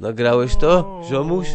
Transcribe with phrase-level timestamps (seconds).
[0.00, 1.48] Nagrałeś to, ziomuś?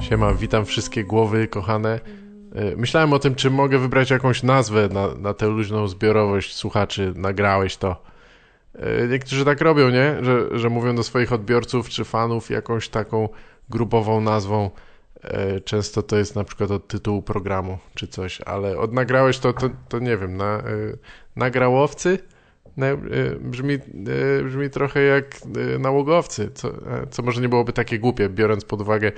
[0.00, 2.00] Siema, witam wszystkie głowy kochane.
[2.54, 7.12] E, myślałem o tym, czy mogę wybrać jakąś nazwę na, na tę luźną zbiorowość słuchaczy.
[7.16, 8.02] Nagrałeś to.
[8.74, 10.16] E, niektórzy tak robią, nie?
[10.22, 13.28] Że, że mówią do swoich odbiorców czy fanów jakąś taką
[13.70, 14.70] grupową nazwą.
[15.22, 19.52] E, często to jest na przykład od tytułu programu czy coś, ale od nagrałeś to,
[19.52, 20.62] to, to nie wiem, na,
[21.36, 22.18] nagrałowcy?
[23.40, 23.78] brzmi,
[24.44, 25.40] brzmi trochę jak
[25.78, 26.72] nałogowcy, co,
[27.10, 29.12] co może nie byłoby takie głupie, biorąc pod uwagę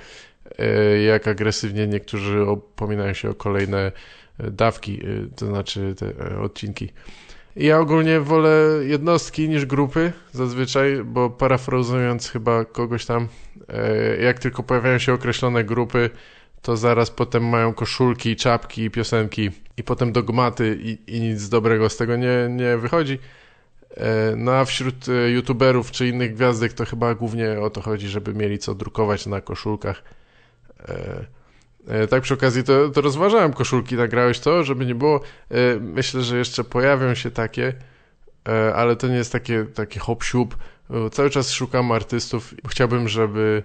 [0.59, 3.93] E, jak agresywnie niektórzy opominają się o kolejne
[4.39, 6.89] e, dawki, e, to znaczy te odcinki.
[7.59, 13.29] Ja ogólnie wolę jednostki niż grupy zazwyczaj, bo parafrazując chyba kogoś tam,
[14.21, 16.11] jak tylko pojawiają się określone grupy,
[16.63, 21.97] to zaraz potem mają koszulki, czapki, piosenki i potem dogmaty i, i nic dobrego z
[21.97, 23.19] tego nie, nie wychodzi.
[24.37, 28.59] No a wśród youtuberów czy innych gwiazdek to chyba głównie o to chodzi, żeby mieli
[28.59, 30.03] co drukować na koszulkach
[30.81, 31.25] E, e,
[32.11, 35.21] tak przy okazji to, to rozważałem koszulki, nagrałeś to, żeby nie było.
[35.51, 37.73] E, myślę, że jeszcze pojawią się takie,
[38.75, 40.57] ale to nie jest takie, takie hop siup.
[41.13, 42.55] Cały czas szukam artystów.
[42.69, 43.63] Chciałbym, żeby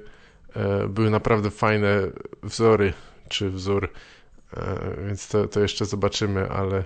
[0.90, 2.02] były naprawdę fajne
[2.44, 2.94] wzory,
[3.30, 3.90] czy wzór,
[5.08, 6.84] więc to, to jeszcze zobaczymy, ale,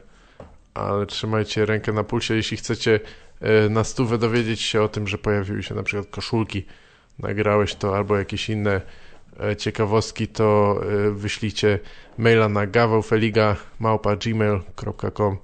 [0.74, 3.00] ale trzymajcie rękę na pulsie, jeśli chcecie
[3.70, 6.66] na stówę dowiedzieć się o tym, że pojawiły się na przykład koszulki,
[7.20, 8.82] nagrałeś to albo jakieś inne E,
[9.58, 11.80] ciekawostki, to e, wyślijcie
[12.18, 12.68] maila na
[14.18, 15.38] gmail.com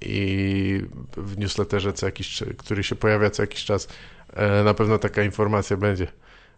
[0.00, 0.82] i
[1.16, 3.88] w newsletterze, co jakiś, który się pojawia co jakiś czas,
[4.32, 6.06] e, na pewno taka informacja będzie.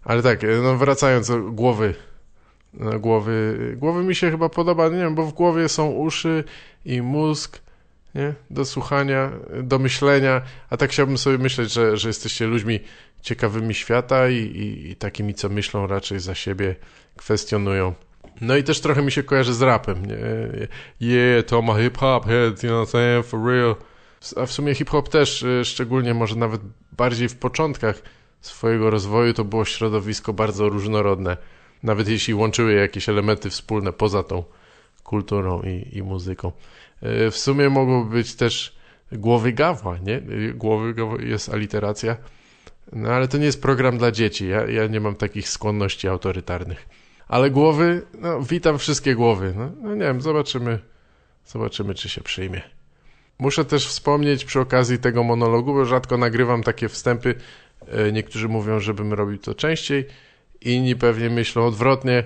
[0.05, 1.95] Ale tak, no wracając do głowy,
[3.01, 6.45] głowy, głowy mi się chyba podoba, nie wiem, bo w głowie są uszy
[6.85, 7.61] i mózg,
[8.15, 8.35] nie?
[8.51, 12.81] Do słuchania, do myślenia, a tak chciałbym sobie myśleć, że, że jesteście ludźmi
[13.23, 16.77] ciekawymi świata i, i, i takimi, co myślą raczej za siebie,
[17.17, 17.95] kwestionują.
[18.41, 20.17] No i też trochę mi się kojarzy z rapem, nie?
[21.01, 23.75] Yeah, to ma hip-hop head, you know what I'm saying, for real.
[24.37, 26.61] A w sumie hip-hop też, y, szczególnie może nawet
[26.93, 28.03] bardziej w początkach
[28.41, 31.37] swojego rozwoju, to było środowisko bardzo różnorodne.
[31.83, 34.45] Nawet jeśli łączyły jakieś elementy wspólne poza tą
[35.03, 36.53] kulturą i, i muzyką.
[37.03, 38.77] Y, w sumie mogłoby być też
[39.13, 40.21] głowy gawła, nie?
[40.55, 42.17] Głowy gawła jest aliteracja
[42.93, 44.49] no ale to nie jest program dla dzieci.
[44.49, 46.89] Ja, ja nie mam takich skłonności autorytarnych.
[47.29, 49.55] Ale głowy, no witam wszystkie głowy.
[49.57, 50.79] No, no nie wiem, zobaczymy,
[51.47, 52.63] zobaczymy, czy się przyjmie.
[53.39, 57.35] Muszę też wspomnieć przy okazji tego monologu, bo rzadko nagrywam takie wstępy.
[57.89, 60.07] E, niektórzy mówią, żebym robił to częściej,
[60.61, 62.25] inni pewnie myślą odwrotnie,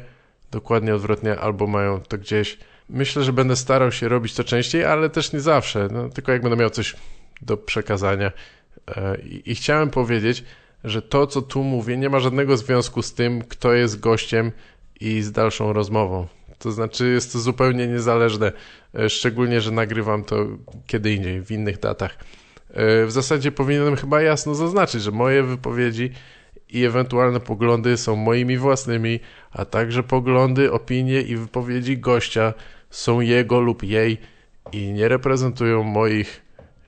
[0.51, 2.59] dokładnie odwrotnie, albo mają to gdzieś.
[2.89, 5.89] Myślę, że będę starał się robić to częściej, ale też nie zawsze.
[5.93, 6.97] No, tylko jak będę miał coś
[7.43, 8.33] do przekazania.
[8.89, 10.45] E, I chciałem powiedzieć,
[10.85, 14.53] że to, co tu mówię, nie ma żadnego związku z tym, kto jest gościem
[15.01, 16.27] i z dalszą rozmową.
[16.59, 18.53] To znaczy, jest to zupełnie niezależne,
[18.95, 20.47] e, szczególnie, że nagrywam to
[20.87, 22.17] kiedy indziej, w innych datach.
[22.71, 26.11] E, w zasadzie powinienem chyba jasno zaznaczyć, że moje wypowiedzi
[26.73, 32.55] i ewentualne poglądy są moimi własnymi, a także poglądy, opinie i wypowiedzi gościa
[32.91, 34.19] są jego lub jej
[34.73, 36.43] i nie reprezentują moich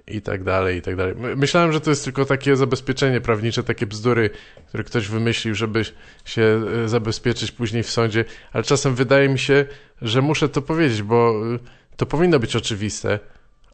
[0.06, 1.15] i tak dalej, i tak dalej.
[1.37, 4.31] Myślałem, że to jest tylko takie zabezpieczenie prawnicze, takie bzdury,
[4.69, 5.84] które ktoś wymyślił, żeby
[6.25, 9.65] się e, zabezpieczyć później w sądzie, ale czasem wydaje mi się,
[10.03, 11.59] że muszę to powiedzieć, bo e,
[11.97, 13.19] to powinno być oczywiste,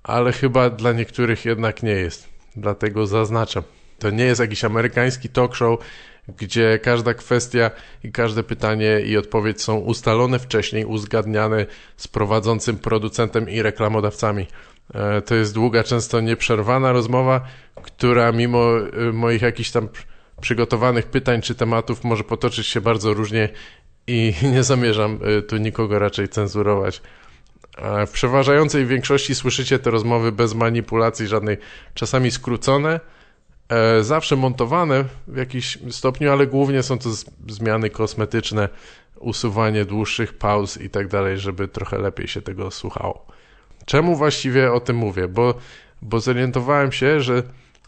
[0.03, 2.29] ale chyba dla niektórych jednak nie jest.
[2.57, 3.63] Dlatego zaznaczam.
[4.01, 5.79] To nie jest jakiś amerykański talk show,
[6.37, 7.71] gdzie każda kwestia
[8.05, 11.67] i każde pytanie i odpowiedź są ustalone wcześniej, uzgadniane
[11.97, 14.47] z prowadzącym producentem i reklamodawcami.
[14.95, 17.41] E, to jest długa, często nieprzerwana rozmowa,
[17.83, 19.89] która mimo e, moich jakichś tam
[20.41, 23.49] przygotowanych pytań czy tematów może potoczyć się bardzo różnie
[24.07, 27.03] i nie zamierzam e, tu nikogo raczej cenzurować.
[28.07, 31.57] W przeważającej większości słyszycie te rozmowy bez manipulacji żadnej,
[31.95, 33.01] czasami skrócone,
[34.01, 37.11] zawsze montowane w jakiś stopniu, ale głównie są to
[37.49, 38.69] zmiany kosmetyczne,
[39.21, 43.27] usuwanie dłuższych pauz i tak dalej, żeby trochę lepiej się tego słuchało.
[43.87, 45.29] Czemu właściwie o tym mówię?
[45.29, 45.55] Bo,
[46.03, 47.43] bo zorientowałem się, że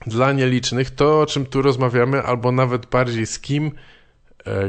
[0.06, 3.70] dla nielicznych to, o czym tu rozmawiamy, albo nawet bardziej z kim, e,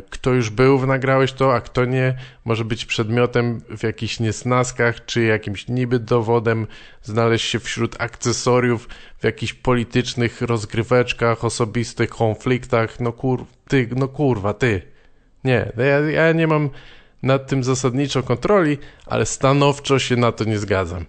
[0.10, 2.16] kto już był w Nagrałeś to, a kto nie,
[2.46, 6.68] może być przedmiotem w jakichś niesnaskach, czy jakimś niby dowodem,
[7.04, 8.88] znaleźć się wśród akcesoriów
[9.20, 13.00] w jakichś politycznych rozgryweczkach, osobistych konfliktach.
[13.00, 14.82] No kur, ty, no kurwa, ty.
[15.44, 16.70] Nie, ja, ja nie mam
[17.24, 21.06] nad tym zasadniczo kontroli, ale stanowczo się na to nie zgadzam.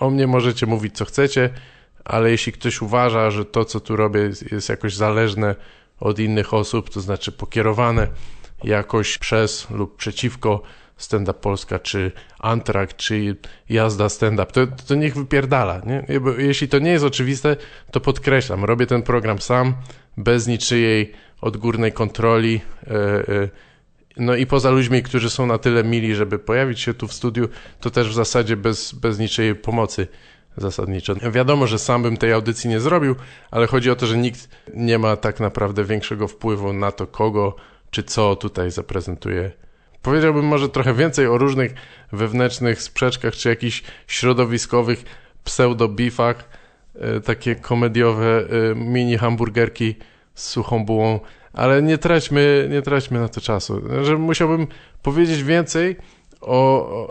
[0.00, 1.50] O mnie możecie mówić co chcecie,
[2.04, 5.54] ale jeśli ktoś uważa, że to, co tu robię, jest jakoś zależne
[6.00, 8.08] od innych osób, to znaczy pokierowane
[8.64, 10.62] jakoś przez lub przeciwko
[10.96, 13.36] Stand Up Polska, czy Antrak, czy
[13.68, 15.80] jazda stand-up, to, to niech wypierdala.
[15.86, 16.20] Nie?
[16.20, 17.56] Bo jeśli to nie jest oczywiste,
[17.90, 19.74] to podkreślam, robię ten program sam,
[20.16, 22.52] bez niczyjej odgórnej kontroli.
[22.52, 22.92] Yy,
[23.28, 23.50] yy,
[24.16, 27.48] no i poza ludźmi, którzy są na tyle mili, żeby pojawić się tu w studiu,
[27.80, 30.08] to też w zasadzie bez, bez niczyjej pomocy
[30.56, 31.14] zasadniczo.
[31.30, 33.14] Wiadomo, że sam bym tej audycji nie zrobił,
[33.50, 37.56] ale chodzi o to, że nikt nie ma tak naprawdę większego wpływu na to, kogo
[37.90, 39.50] czy co tutaj zaprezentuje.
[40.02, 41.74] Powiedziałbym może trochę więcej o różnych
[42.12, 45.04] wewnętrznych sprzeczkach, czy jakichś środowiskowych
[45.44, 46.34] pseudo-bifach,
[46.94, 49.94] e, takie komediowe e, mini hamburgerki
[50.34, 51.20] z suchą bułą,
[51.52, 53.82] ale nie traćmy, nie traćmy na to czasu.
[54.02, 54.66] Że musiałbym
[55.02, 55.96] powiedzieć więcej
[56.46, 57.08] o,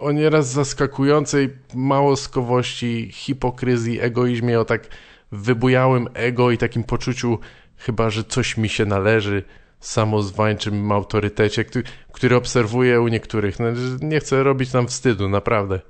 [0.00, 4.88] o, nieraz zaskakującej małoskowości, hipokryzji, egoizmie, o tak
[5.32, 7.38] wybujałym ego i takim poczuciu
[7.76, 9.42] chyba, że coś mi się należy,
[9.80, 13.60] samozwańczym autorytecie, który, który obserwuję u niektórych.
[13.60, 13.66] No,
[14.00, 15.80] nie chcę robić nam wstydu, naprawdę.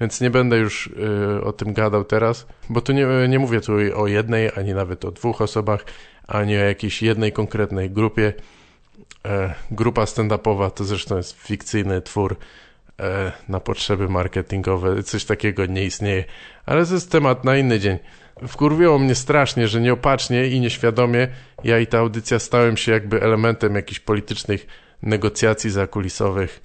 [0.00, 3.72] Więc nie będę już y, o tym gadał teraz, bo tu nie, nie mówię tu
[3.96, 5.84] o jednej, ani nawet o dwóch osobach,
[6.26, 8.32] ani o jakiejś jednej konkretnej grupie.
[9.28, 12.36] E, grupa stand-upowa to zresztą jest fikcyjny twór
[13.00, 15.02] e, na potrzeby marketingowe.
[15.02, 16.24] Coś takiego nie istnieje.
[16.66, 17.98] Ale to jest temat na inny dzień.
[18.48, 21.28] Wkurwiło mnie strasznie, że nieopatrznie i nieświadomie
[21.64, 24.66] ja i ta audycja stałem się jakby elementem jakichś politycznych
[25.02, 26.62] negocjacji zakulisowych.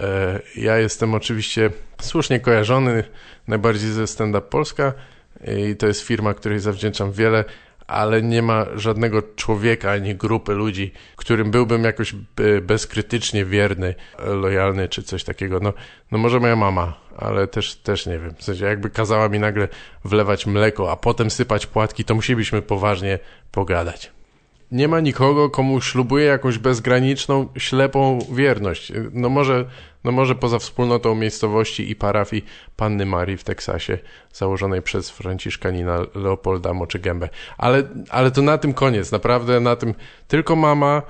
[0.00, 1.70] E, ja jestem oczywiście
[2.00, 3.04] słusznie kojarzony
[3.48, 4.92] najbardziej ze Stand Up Polska
[5.70, 7.44] i to jest firma, której zawdzięczam wiele,
[7.86, 12.14] ale nie ma żadnego człowieka ani grupy ludzi, którym byłbym jakoś
[12.62, 15.60] bezkrytycznie wierny, lojalny czy coś takiego.
[15.60, 15.72] No,
[16.12, 18.34] no może moja mama, ale też, też nie wiem.
[18.34, 19.68] W sensie jakby kazała mi nagle
[20.04, 23.18] wlewać mleko, a potem sypać płatki, to musielibyśmy poważnie
[23.52, 24.10] pogadać
[24.72, 28.92] nie ma nikogo, komu ślubuje jakąś bezgraniczną, ślepą wierność.
[29.12, 29.64] No może,
[30.04, 32.44] no może poza wspólnotą miejscowości i parafii
[32.76, 33.98] Panny Marii w Teksasie,
[34.32, 37.28] założonej przez Franciszkanina Leopolda Moczygębę.
[37.58, 39.94] Ale, ale to na tym koniec, naprawdę na tym
[40.28, 41.02] tylko mama,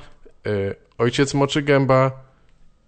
[0.46, 2.10] y, ojciec Moczygęba,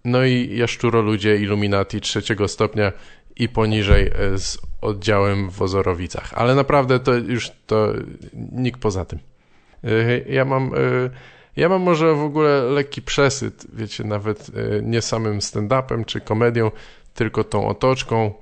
[0.05, 2.91] no i jaszczuro ludzie Illuminati trzeciego stopnia
[3.35, 6.33] i poniżej y, z oddziałem w Ozorowicach.
[6.33, 7.93] Ale naprawdę to już to
[8.51, 9.19] nikt poza tym.
[9.85, 11.09] E, ja mam, e,
[11.55, 16.71] ja mam może w ogóle lekki przesyt, wiecie, nawet e, nie samym stand-upem czy komedią,
[17.13, 18.33] tylko tą otoczką,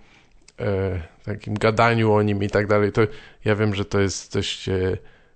[1.25, 2.91] takim gadaniu o nim i tak dalej.
[2.91, 3.01] To
[3.45, 4.69] ja wiem, że to jest dość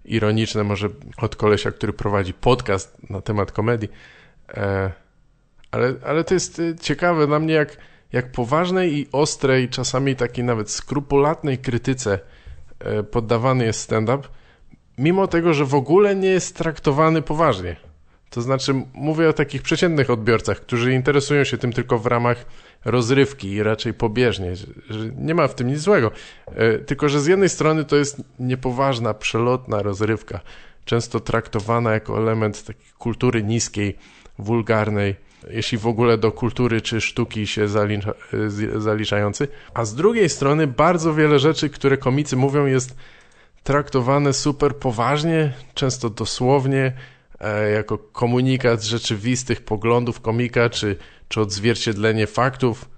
[0.05, 3.89] ironiczne, może od kolesia, który prowadzi podcast na temat komedii,
[5.71, 7.77] ale, ale to jest ciekawe dla mnie, jak,
[8.11, 12.19] jak poważnej i ostrej, czasami takiej nawet skrupulatnej krytyce
[13.11, 14.27] poddawany jest stand-up,
[14.97, 17.75] mimo tego, że w ogóle nie jest traktowany poważnie.
[18.29, 22.45] To znaczy, mówię o takich przeciętnych odbiorcach, którzy interesują się tym tylko w ramach
[22.85, 24.65] rozrywki i raczej pobieżnie, że,
[25.17, 26.11] nie ma w tym nic złego.
[26.55, 30.39] E, tylko, że z jednej strony to jest niepoważna, przelotna rozrywka,
[30.85, 33.97] często traktowana jako element takiej kultury niskiej,
[34.39, 35.15] wulgarnej,
[35.49, 38.13] jeśli w ogóle do kultury czy sztuki się zalicza,
[38.75, 39.47] e, zaliczający.
[39.73, 42.95] A z drugiej strony bardzo wiele rzeczy, które komicy mówią, jest
[43.67, 46.93] traktowane super poważnie, często dosłownie,
[47.39, 50.95] e, jako komunikat rzeczywistych poglądów komika, czy,
[51.27, 52.89] czy odzwierciedlenie faktów,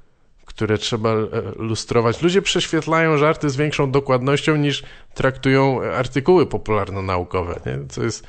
[0.46, 2.22] które trzeba e, lustrować.
[2.22, 4.84] Ludzie prześwietlają żarty z większą dokładnością niż
[5.14, 7.80] traktują artykuły popularno-naukowe, nie?
[7.88, 8.28] co jest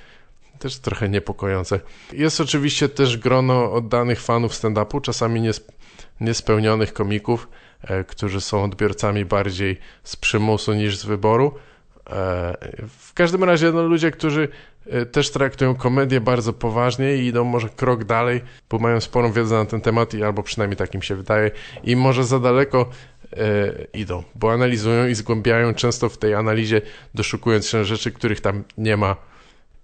[0.59, 1.81] też trochę niepokojące.
[2.13, 5.51] Jest oczywiście też grono oddanych fanów stand-upu, czasami
[6.21, 7.49] niespełnionych komików,
[7.83, 11.70] e, którzy są odbiorcami bardziej z przymusu niż z wyboru, E,
[12.99, 14.49] w każdym razie no, ludzie, którzy
[14.87, 18.41] e, też traktują komedię bardzo poważnie i idą może krok dalej,
[18.71, 21.51] bo mają sporą wiedzę na ten temat, i albo przynajmniej takim się wydaje,
[21.85, 22.91] i może za daleko
[23.33, 23.37] e,
[23.95, 26.83] idą, bo analizują i zgłębiają często w tej analizie,
[27.15, 29.17] doszukując się rzeczy, których tam nie ma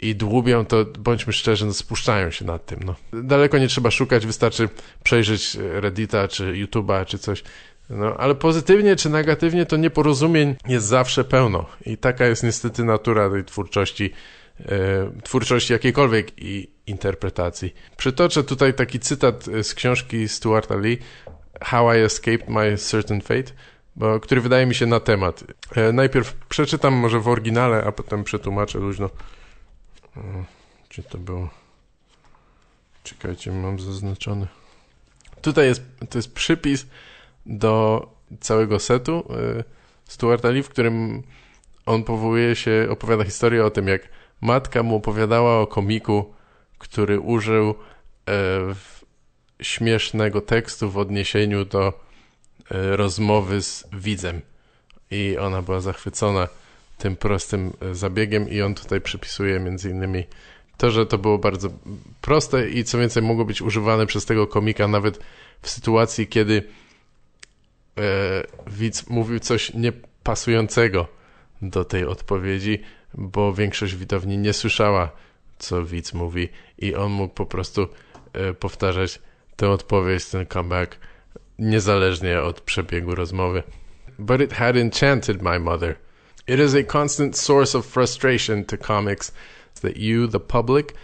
[0.01, 2.81] i dłubią, to bądźmy szczerzy, no, spuszczają się nad tym.
[2.85, 2.95] No.
[3.23, 4.69] Daleko nie trzeba szukać, wystarczy
[5.05, 7.43] przejrzeć Reddita, czy YouTube'a, czy coś.
[7.91, 13.31] No, ale pozytywnie czy negatywnie to nieporozumień jest zawsze pełno i taka jest niestety natura
[13.31, 14.13] tej twórczości,
[14.61, 14.67] e,
[15.23, 17.75] twórczości jakiejkolwiek i interpretacji.
[17.97, 20.99] Przytoczę tutaj taki cytat z książki Stuarta Lee
[21.61, 23.53] How I Escaped My Certain Fate,
[23.97, 25.45] bo, który wydaje mi się na temat.
[25.77, 29.11] E, najpierw przeczytam może w oryginale, a potem przetłumaczę luźno.
[30.89, 31.51] Czy to było?
[33.05, 34.47] Czekajcie, mam zaznaczony.
[35.43, 36.87] Tutaj jest, to jest przypis
[37.47, 38.07] do
[38.41, 39.25] całego setu
[39.61, 39.65] y,
[40.05, 41.23] Stuarta Lee, w którym
[41.87, 44.09] on powołuje się, opowiada historię o tym, jak
[44.41, 46.35] matka mu opowiadała o komiku,
[46.79, 47.75] który użył
[48.29, 48.35] e,
[49.63, 51.89] śmiesznego tekstu w odniesieniu do
[52.71, 54.41] e, rozmowy z widzem.
[55.11, 56.49] I ona była zachwycona
[56.99, 60.25] tym prostym zabiegiem i on tutaj przypisuje między innymi
[60.77, 61.69] to, że to było bardzo
[62.21, 65.19] proste i co więcej mogło być używane przez tego komika nawet
[65.63, 66.63] w sytuacji, kiedy
[67.99, 68.03] e,
[68.67, 71.09] widz mówił coś niepasującego
[71.63, 72.83] do tej odpowiedzi,
[73.15, 75.11] bo większość widowni nie słyszała,
[75.59, 76.49] co widz mówi
[76.79, 77.89] i on mógł po prostu
[78.33, 79.21] e, powtarzać
[79.57, 80.99] tę odpowiedź, ten comeback,
[81.59, 83.63] niezależnie od przebiegu rozmowy.
[84.19, 85.97] But it had enchanted my mother.
[86.47, 89.33] It is a constant source of frustration to comics
[89.83, 90.95] that you, the public,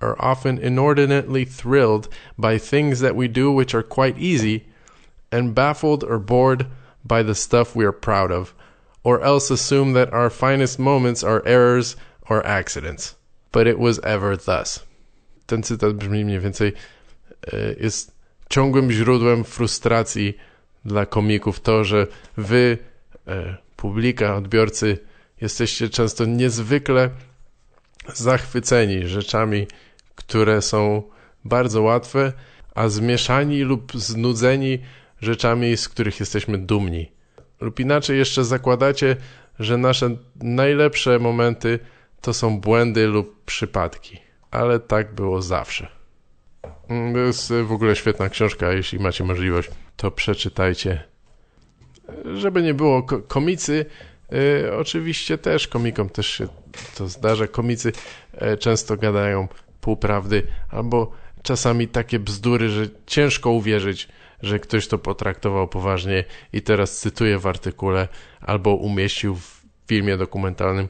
[0.00, 4.64] are often inordinately thrilled by things that we do which are quite easy,
[5.36, 6.66] and baffled or bored
[7.04, 8.54] by the stuff we are proud of,
[9.04, 11.96] or else assume that our finest moments are errors
[12.28, 13.14] or accidents.
[13.52, 14.84] But it was ever thus.
[15.46, 16.72] Ten cytat brzmi mniej więcej
[17.80, 18.12] jest
[18.48, 20.36] ciągłym źródłem frustracji
[20.84, 22.78] dla komików to, że wy,
[23.76, 24.98] publika, odbiorcy,
[25.40, 27.10] jesteście często niezwykle
[28.14, 29.66] zachwyceni rzeczami,
[30.14, 31.02] które są
[31.44, 32.32] bardzo łatwe,
[32.74, 34.78] a zmieszani lub znudzeni
[35.20, 37.12] rzeczami, z których jesteśmy dumni.
[37.60, 39.16] Lub inaczej jeszcze zakładacie,
[39.58, 41.78] że nasze najlepsze momenty
[42.20, 44.18] to są błędy lub przypadki.
[44.50, 45.88] Ale tak było zawsze.
[46.88, 51.02] Mm, to jest w ogóle świetna książka, jeśli macie możliwość, to przeczytajcie.
[52.34, 53.86] Żeby nie było, komicy
[54.32, 56.48] y, oczywiście też, komikom też się
[56.96, 57.46] to zdarza.
[57.46, 57.92] Komicy
[58.34, 59.48] y, często gadają
[59.80, 64.08] półprawdy albo czasami takie bzdury, że ciężko uwierzyć,
[64.42, 68.08] że ktoś to potraktował poważnie i teraz cytuję w artykule
[68.40, 70.88] albo umieścił w filmie dokumentalnym.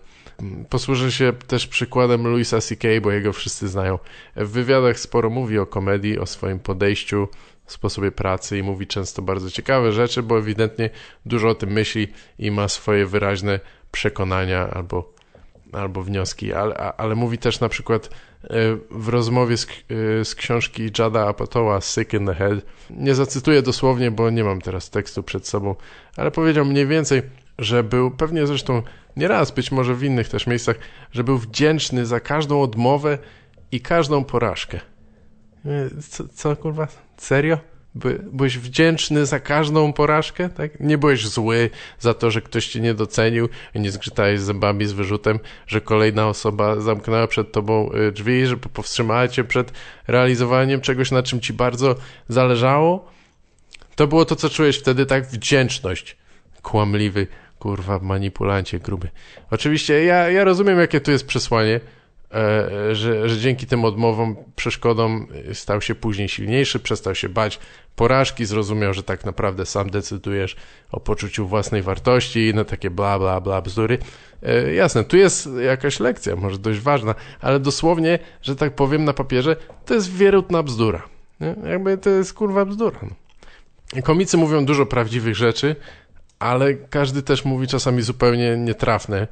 [0.71, 3.99] Posłużę się też przykładem Louisa C.K., bo jego wszyscy znają.
[4.37, 7.29] W wywiadach sporo mówi o komedii, o swoim podejściu,
[7.67, 10.91] sposobie pracy i mówi często bardzo ciekawe rzeczy, bo ewidentnie
[11.27, 13.61] dużo o tym myśli i ma swoje wyraźne
[13.93, 15.13] przekonania albo,
[15.73, 18.11] albo wnioski, ale, ale mówi też na przykład
[18.91, 22.55] w rozmowie z, e, z książki Jada Apatoła Sick in the Head.
[22.91, 25.75] Nie zacytuję dosłownie, bo nie mam teraz tekstu przed sobą,
[26.17, 27.23] ale powiedział mniej więcej,
[27.59, 28.83] że był, pewnie zresztą
[29.17, 30.77] nieraz, być może w innych też miejscach,
[31.13, 33.19] że był wdzięczny za każdą odmowę
[33.73, 34.81] i każdą porażkę.
[36.09, 36.89] Co, co kurwa?
[37.17, 37.59] Serio?
[37.97, 40.81] By, byłeś wdzięczny za każdą porażkę, tak?
[40.81, 44.93] Nie byłeś zły za to, że ktoś cię nie docenił i nie zgrzytałeś zębami z
[44.93, 49.73] wyrzutem, że kolejna osoba zamknęła przed tobą y, drzwi, że powstrzymała cię przed
[50.07, 51.95] realizowaniem czegoś, na czym ci bardzo
[52.29, 53.13] zależało.
[53.95, 55.27] To było to, co czułeś wtedy, tak?
[55.27, 56.17] Wdzięczność.
[56.63, 57.27] Kłamliwy
[57.59, 59.09] kurwa, manipulancie gruby.
[59.51, 61.81] Oczywiście ja, ja rozumiem, jakie tu jest przesłanie,
[62.93, 67.59] że, że dzięki tym odmowom, przeszkodom stał się później silniejszy, przestał się bać
[67.97, 70.57] porażki, zrozumiał, że tak naprawdę sam decydujesz
[70.93, 73.99] o poczuciu własnej wartości i na takie bla, bla, bla, bzdury.
[74.43, 79.13] E, jasne, tu jest jakaś lekcja, może dość ważna, ale dosłownie, że tak powiem na
[79.13, 81.03] papierze, to jest wierutna bzdura.
[81.41, 81.55] Nie?
[81.71, 82.99] Jakby to jest kurwa bzdura.
[83.03, 84.03] No.
[84.03, 85.77] Komicy mówią dużo prawdziwych rzeczy,
[86.39, 89.27] ale każdy też mówi czasami zupełnie nietrafne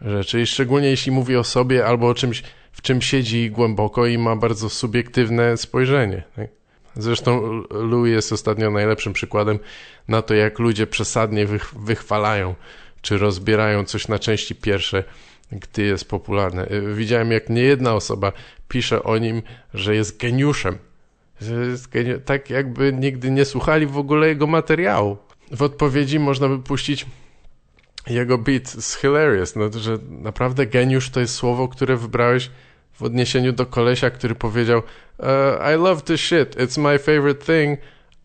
[0.00, 4.18] rzeczy, i szczególnie jeśli mówi o sobie albo o czymś, w czym siedzi głęboko i
[4.18, 6.22] ma bardzo subiektywne spojrzenie.
[6.36, 6.48] Tak?
[6.96, 9.58] Zresztą Louis jest ostatnio najlepszym przykładem
[10.08, 12.54] na to, jak ludzie przesadnie wych wychwalają
[13.02, 15.04] czy rozbierają coś na części pierwsze,
[15.52, 16.66] gdy jest popularne.
[16.94, 18.32] Widziałem, jak niejedna osoba
[18.68, 19.42] pisze o nim,
[19.74, 20.78] że jest geniuszem.
[21.40, 25.16] Że jest geni tak jakby nigdy nie słuchali w ogóle jego materiału
[25.50, 27.06] w odpowiedzi można by puścić
[28.06, 32.50] jego beat z Hilarious, no, że naprawdę geniusz to jest słowo, które wybrałeś
[32.92, 34.82] w odniesieniu do kolesia, który powiedział
[35.18, 35.26] uh,
[35.74, 37.78] I love this shit, it's my favorite thing,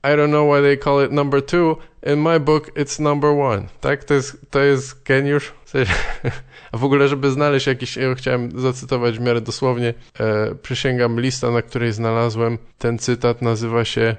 [0.03, 3.67] I don't know why they call it number two, in my book it's number one.
[3.81, 4.03] Tak?
[4.03, 5.53] To jest, to jest geniusz.
[6.71, 11.51] A w ogóle, żeby znaleźć jakiś, ja chciałem zacytować w miarę dosłownie, e, przysięgam lista,
[11.51, 14.15] na której znalazłem ten cytat, nazywa się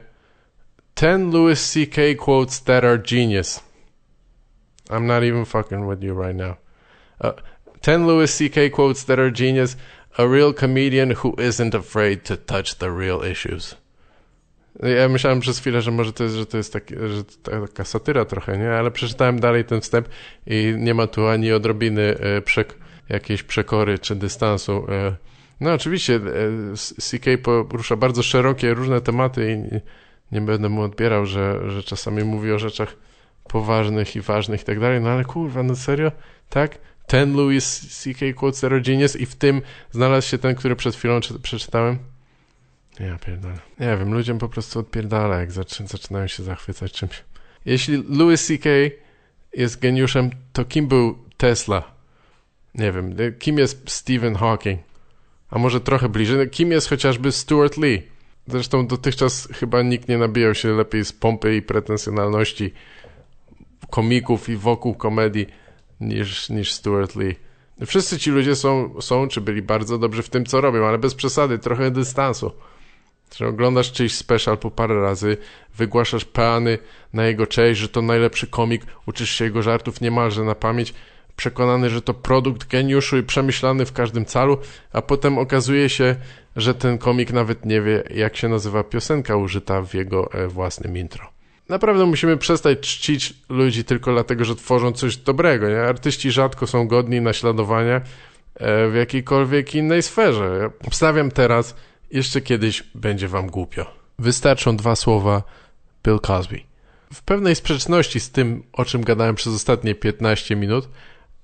[0.97, 2.03] 10 Louis C.K.
[2.19, 3.72] quotes that are genius.
[4.93, 6.57] I'm not even fucking with you right now.
[7.21, 7.33] Uh,
[7.81, 8.71] 10 Louis C.K.
[8.71, 9.77] quotes that are genius.
[10.19, 13.77] A real comedian who isn't afraid to touch the real issues.
[14.83, 17.25] Ja myślałem przez chwilę, że może to jest, że to jest taki, że
[17.67, 18.71] taka satyra trochę, nie?
[18.71, 20.09] Ale przeczytałem dalej ten wstęp
[20.47, 22.75] i nie ma tu ani odrobiny e, przek
[23.09, 24.87] jakiejś przekory czy dystansu.
[24.89, 25.17] E,
[25.61, 26.21] No oczywiście e,
[27.01, 29.81] CK porusza bardzo szerokie, różne tematy i
[30.35, 32.97] nie, będę mu odbierał, że, że czasami mówi o rzeczach
[33.49, 36.13] poważnych i ważnych i tak dalej, no ale kurwa, no serio?
[36.49, 36.79] Tak?
[37.07, 38.33] Ten Louis C.K.
[38.33, 41.99] Quote Zero Genius i w tym znalazł się ten, który przed chwilą czy, przeczytałem?
[43.01, 43.59] Ja pierdolę.
[43.81, 47.25] Nie wiem, ludziom po prostu odpierdala, jak zaczy, zaczynają się zachwycać czymś.
[47.65, 48.71] Jeśli Louis C.K.
[49.55, 51.83] jest geniuszem, to kim był Tesla?
[52.75, 54.81] Nie wiem, kim jest Stephen Hawking?
[55.51, 58.03] A może trochę bliżej, kim jest chociażby Stuart Lee?
[58.47, 62.73] Zresztą dotychczas chyba nikt nie nabijał się lepiej z pompy i pretensjonalności
[63.93, 65.47] komików i wokół komedii
[66.01, 67.35] niż, niż Stuart Lee.
[67.87, 71.15] Wszyscy ci ludzie są, są, czy byli bardzo dobrzy w tym, co robią, ale bez
[71.15, 72.53] przesady, trochę dystansu.
[73.37, 75.37] Że oglądasz czyjś special po parę razy,
[75.77, 76.79] wygłaszasz peany
[77.13, 80.95] na jego cześć, że to najlepszy komik, uczysz się jego żartów niemalże na pamięć,
[81.37, 84.59] przekonany, że to produkt geniuszu i przemyślany w każdym calu,
[84.93, 86.17] a potem okazuje się,
[86.57, 90.97] że ten komik nawet nie wie, jak się nazywa piosenka użyta w jego e, własnym
[90.99, 91.32] intro.
[91.73, 95.69] Naprawdę musimy przestać czcić ludzi tylko dlatego, że tworzą coś dobrego.
[95.69, 95.81] Nie?
[95.81, 98.01] Artyści rzadko są godni naśladowania
[98.55, 100.59] e, w jakiejkolwiek innej sferze.
[100.61, 101.75] Ja obstawiam teraz,
[102.11, 103.87] jeszcze kiedyś będzie wam głupio.
[104.19, 105.43] Wystarczą dwa słowa
[106.05, 106.61] Bill Cosby.
[107.15, 110.89] W pewnej sprzeczności z tym, o czym gadałem przez ostatnie 15 minut,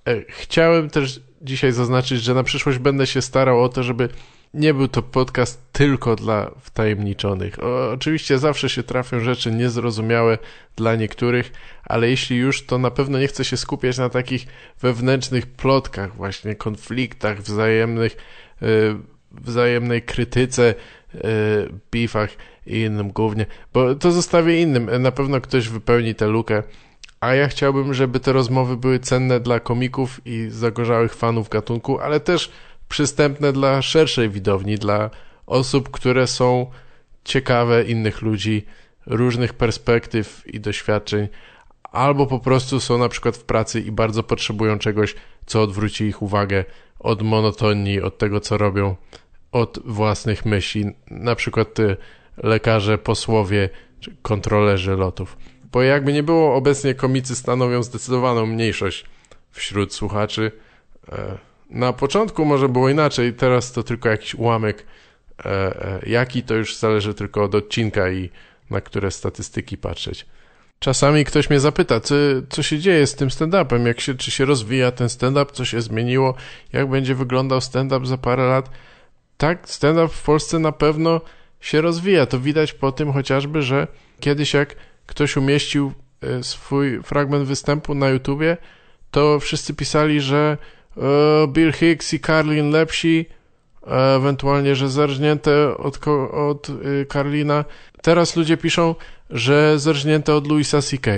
[0.09, 4.09] e, chciałem też dzisiaj zaznaczyć, że na przyszłość będę się starał o to, żeby
[4.55, 7.65] nie był to podcast tylko dla wtajemniczonych.
[7.65, 10.39] O, oczywiście zawsze się trafią rzeczy niezrozumiałe
[10.77, 11.53] dla niektórych,
[11.85, 14.47] ale jeśli już, to na pewno nie chcę się skupiać na takich
[14.81, 18.17] wewnętrznych plotkach, właśnie konfliktach, wzajemnych,
[18.61, 18.97] yy,
[19.33, 20.75] wzajemnej krytyce,
[21.15, 22.09] yy,
[22.67, 25.03] i innym głównie, bo to zostawię innym.
[25.03, 26.63] Na pewno ktoś wypełni tę lukę.
[27.21, 32.21] A ja chciałbym, żeby te rozmowy były cenne dla komików i zagorzałych fanów gatunku, ale
[32.21, 32.51] też
[32.89, 35.11] przystępne dla szerszej widowni, dla
[35.47, 36.71] osób, które są
[37.25, 38.67] ciekawe innych ludzi,
[39.07, 41.29] różnych perspektyw i doświadczeń,
[41.83, 45.15] albo po prostu są na przykład w pracy i bardzo potrzebują czegoś,
[45.47, 46.65] co odwróci ich uwagę
[46.99, 48.97] od monotonii, od tego, co robią,
[49.53, 51.97] od własnych myśli, na przykład ty,
[52.37, 53.69] lekarze, posłowie
[54.01, 55.37] czy kontrolerzy lotów.
[55.73, 59.05] Bo jakby nie było, obecnie komicy stanowią zdecydowaną mniejszość
[59.51, 60.53] wśród słuchaczy.
[61.71, 64.87] Na początku może było inaczej, teraz to tylko jakiś ułamek.
[65.45, 68.31] E, e, jaki to już zależy tylko od odcinka i
[68.71, 70.27] na które statystyki patrzeć.
[70.79, 72.15] Czasami ktoś mnie zapyta, co,
[72.49, 75.81] co się dzieje z tym stand-upem, jak się, czy się rozwija ten stand-up, co się
[75.81, 76.35] zmieniło,
[76.73, 78.71] jak będzie wyglądał stand-up za parę lat.
[79.37, 81.21] Tak, stand-up w Polsce na pewno
[81.61, 82.27] się rozwija.
[82.27, 83.87] To widać po tym chociażby, że
[84.21, 84.77] kiedyś jak
[85.07, 88.57] ktoś umieścił e, swój fragment występu na YouTubie,
[89.11, 90.59] to wszyscy pisali, że
[91.49, 93.27] Bill Hicks i Carlin lepsi,
[93.87, 97.65] e, ewentualnie, że zerżnięte od, od y, Carlina.
[98.03, 98.95] Teraz ludzie piszą,
[99.31, 101.11] że zerżnięte od Louisa C.K.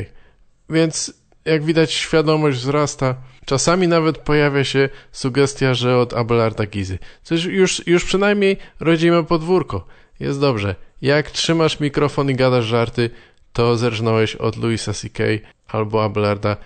[0.71, 3.15] Więc jak widać świadomość wzrasta.
[3.45, 6.99] Czasami nawet pojawia się sugestia, że od Abelarda Gizy.
[7.23, 9.87] Coś już, już przynajmniej rodzimy podwórko.
[10.21, 10.75] Jest dobrze.
[11.03, 13.11] Jak trzymasz mikrofon i gadasz żarty,
[13.53, 15.25] to zerżnąłeś od Louisa C.K.
[15.69, 16.57] albo Abelarda.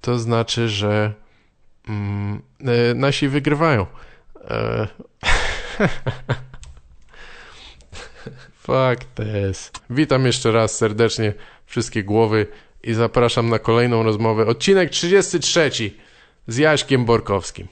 [0.00, 1.12] To znaczy, że
[1.88, 3.86] mm, e, nasi wygrywają.
[4.50, 4.86] E,
[8.62, 9.70] Fuck this.
[9.90, 11.34] Witam jeszcze raz serdecznie
[11.66, 12.46] wszystkie głowy
[12.82, 14.46] i zapraszam na kolejną rozmowę.
[14.46, 15.70] Odcinek 33
[16.46, 17.68] z Jaśkiem Borkowskim.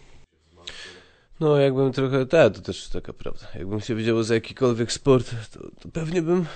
[1.40, 3.46] No, jakbym trochę, tak, to też taka prawda.
[3.54, 6.46] Jakbym się wiedział za jakikolwiek sport, to, to pewnie bym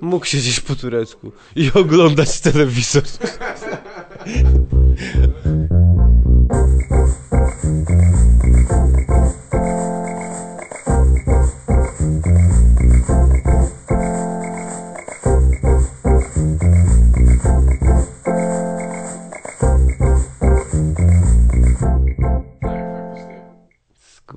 [0.00, 3.02] mógł siedzieć po turecku i oglądać telewizor.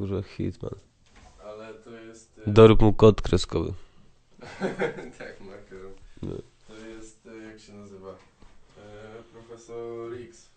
[0.02, 0.76] Skórze Hitman.
[1.46, 2.42] Ale to jest...
[2.48, 3.74] Dorób mu kod kreskowy.
[5.20, 5.92] tak, markerem.
[6.22, 6.32] No.
[6.68, 8.10] To jest, e, jak się nazywa?
[8.10, 8.14] E,
[9.34, 10.50] profesor X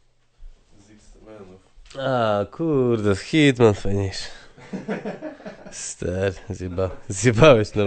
[0.79, 1.61] z X-Menów.
[1.99, 4.29] A, kurde, Hitman fajniejszy.
[5.71, 7.85] Stary, zjeba, zjebałeś no.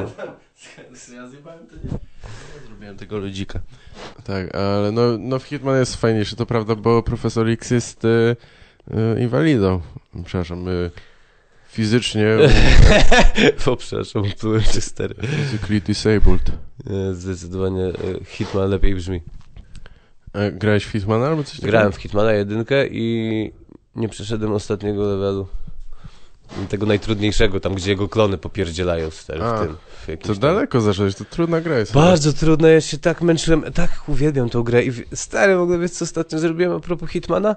[1.15, 1.99] Ja zjebałem to nie?
[2.67, 3.59] Zrobiłem tego ludzika.
[4.23, 8.35] Tak, ale no, no Hitman jest fajniejszy, to prawda, bo profesor X jest e,
[8.91, 9.81] e, inwalidą.
[10.25, 10.71] Przepraszam, e,
[11.77, 12.25] fizycznie
[13.65, 15.15] o, przepraszam, byłem cię stary.
[15.15, 16.51] physically disabled.
[17.11, 17.93] Zdecydowanie e,
[18.25, 19.21] Hitman lepiej brzmi.
[20.33, 21.71] E, grałeś w Hitmana albo coś takiego?
[21.71, 23.51] Grałem w Hitmana jedynkę i
[23.95, 25.47] nie przeszedłem ostatniego levelu.
[26.69, 29.77] tego najtrudniejszego, tam gdzie jego klony popierdzielają stary, A, w tym.
[30.21, 31.93] W To daleko zacząłeś, to trudna gra jest.
[31.93, 35.91] Bardzo trudno, ja się tak męczyłem, tak uwielbiam tą grę i stary, w ogóle wiesz
[35.91, 37.55] co ostatnio zrobiłem a propos Hitmana?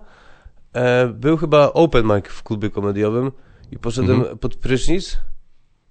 [0.73, 3.33] E, był chyba open mic w klubie komediowym
[3.71, 4.39] i poszedłem Mhm.
[4.39, 5.19] pod prysznic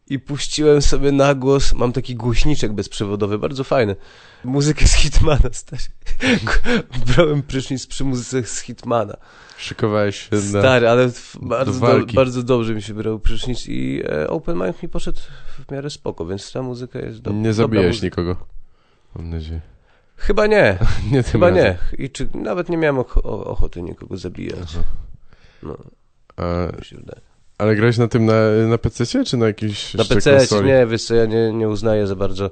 [0.08, 3.96] i puściłem sobie na głos, mam taki głośniczek bezprzewodowy, bardzo fajny,
[4.44, 5.82] muzykę z Hitmana, stary.
[7.16, 9.18] Brałem prysznic przy muzyce z Hitmana.
[9.58, 10.42] Szykowałeś się na...
[10.42, 11.10] Stary, ale
[11.42, 12.16] bardzo, do, walki.
[12.16, 15.20] bardzo dobrze mi się brał prysznic i e, open mic mi poszedł
[15.68, 18.06] w miarę spoko, więc ta muzyka jest do, Nie dobra zabijesz muzyka.
[18.22, 18.46] nikogo.
[19.16, 19.62] Mam nadzieję.
[20.16, 20.78] Chyba nie.
[21.12, 21.64] Nie Chyba razem.
[21.64, 22.06] nie.
[22.06, 24.78] I czy nawet nie miałem och- ochoty nikogo zabijać.
[25.64, 25.78] No,
[26.38, 27.22] A, mi się wydaje.
[27.60, 28.34] Ale grałeś na tym na,
[28.68, 32.16] na PC czy na jakiejś Na PC nie, wiesz co, ja nie, nie uznaję za
[32.16, 32.52] bardzo.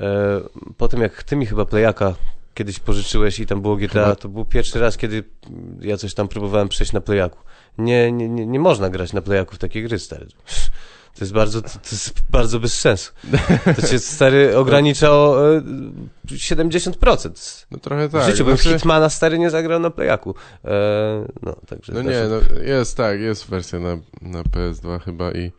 [0.00, 0.40] E,
[0.76, 2.14] po tym jak ty mi chyba Playaka
[2.54, 4.16] kiedyś pożyczyłeś i tam było GTA, Chyba.
[4.16, 5.24] to był pierwszy raz, kiedy
[5.80, 7.38] ja coś tam próbowałem przejść na Playaku.
[7.78, 10.26] Nie, nie, nie, nie można grać na Playaku w takie gry, stary.
[11.20, 13.12] To jest bardzo, to jest bardzo bez sensu.
[13.76, 15.62] To cię, stary, ogranicza o e,
[16.26, 17.66] 70%.
[17.70, 18.30] No trochę W tak.
[18.30, 20.34] życiu bym znaczy- Hitmana stary nie zagrał na Playaku.
[20.64, 20.70] E,
[21.42, 25.52] no, także No nie, no jest tak, jest wersja na, na PS2 chyba i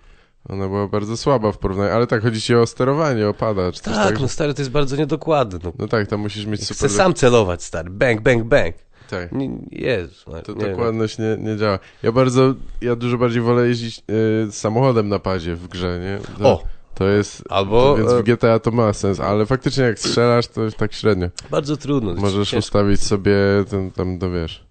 [0.50, 3.82] ona była bardzo słaba w porównaniu, ale tak, chodzi ci o sterowanie, o pada, czy
[3.82, 5.60] coś Tak, tak, no stary, to jest bardzo niedokładne.
[5.64, 5.74] No.
[5.80, 6.90] No tak, tam musisz mieć Chcę super...
[6.90, 7.90] sam celować, stary.
[7.90, 8.76] Bang, bang, bang.
[9.12, 11.80] Tak, Nie, Jezu, to nie, dokładność nie, nie działa.
[12.04, 14.04] Ja bardzo, ja dużo bardziej wolę jeździć
[14.48, 16.38] y, samochodem na padzie w grze, nie?
[16.40, 16.64] To, O,
[16.96, 17.44] To jest...
[17.50, 21.28] albo Więc e, w GTA to ma sens, ale faktycznie jak strzelasz, to tak średnio.
[21.50, 22.14] bardzo trudno.
[22.14, 22.58] Możesz ciężko.
[22.58, 23.36] ustawić sobie
[23.70, 24.66] ten tam, no wiesz,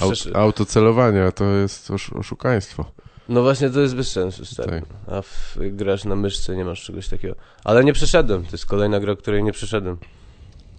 [0.00, 2.84] aut, Przecież- autocelowanie, to jest osz, oszukaństwo.
[3.28, 4.80] No właśnie, to jest bez sensu, stary.
[4.80, 5.14] Tak.
[5.18, 7.34] A w, grasz na myszce, nie masz czegoś takiego.
[7.64, 9.96] Ale nie przeszedłem, to jest kolejna gra, której nie przeszedłem.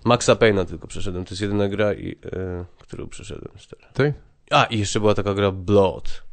[0.06, 3.82] Maxa Payne'a tylko przeszedłem, to jest jedyna gra, i, e, którą przeszedłem, stary.
[3.94, 4.14] Tak?
[4.50, 6.24] A, i jeszcze była taka gra Blood.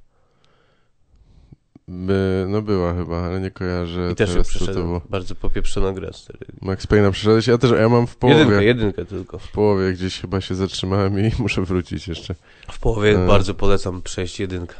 [1.90, 4.86] By, no była chyba, ale nie kojarzę I też teraz co to przeszedłem.
[4.86, 5.00] było.
[5.08, 6.46] Bardzo popieprzona gra, stary.
[6.60, 7.46] Max Payne'a przeszedłeś?
[7.46, 8.38] Ja też, ja mam w połowie.
[8.38, 9.38] Jedynkę, jedynkę tylko.
[9.38, 12.34] W połowie gdzieś chyba się zatrzymałem i muszę wrócić jeszcze.
[12.72, 13.26] W połowie E.
[13.26, 14.74] bardzo polecam przejść jedynkę.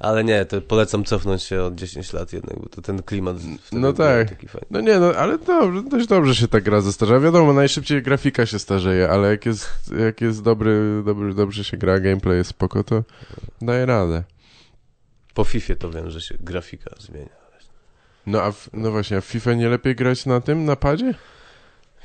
[0.00, 3.36] Ale nie, to polecam cofnąć się od 10 lat jednak, bo to ten klimat
[3.72, 4.28] No tak.
[4.28, 4.66] taki fajny.
[4.70, 7.20] No nie, no ale dobrze, dość dobrze się ta gra zestarza.
[7.20, 9.68] Wiadomo, najszybciej grafika się starzeje, ale jak jest,
[10.00, 13.04] jak jest dobry, dobry, dobrze się gra, gameplay jest spoko, to
[13.62, 14.24] daje radę.
[15.34, 17.40] Po FIFA to wiem, że się grafika zmienia.
[18.26, 21.14] No a w, no właśnie, a w FIFA nie lepiej grać na tym, na padzie?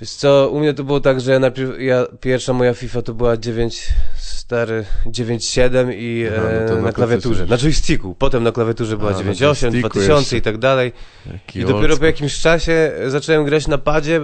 [0.01, 3.13] Wiesz co, u mnie to było tak, że ja najpierw, ja, pierwsza moja FIFA to
[3.13, 8.15] była 9, stary, 9.7 i Aha, no e, na na klawiaturze, PC na joysticku.
[8.15, 10.37] Potem na klawiaturze była A, na 9.8, joysticku 2000 jeszcze.
[10.37, 10.93] i tak dalej.
[11.33, 14.21] Jaki I dopiero po jakimś czasie zacząłem grać na padzie e,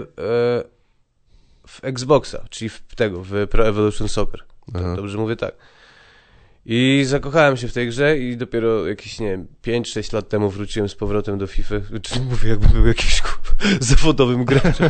[1.68, 4.44] w Xboxa, czyli w tego, w Pro Evolution Soccer.
[4.74, 4.96] Aha.
[4.96, 5.56] Dobrze mówię tak.
[6.66, 10.90] I zakochałem się w tej grze i dopiero jakieś, nie wiem, 5-6 lat temu wróciłem
[10.90, 11.76] z powrotem do FIFA.
[12.02, 14.90] Czy mówię, jakbym był jakimś kurwa, zawodowym graczem.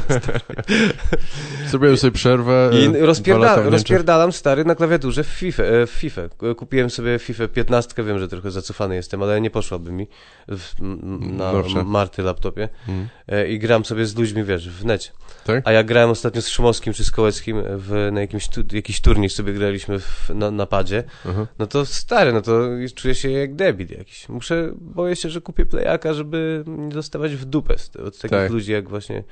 [1.70, 2.72] Zrobiłem sobie przerwę.
[2.74, 6.22] I e, rozpierda rozpierdalam stary na klawiaturze w FIFA, e, w FIFA.
[6.58, 10.08] Kupiłem sobie FIFA 15, wiem, że trochę zacofany jestem, ale nie poszłaby mi
[10.48, 10.74] w,
[11.20, 11.84] na Nowsze.
[11.84, 12.70] Marty laptopie.
[12.88, 13.08] Mm.
[13.28, 15.12] E, I gram sobie z ludźmi, wiesz, w necie.
[15.44, 15.68] Tak?
[15.68, 19.30] A ja grałem ostatnio z Szumowskim czy z Kołeckim w, na jakimś tu, jakiś turniej
[19.30, 21.04] sobie graliśmy w, na, na padzie.
[21.30, 21.48] Aha.
[21.62, 22.62] No to stary, no to
[22.96, 24.30] czuję się jak debil jakiś.
[24.30, 28.52] Muszę, boję się, że kupię playaka, żeby nie dostawać w dupę z, od takich Tak.
[28.52, 29.24] ludzi jak właśnie,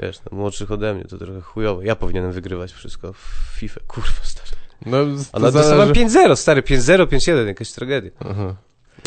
[0.00, 1.84] wiesz, no, młodszych ode mnie, to trochę chujowe.
[1.84, 3.18] Ja powinienem wygrywać wszystko w
[3.58, 4.50] FIFA, kurwa stary.
[4.86, 4.96] No,
[5.32, 6.06] A to dostałem zależy...
[6.06, 8.10] 5-0, stary, 5-0, 5-1, jakaś tragedia.
[8.30, 8.56] Aha.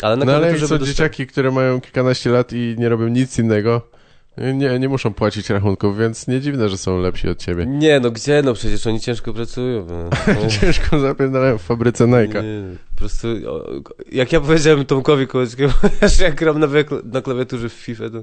[0.02, 2.88] Ale na No ale jak są by dostałem- dzieciaki, które mają kilkanaście lat i nie
[2.88, 3.88] robią nic innego,
[4.38, 7.66] nie, nie muszą płacić rachunków, więc nie dziwne, że są lepsi od ciebie.
[7.66, 9.86] Nie, no gdzie, no przecież oni ciężko pracują.
[9.86, 10.10] No.
[10.60, 12.42] Ciężko zapierdalają w fabryce Nike'a.
[12.94, 13.64] Po prostu, o,
[14.12, 15.72] jak ja powiedziałem Tomkowi Kołeckiemu,
[16.16, 16.66] że jak gram na,
[17.12, 18.22] na klawiaturze w FIFA, to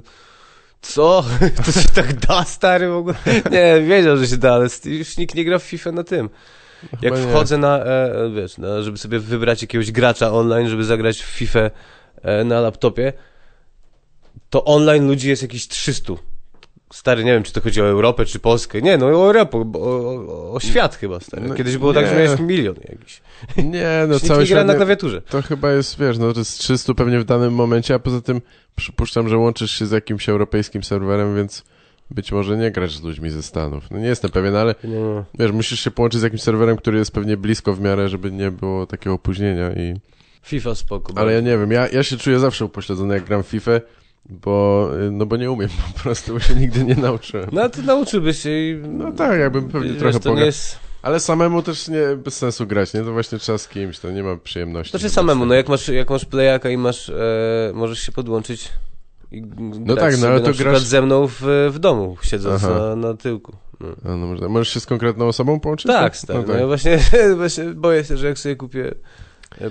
[0.84, 1.24] co?
[1.66, 3.14] To się tak da, stary, w ogóle?
[3.50, 6.28] Nie, wiedział, że się da, ale już nikt nie gra w FIFA na tym.
[7.02, 7.32] Jak Chyba nie.
[7.32, 11.26] wchodzę na, e, e, wiesz, na, żeby sobie wybrać jakiegoś gracza online, żeby zagrać w
[11.26, 11.70] FIFA
[12.22, 13.12] e, na laptopie,
[14.50, 16.12] to online ludzi jest jakieś 300.
[16.92, 18.82] Stary, nie wiem, czy to chodzi o Europę, czy Polskę.
[18.82, 21.48] Nie, no o Europę, o, o, o świat chyba, stary.
[21.48, 22.24] No, Kiedyś było tak, że nie.
[22.24, 23.22] miałeś milion jakiś.
[23.56, 24.66] Nie, no cały świat...
[24.66, 25.22] na klawiaturze.
[25.22, 28.40] To chyba jest, wiesz, no to jest 300 pewnie w danym momencie, a poza tym
[28.76, 31.64] przypuszczam, że łączysz się z jakimś europejskim serwerem, więc
[32.10, 33.90] być może nie grasz z ludźmi ze Stanów.
[33.90, 35.24] No nie jestem pewien, ale No.
[35.38, 38.50] wiesz, musisz się połączyć z jakimś serwerem, który jest pewnie blisko w miarę, żeby nie
[38.50, 39.94] było takiego opóźnienia i...
[40.42, 41.12] FIFA spoko.
[41.16, 43.72] Ale ja nie wiem, ja, ja się czuję zawsze upośledzony, jak gram w FIFA,
[44.30, 47.48] bo, y, no bo nie umiem po prostu, bo się nigdy nie nauczyłem.
[47.52, 48.82] No ty nauczyłbyś się i...
[48.88, 50.46] No tak, jakbym pewnie wiesz, trochę to pograł.
[50.46, 50.78] jest...
[51.02, 53.02] Ale samemu też nie, bez sensu grać, nie?
[53.02, 54.90] To właśnie trzeba z kimś, to nie ma przyjemności.
[54.90, 58.72] Znaczy samemu, no jak masz, jak masz playaka i masz, e, możesz się podłączyć
[59.30, 59.42] i
[59.80, 63.56] no tak, no ale to grasz ze mną w, w domu, siedząc na, na tyłku.
[63.80, 64.16] No.
[64.16, 64.48] No.
[64.48, 65.86] Możesz się z konkretną osobą połączyć?
[65.86, 66.38] Tak, stary.
[66.38, 66.54] No, tak.
[66.54, 66.98] no ja właśnie,
[67.36, 68.94] właśnie boję się, że jak sobie kupię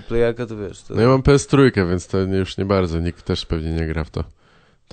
[0.08, 0.82] playaka, to wiesz.
[0.82, 0.94] To...
[0.94, 4.10] No ja mam PS3, więc to już nie bardzo, nikt też pewnie nie gra w
[4.10, 4.24] to.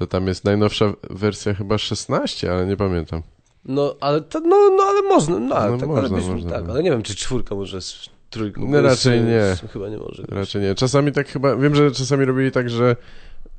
[0.00, 3.22] To tam jest najnowsza wersja chyba 16, ale nie pamiętam.
[3.64, 6.66] No, ale to, no, no ale można, no, ale, no, tak, można, ale, można, tak,
[6.66, 6.72] no.
[6.72, 8.68] ale nie wiem, czy czwórka może z trójką.
[8.68, 9.56] No raczej nie.
[9.72, 10.22] Chyba nie może.
[10.28, 10.74] Raczej nie.
[10.74, 12.96] Czasami tak chyba, wiem, że czasami robili tak, że,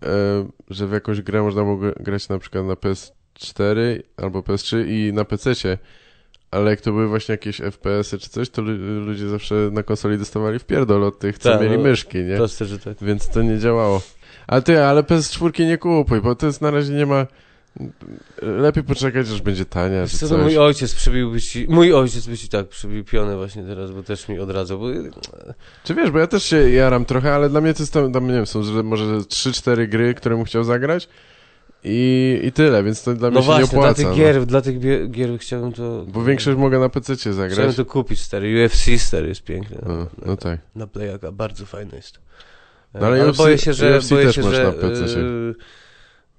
[0.03, 5.13] e, że w jakąś grę można było grać na przykład na PS4 albo PS3 i
[5.13, 5.77] na PC-cie,
[6.51, 8.61] ale jak to były właśnie jakieś FPS-y czy coś, to
[9.05, 12.35] ludzie zawsze na konsoli dostawali w pierdol od tych, co tak, mieli no, myszki, nie?
[12.35, 12.97] Proste, że tak.
[13.01, 14.01] Więc to nie działało.
[14.51, 17.27] Ale ty, ale PS4 nie kupuj, bo to jest na razie nie ma...
[18.41, 22.67] Lepiej poczekać, aż będzie tania, co, mój ojciec przybiłby ci, mój ojciec by ci tak
[22.67, 24.87] przybił pionę właśnie teraz, bo też mi odradzał, bo...
[25.83, 28.27] Czy wiesz, bo ja też się jaram trochę, ale dla mnie to jest tam, tam
[28.27, 31.07] nie wiem, są że może 3-4 gry, które bym chciał zagrać
[31.83, 34.01] i, i tyle, więc to dla no mnie właśnie, się nie opłaca.
[34.01, 34.79] dla tych gier, dla tych
[35.11, 36.05] gier chciałbym to...
[36.07, 37.53] Bo większość mogę na PC zagrać.
[37.53, 39.77] Chciałbym to kupić, stary, UFC stary jest piękny.
[39.85, 40.59] No, na, no tak.
[40.75, 42.19] Na Playaka, bardzo fajny jest.
[42.93, 45.19] No, ale, ale UFC, boję się, że, UFC boję się, że.
[45.19, 45.55] Yy,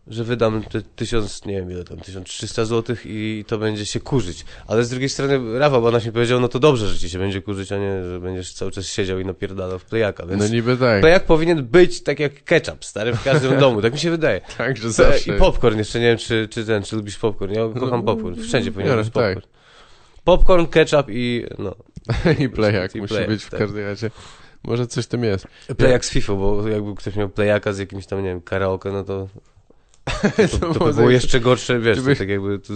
[0.07, 4.45] że wydam te tysiąc, nie wiem ile tam, 1300 zł i to będzie się kurzyć.
[4.67, 7.43] Ale z drugiej strony Rafał Banaś mi powiedział, no to dobrze, że ci się będzie
[7.43, 10.77] kurzyć, a nie, że będziesz cały czas siedział i napierdalał w playaka, więc No niby
[10.77, 11.01] tak.
[11.01, 14.41] playak powinien być tak jak ketchup, stary, w każdym domu, tak mi się wydaje.
[14.59, 15.37] Tak, że zawsze.
[15.37, 18.73] I popcorn, jeszcze nie wiem, czy, czy ten, czy lubisz popcorn, ja kocham popcorn, wszędzie
[18.73, 19.41] powinien być popcorn.
[19.41, 19.51] Tak.
[20.25, 21.75] Popcorn, ketchup i no.
[22.45, 23.61] I playak I musi play, być w tak.
[23.61, 24.11] każdej razie.
[24.65, 25.47] Może coś tym jest.
[25.77, 29.05] Playak z FIFA, bo jakby ktoś miał playaka z jakimś tam, nie wiem, karaoke, no
[29.05, 29.29] to
[30.51, 32.75] to, to, to by było jeszcze gorsze, wiesz, to tak jakby to,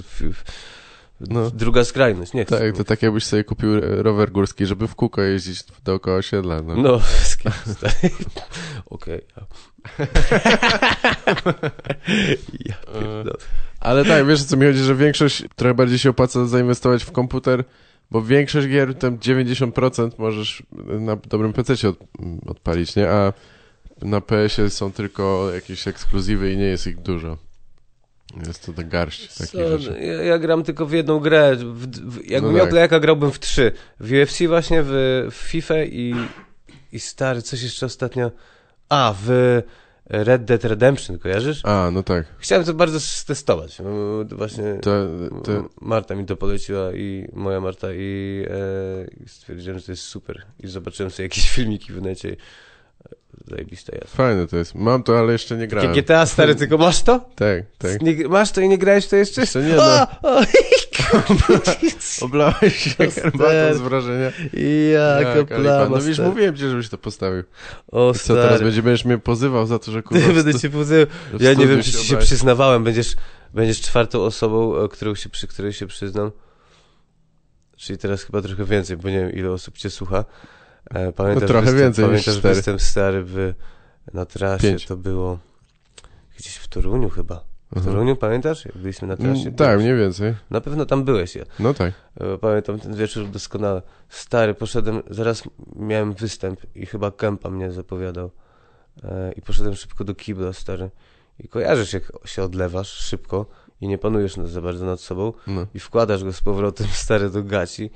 [1.21, 1.51] no.
[1.51, 2.45] druga skrajność, nie?
[2.45, 6.63] Tak, to tak jakbyś sobie kupił rower górski, żeby w kółko jeździć dookoła osiedla.
[6.63, 7.01] No, no
[8.91, 9.21] okej.
[12.65, 12.75] ja
[13.81, 17.65] Ale tak, wiesz co mi chodzi, że większość, trochę bardziej się opłaca zainwestować w komputer,
[18.11, 20.63] bo większość gier, tam 90% możesz
[21.01, 21.97] na dobrym PC od,
[22.47, 23.09] odpalić, nie?
[23.11, 23.33] A
[24.03, 27.37] na PS-ie są tylko jakieś ekskluzywy i nie jest ich dużo.
[28.47, 29.99] Jest to tak garść takich rzeczy.
[30.01, 31.57] Ja, ja, gram tylko w jedną grę.
[31.57, 32.71] W, w, jakbym No miał tak.
[32.71, 33.73] playaka, grałbym w trzy.
[34.01, 34.91] W UFC właśnie, w,
[35.31, 36.15] w FIFA i,
[36.93, 38.31] i stary, coś jeszcze ostatnio.
[38.89, 39.63] A, w
[40.11, 41.61] Red Dead Redemption, kojarzysz?
[41.65, 42.27] A, no tak.
[42.39, 43.79] Chciałem to bardzo stestować.
[43.79, 44.91] no, Właśnie To,
[45.45, 48.45] to, Marta mi to poleciła i moja Marta i,
[49.25, 50.43] e, stwierdziłem, że to jest super.
[50.61, 52.37] I zobaczyłem sobie jakieś filmiki w necie.
[53.51, 54.17] Zajebiste jest.
[54.17, 54.75] fajne to jest.
[54.75, 55.91] Mam to, ale jeszcze nie grałem.
[55.91, 57.21] Takie GTA stary, tylko masz to?
[57.35, 58.03] Tak, tak.
[58.03, 59.41] Nie, masz to i nie grałeś to jeszcze?
[59.41, 59.83] Jeszcze nie, no.
[60.23, 60.43] O, o,
[62.27, 64.33] Oblałeś się To herbatą z wrażenia.
[64.93, 67.43] Jaka Jak, plama, No wiesz, mówiłem ci, żebyś to postawił.
[67.93, 68.65] O, I co, teraz stary.
[68.65, 70.33] będzie, będziesz mnie pozywał za to, że kurwa...
[70.33, 71.07] Będę cię pozywał.
[71.41, 72.85] Ja nie wiem, czy ci się przyznawałem.
[72.85, 73.15] Będziesz,
[73.55, 76.31] będziesz czwartą osobą, e, którą się, przy której się przyznam.
[77.77, 80.25] Czyli teraz chyba trochę więcej, bo nie wiem, ile osób cię słucha.
[80.91, 82.55] E, Pamiętasz, No trochę występ, więcej niż pamiętasz cztery.
[82.55, 83.53] występ stary w,
[84.15, 84.87] na trasie, Pięć.
[84.87, 85.39] to było
[86.39, 87.45] gdzieś w Toruniu chyba.
[87.73, 87.95] W Mhm.
[87.95, 88.65] Toruniu, pamiętasz?
[88.65, 89.41] Jak byliśmy na trasie?
[89.41, 90.35] Mm, Tak, mniej więcej.
[90.51, 91.35] Na pewno tam byłeś.
[91.35, 91.45] Ja.
[91.59, 91.93] No tak.
[92.21, 93.83] E, Pamiętam ten wieczór doskonale.
[94.09, 95.43] Stary, poszedłem, zaraz
[95.77, 98.31] miałem występ i chyba Kępa mnie zapowiadał.
[99.05, 100.91] E, I poszedłem szybko do kibla, stary.
[101.39, 103.47] I kojarzysz, jak się odlewasz szybko
[103.81, 105.67] i nie panujesz za bardzo nad sobą No.
[105.75, 107.91] i wkładasz go z powrotem, stary, do gaci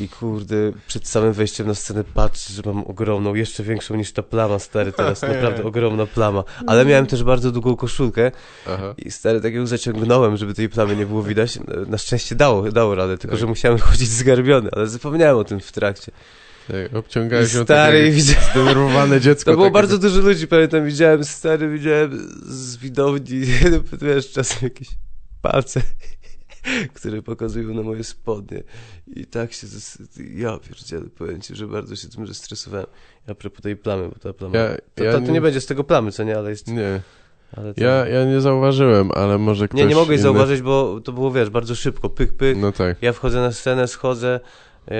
[0.00, 4.22] i kurde, przed samym wejściem na scenę patrzysz, że mam ogromną, jeszcze większą niż ta
[4.22, 6.44] plama, stary, teraz naprawdę ogromna plama.
[6.66, 8.32] Ale miałem też bardzo długą koszulkę
[8.68, 8.94] Aha.
[8.98, 11.58] i stary, tak ją zaciągnąłem, żeby tej plamy nie było widać.
[11.86, 15.72] Na szczęście dało, dało radę, tylko że musiałem chodzić zgarbiony, ale zapomniałem o tym w
[15.72, 16.12] trakcie.
[16.68, 19.50] Tak, obciągałeś ją Stary, tak i jak widziałem, zdenerwowane dziecko.
[19.50, 23.40] to było takie- bardzo dużo ludzi, pamiętam, widziałem stary, widziałem z widowni,
[24.02, 24.88] wiesz, czasem jakieś
[25.42, 25.82] palce,
[26.94, 28.62] które pokazują na moje spodnie
[29.06, 29.98] i tak się, zes-
[30.34, 32.86] ja pierdzielę, powiem ci, że bardzo się tym zestresowałem.
[33.28, 35.60] A propos tej plamy, bo ta plama, Ja- to, ja to, to nie nie- będzie
[35.60, 36.68] z tego plamy, co nie, ale jest...
[36.68, 37.00] Nie,
[37.56, 37.84] Ale to...
[37.84, 40.22] ja, ja nie zauważyłem, ale może ktoś nie, nie mogłeś inny...
[40.22, 42.96] zauważyć, bo to było, wiesz, bardzo szybko, pyk, pyk, No tak.
[43.02, 44.40] ja wchodzę na scenę, schodzę
[44.88, 44.94] e,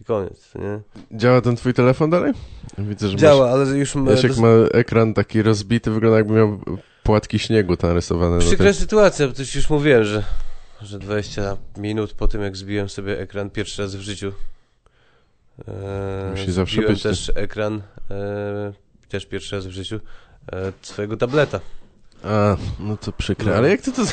[0.00, 0.80] i, koniec, nie?
[1.18, 2.32] Działa ten twój telefon dalej?
[2.78, 3.94] Widzę, że Działa, ale już...
[3.94, 4.22] masz...
[4.22, 6.60] Jasiek ma ekran taki rozbity, wygląda jakby miał
[7.02, 8.36] płatki śniegu narysowane.
[8.36, 8.74] na Przykra tym.
[8.74, 10.24] sytuacja, bo też już mówiłem, że,
[10.82, 14.32] że 20 minut po tym, jak zbiłem sobie ekran pierwszy raz w życiu.
[15.68, 18.72] E, Musi zawsze być, też ekran, e,
[19.08, 20.00] też pierwszy raz w życiu,
[20.52, 21.60] e, swojego tableta.
[22.24, 23.56] A, no to przykre.
[23.56, 24.02] Ale jak ty to...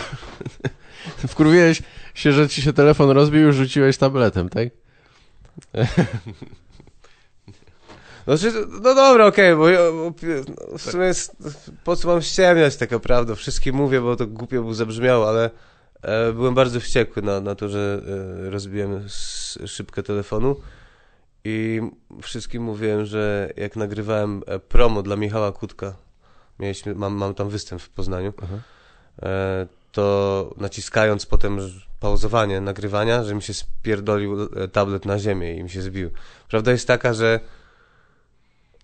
[1.28, 1.82] Wkurwiłeś
[2.14, 4.70] się, że ci się telefon rozbił i rzuciłeś tabletem, tak?
[8.28, 10.14] Znaczy, no dobra, okej, bo, ja- bo
[10.72, 11.36] no, w sumie jest,
[11.84, 15.50] po co mam ściemniać taka prawda, wszystkim mówię, bo to głupio by zabrzmiało, ale
[16.02, 18.02] e, byłem bardzo wściekły na, na to, że
[18.48, 19.06] e, rozbiłem
[19.66, 20.56] szybkę telefonu
[21.44, 21.82] i
[22.22, 25.96] wszystkim mówiłem, że jak nagrywałem e, promo dla Michała Kutka,
[26.60, 28.34] mieliśmy, mam, mam tam występ w Poznaniu,
[29.24, 31.60] e, to naciskając potem
[32.00, 36.10] pauzowanie nagrywania, że mi się spierdolił e, tablet na ziemię i mi się zbił.
[36.50, 37.40] Prawda jest taka, że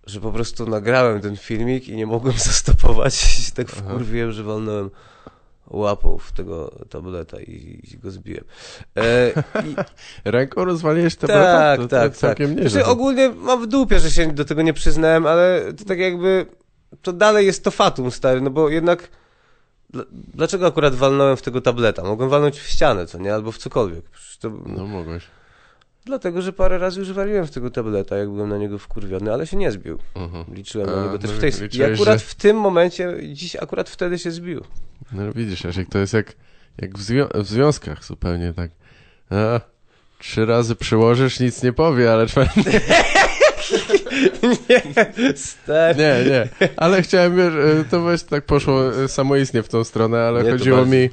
[0.06, 4.44] że po prostu nagrałem ten filmik i nie mogłem zastopować i się tak wkurwiłem, że
[4.44, 4.90] walnąłem
[5.68, 8.44] łapą w tego tableta i, i go zbiłem.
[8.98, 9.30] E,
[9.66, 9.76] i,
[10.32, 11.54] Ręką rozwaliłeś tableta?
[11.54, 12.56] tak, to, tak, to całkiem tak.
[12.56, 12.70] nieźle.
[12.70, 16.46] Znaczy, ogólnie mam w dupie, że się do tego nie przyznałem, ale to tak jakby
[17.02, 19.10] to dalej jest to fatum, stary, no bo jednak
[20.12, 22.04] dlaczego akurat walnąłem w tego tableta?
[22.04, 23.34] Mogłem walnąć w ścianę, co nie?
[23.34, 24.06] Albo w cokolwiek.
[24.40, 24.50] To...
[24.66, 25.24] No mogłeś.
[26.06, 29.48] Dlatego, że parę razy już waliłem w tego tableta, jak byłem na niego wkurwiony, ale
[29.48, 30.00] się nie zbił.
[30.16, 30.46] Mhm.
[30.56, 33.56] Liczyłem A, na niego też no w tej I akurat że- w tym momencie, dziś
[33.56, 34.62] akurat wtedy się zbił.
[35.12, 36.34] No widzisz, Jasiek, to jest jak,
[36.82, 38.72] jak w, zwią- w związkach zupełnie tak.
[39.30, 39.60] A,
[40.20, 42.62] trzy razy przyłożysz, nic nie powie, ale czwarty...
[44.70, 44.82] nie.
[45.98, 50.20] Nie, nie, ale chciałem, wiesz, e, to właśnie tak poszło e, samoistnie w tą stronę,
[50.22, 51.10] ale Nie, chodziło mi,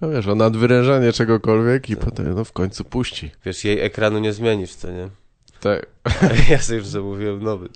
[0.00, 2.04] no wiesz, o nadwyrężanie czegokolwiek i Tak.
[2.04, 3.30] potem, no w końcu puści.
[3.44, 5.08] Wiesz, jej ekranu nie zmienisz, co nie?
[5.60, 5.86] Tak,
[6.50, 7.68] Ja sobie już zamówiłem nowy.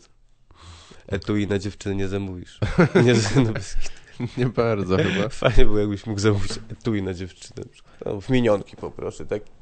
[1.07, 2.59] Etui na dziewczyny nie zamówisz.
[3.05, 3.14] Nie,
[3.45, 3.77] no bez
[4.38, 5.29] nie bardzo chyba.
[5.29, 7.66] Fajnie było, jakbyś mógł zamówić etui na dziewczynę.
[8.07, 9.42] No, w minionki poproszę, tak?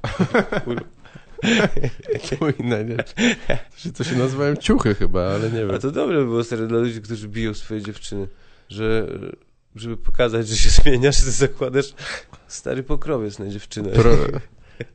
[3.70, 5.80] To się, to się nazywają ciuchy chyba, ale nie A wiem.
[5.80, 8.28] to dobre by było stary, dla ludzi, którzy biją swoje dziewczyny,
[8.68, 9.06] że
[9.76, 11.94] żeby pokazać, że się zmieniasz, ty zakładasz
[12.48, 13.90] stary pokrowiec na dziewczynę.
[13.90, 14.10] Pro...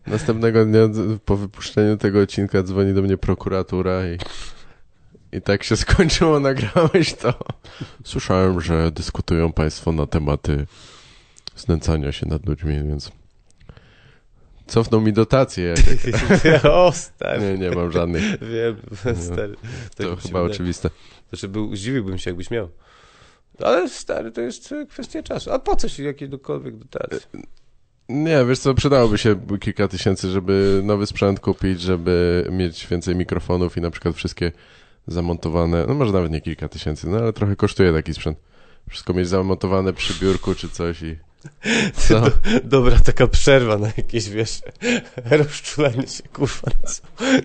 [0.07, 0.79] Następnego dnia
[1.25, 4.17] po wypuszczeniu tego odcinka dzwoni do mnie prokuratura i,
[5.37, 7.33] i tak się skończyło, nagrałeś to.
[8.03, 10.67] Słyszałem, że dyskutują państwo na tematy
[11.55, 13.11] znęcania się nad ludźmi, więc
[14.67, 15.63] cofną mi dotacje.
[15.63, 16.65] Jak...
[16.71, 17.41] o, stary.
[17.41, 18.23] Nie, nie mam żadnych.
[18.23, 18.75] Wiem,
[19.31, 19.55] stary.
[19.95, 20.89] To Tak się chyba oczywiste.
[21.29, 22.69] Znaczy, był, zdziwiłbym się, jakbyś miał.
[23.63, 25.51] Ale stary, to jest e, kwestia czasu.
[25.51, 27.19] A po co ci jakiekolwiek dotacje?
[28.09, 33.77] Nie, wiesz co, przydałoby się kilka tysięcy, żeby nowy sprzęt kupić, żeby mieć więcej mikrofonów
[33.77, 34.51] i na przykład wszystkie
[35.07, 38.37] zamontowane, no może nawet nie kilka tysięcy, no ale trochę kosztuje taki sprzęt.
[38.89, 41.17] Wszystko mieć zamontowane przy biurku czy coś i...
[41.93, 42.31] Co?
[42.63, 44.61] Dobra, taka przerwa na jakieś, wiesz,
[45.31, 46.71] rozczulanie się, kurwa.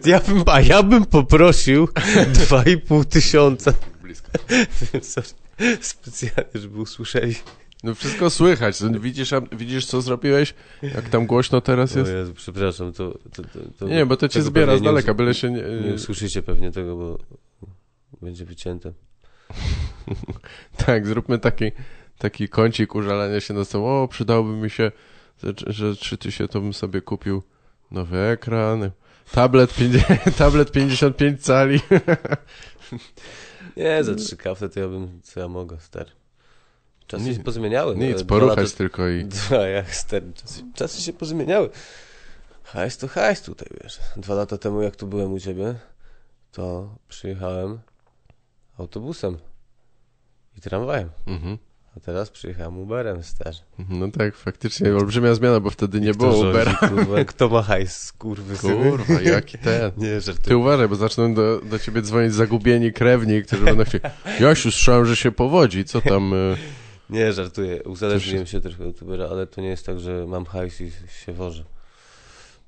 [0.05, 1.89] Ja bym, a ja bym poprosił
[2.35, 3.73] dwa i pół tysiąca.
[4.03, 4.31] Blisko.
[5.03, 5.29] Sorry.
[5.81, 7.35] Specjalnie, żeby usłyszeli.
[7.85, 10.55] No wszystko słychać, no widzisz, widzisz co zrobiłeś?
[10.83, 12.13] Jak tam głośno teraz O jest?
[12.13, 13.19] Jezu, przepraszam, to...
[13.33, 15.63] to, to, to Nie, bo to cię zbiera z daleka, byle się nie...
[15.63, 17.19] Nie usłyszycie pewnie tego, bo
[18.23, 18.93] będzie wycięte.
[20.87, 21.73] Tak, zróbmy taki,
[22.21, 24.03] taki kącik użalania się na sobą.
[24.03, 24.93] O, przydałoby mi się,
[25.43, 27.43] że, że czy ty się to bym sobie kupił
[27.91, 28.91] nowy ekran,
[29.33, 31.81] tablet, 50, tablet 55 cali.
[33.77, 36.11] Nie, za trzy kafle to ja bym, co ja mogę, stary.
[37.07, 37.97] Czasy Nie- się pozmieniały.
[37.97, 39.25] Nic, poruchać lata- tylko i...
[39.25, 41.71] Dwa, jak stary, czasy, czasy się pozmieniały.
[42.63, 43.99] Hajs to hajs tutaj, wiesz.
[44.17, 45.75] Dwa lata temu, jak tu byłem u ciebie,
[46.53, 47.79] to przyjechałem
[48.79, 49.39] autobusem
[50.59, 51.11] i tramwajem.
[51.27, 51.59] Mhm.
[52.01, 53.57] A teraz przyjechałem Uberem, stary.
[53.89, 56.75] No tak, faktycznie olbrzymia zmiana, bo wtedy nie było Ubera.
[56.89, 59.93] Kurwa, kto ma hajs, kurwy Kurwa, jaki ten.
[59.97, 64.05] Nie, Ty uważaj, bo zaczną do, do ciebie dzwonić zagubieni krewni, którzy będą chcieli,
[64.41, 66.35] Jasiu, słyszałem, że się powodzi, co tam...
[66.35, 66.57] y,
[67.11, 67.83] Nie, żartuję.
[67.83, 70.91] Uzależniłem się trochę od Ubera, ale to nie jest tak, że mam hajs i
[71.25, 71.65] się wożę.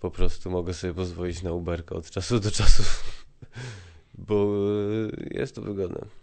[0.00, 2.82] Po prostu mogę sobie pozwolić na Uberka od czasu do czasu.
[4.14, 4.54] Bo
[5.12, 6.21] y, jest to wygodne.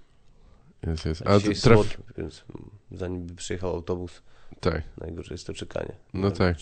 [0.87, 1.21] Jest, jest.
[1.27, 1.75] A A dzisiaj traf...
[1.77, 2.43] słodki, więc
[2.91, 4.21] zanim by przyjechał autobus,
[4.59, 4.81] Tak.
[5.01, 5.91] najgorsze jest to czekanie.
[6.13, 6.57] No tak.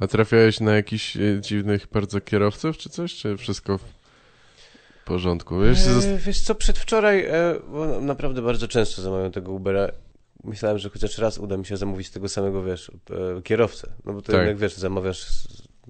[0.00, 3.14] A trafiałeś na jakichś e, dziwnych bardzo kierowców, czy coś?
[3.14, 3.84] Czy wszystko w
[5.04, 5.60] porządku?
[5.60, 5.86] Wiesz.
[5.86, 9.88] E, wiesz co, przedwczoraj, e, bo naprawdę bardzo często zamawiam tego Ubera.
[10.44, 12.90] Myślałem, że chociaż raz uda mi się zamówić tego samego, wiesz,
[13.38, 13.88] e, kierowcę.
[14.04, 14.40] No bo to Tak.
[14.40, 15.26] jednak, wiesz, zamawiasz...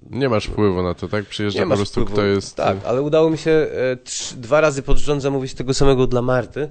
[0.09, 1.25] nie masz wpływu na to, tak?
[1.25, 2.11] Przyjeżdża po prostu wpływu.
[2.13, 2.55] kto jest...
[2.55, 6.21] Tak, ale udało mi się e, trz, dwa razy pod rząd zamówić tego samego dla
[6.21, 6.69] Marty,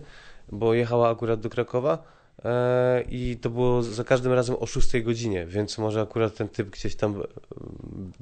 [0.53, 2.03] bo jechała akurat do Krakowa
[2.45, 6.71] e, i to było za każdym razem o 6 godzinie, więc może akurat ten typ
[6.71, 7.25] gdzieś tam e,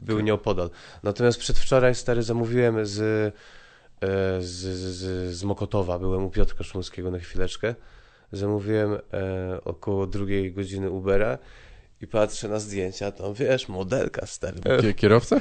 [0.03, 0.71] był nieopodal.
[1.03, 7.19] Natomiast przedwczoraj stary zamówiłem z, e, z, z, z Mokotowa, byłem u Piotrka Szumskiego na
[7.19, 7.75] chwileczkę
[8.33, 8.99] zamówiłem
[9.65, 11.39] około drugiej godziny Ubera
[12.01, 14.61] i patrzę na zdjęcia, tam wiesz, modelka stary.
[14.61, 15.41] Kie- Kierowca?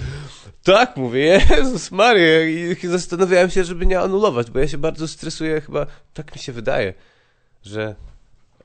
[0.63, 5.61] Tak, mówię, Jezus Maria i zastanawiałem się, żeby nie anulować, bo ja się bardzo stresuję,
[5.61, 6.93] chyba tak mi się wydaje,
[7.63, 7.95] że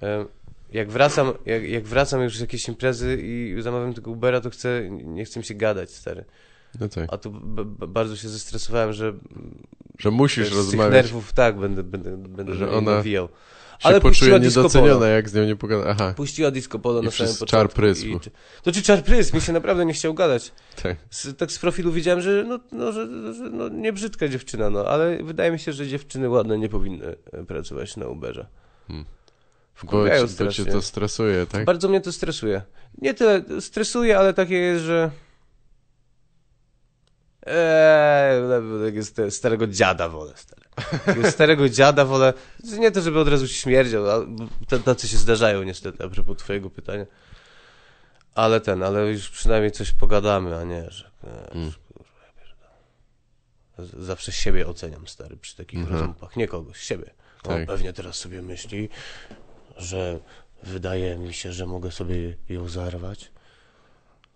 [0.03, 0.24] e,
[0.72, 4.89] jak wracam, jak, jak wracam już z jakiejś imprezy i zamawiam tego Ubera, to chcę,
[4.91, 6.24] nie chcę mi się gadać, stary.
[6.80, 7.09] No tak.
[7.12, 7.32] A tu
[7.89, 9.12] bardzo się zestresowałem, że
[9.99, 10.93] Że musisz z tych rozmawiać.
[10.93, 13.28] nerwów tak będę, będę, będę Że ona nawijał.
[13.82, 14.00] Ale
[14.40, 15.06] niedoceniona, polo.
[15.06, 15.84] jak z nią nie pogada.
[15.90, 17.46] Aha, Puściła disco polo I na samym początku.
[17.46, 17.86] czar.
[18.04, 18.16] I,
[18.62, 19.02] to czy czar?
[19.34, 20.52] Mi się naprawdę nie chciał gadać.
[20.82, 20.96] tak.
[21.10, 24.84] Z, tak z profilu widziałem, że, no, no, że, że no, nie brzydka dziewczyna, no,
[24.84, 28.46] ale wydaje mi się, że dziewczyny ładne nie powinny e, pracować na Uberze.
[28.88, 29.04] Hmm.
[29.04, 29.10] Bo,
[29.74, 31.64] Wkurwiają ci- bo cię to stresuje, tak?
[31.64, 32.62] Bardzo mnie to stresuje.
[33.02, 35.10] Nie tyle stresuje, ale takie jest, że...
[37.46, 40.67] Eee, starego dziada wolę, stary.
[41.30, 42.32] Starego dziada wolę,
[42.78, 44.04] nie to, żeby od razu śmierdział,
[44.68, 47.06] t- tacy się zdarzają niestety, a propos twojego pytania.
[48.34, 51.10] Ale ten, ale już przynajmniej coś pogadamy, a nie, że...
[51.24, 51.72] E, Mm.
[53.78, 55.98] Z- Zawsze siebie oceniam, stary, przy takich Mhm.
[55.98, 57.10] rozmowach, nie kogoś, siebie.
[57.44, 57.66] On Tak.
[57.66, 58.88] pewnie teraz sobie myśli,
[59.76, 60.18] że
[60.62, 63.30] wydaje mi się, że mogę sobie ją zarwać,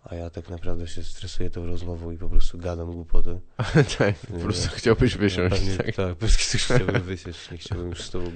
[0.04, 3.40] a ja tak naprawdę się stresuję tą rozmową i po prostu gadam głupoty.
[3.98, 4.76] tak, po prostu Nie.
[4.76, 5.56] chciałbyś wysiąść.
[5.60, 5.86] pewnie, tak.
[5.96, 8.32] tak, po prostu chciałbym wysiąść, nie chciałbym już z tobą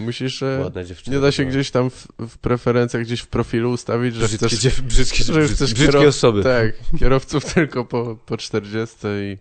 [0.00, 1.16] Musisz, e, ładna dziewczyna.
[1.16, 1.50] nie da się no.
[1.50, 4.58] gdzieś tam w, w preferencjach, gdzieś w profilu ustawić, że Brzydkie, chcesz...
[4.60, 6.42] dziew- brzydkie, że brzydkie, chcesz brzydkie kierow- osoby.
[6.42, 9.38] Tak, kierowców tylko po, po 40 i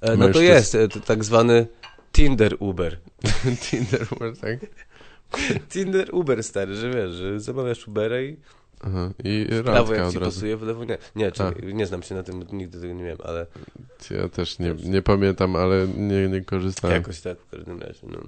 [0.00, 1.66] E, No to jest e, to tak zwany
[2.12, 2.98] Tinder Uber.
[3.70, 4.06] Tinder,
[4.40, 4.58] tak?
[5.68, 8.36] Tinder Uber stary, że wiesz, że zamawiasz Ubera i
[8.80, 10.34] Aha, i w prawo jak ci razu.
[10.34, 10.98] pasuje, w lewo nie.
[11.16, 13.46] Nie, czekaj, nie znam się na tym, nigdy tego nie miałem, ale
[14.10, 16.96] Ja też nie, nie pamiętam, ale nie, nie korzystałem.
[16.96, 18.18] jakoś tak w każdym razie, no.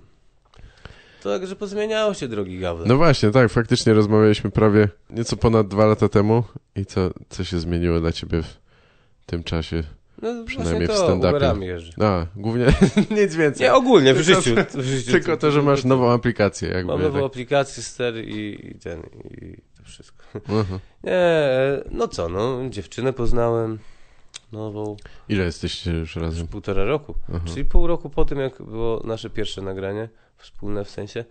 [1.23, 2.87] To także pozmieniało się drogi Gawle.
[2.87, 6.45] No właśnie, tak, faktycznie rozmawialiśmy prawie nieco ponad dwa lata temu
[6.77, 9.83] i co, co się zmieniło dla ciebie w tym czasie?
[10.23, 11.63] no przynajmniej właśnie w to, stand-upie.
[11.63, 11.93] Jeżdżę.
[12.07, 12.67] A, głównie
[13.23, 13.67] nic więcej.
[13.67, 14.57] Nie, ogólnie, w Tylko- życiu.
[14.75, 16.93] W życiu Tylko to, że masz nową aplikację, jakby.
[16.93, 17.27] Mam nową tak.
[17.27, 20.24] aplikację, stary i, i ten, i to wszystko.
[20.49, 20.78] Aha.
[21.05, 21.22] Nie,
[21.91, 23.78] no co, no, dziewczynę poznałem
[24.53, 24.97] nową
[25.28, 26.47] Ile jesteście już już razem?
[26.49, 27.14] półtora roku.
[27.28, 27.45] Aha.
[27.45, 31.24] Czyli pół roku po tym, jak było nasze pierwsze nagranie, wspólne w sensie,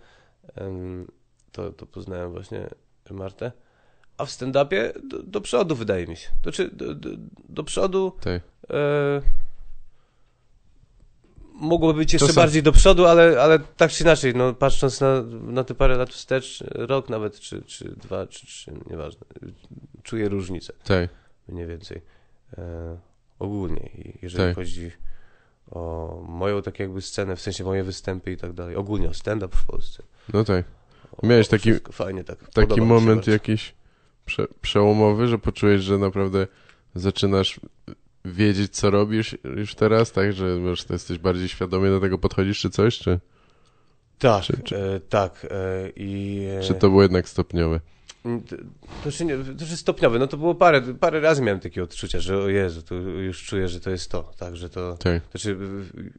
[1.52, 2.68] to, to poznałem właśnie
[3.10, 3.52] Martę.
[4.18, 6.28] A w stand-upie do, do przodu, wydaje mi się.
[6.42, 7.10] To czy do, do,
[7.48, 8.42] do przodu Tak.
[8.70, 9.22] e,
[11.54, 15.64] mogło być jeszcze bardziej do przodu, ale, ale tak czy inaczej, no, patrząc na, na
[15.64, 19.26] te parę lat wstecz, rok nawet, czy, czy dwa, czy trzy, nieważne,
[20.02, 21.10] czuję różnicę Tak.
[21.48, 22.02] mniej więcej.
[22.58, 22.96] E,
[23.38, 23.90] ogólnie,
[24.22, 24.56] jeżeli Tak.
[24.56, 24.90] chodzi
[25.70, 28.76] o moją tak jakby scenę, w sensie moje występy i tak dalej.
[28.76, 30.02] Ogólnie o stand-up w Polsce.
[30.32, 30.64] No tak.
[31.22, 32.50] Miałeś taki- Fajnie tak.
[32.50, 33.74] Taki moment jakiś
[34.24, 36.46] prze, przełomowy, że poczułeś, że naprawdę
[36.94, 37.60] zaczynasz
[38.24, 40.32] wiedzieć, co robisz już teraz, tak?
[40.32, 42.98] Że już jesteś bardziej świadomie do tego podchodzisz, czy coś?
[42.98, 43.20] Czy,
[44.18, 45.46] Tak, czy- czy- E, tak.
[45.50, 47.80] E, I, e, czy to było jednak stopniowe?
[48.22, 48.56] To,
[49.04, 50.18] to, się nie, to się stopniowe.
[50.18, 53.68] No to było parę, parę razy miałem takie odczucia, że o Jezu, to już czuję,
[53.68, 54.96] że to jest to, tak, że to...
[54.96, 55.22] Tak.
[55.30, 56.12] Znaczy, y,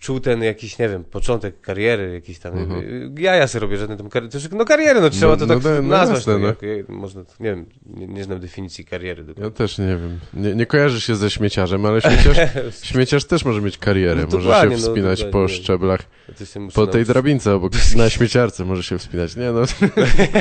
[0.00, 2.80] czuł ten jakiś, nie wiem, początek kariery, jakiś tam, Mhm.
[2.80, 5.36] y, ja ja sobie robię żadne tam kariery, to, że- no karierę, no trzeba No-
[5.38, 6.68] to no tak no nazwać, jasne, no, no.
[6.68, 9.24] jak, można, to- nie wiem, nie, nie znam definicji kariery.
[9.40, 10.20] Ja też nie wiem.
[10.34, 12.36] Nie, nie kojarzysz się ze śmieciarzem, ale śmieciarz,
[12.92, 14.26] śmieciarz też może mieć karierę.
[14.32, 16.00] No może się wspinać po szczeblach,
[16.38, 16.44] To
[16.74, 19.36] po tej drabince obok, na śmieciarce może się wspinać.
[19.36, 19.62] Nie no.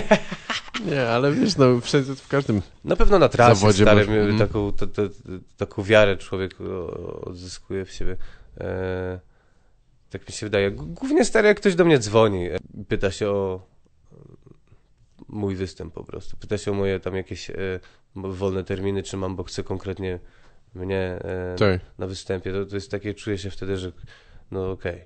[0.91, 2.61] nie, ale wiesz, no wszędzie, w każdym.
[2.85, 4.39] Na pewno na trasie Zawodzie stary, my- mhm.
[4.39, 5.01] taką, to, to,
[5.57, 6.55] taką wiarę człowiek
[7.21, 8.15] odzyskuje w siebie.
[8.61, 9.19] E,
[10.19, 10.71] tak mi się wydaje.
[10.71, 12.57] Głównie stary, jak ktoś do mnie dzwoni, e,
[12.87, 13.67] pyta się o
[15.27, 16.37] mój występ po prostu.
[16.37, 17.55] Pyta się o moje tam jakieś e,
[18.15, 20.19] wolne terminy, czy mam, bo chce konkretnie
[20.75, 22.51] mnie e, Tak, na występie.
[22.51, 23.91] To, to jest takie, czuję się wtedy, że
[24.51, 25.05] no okej.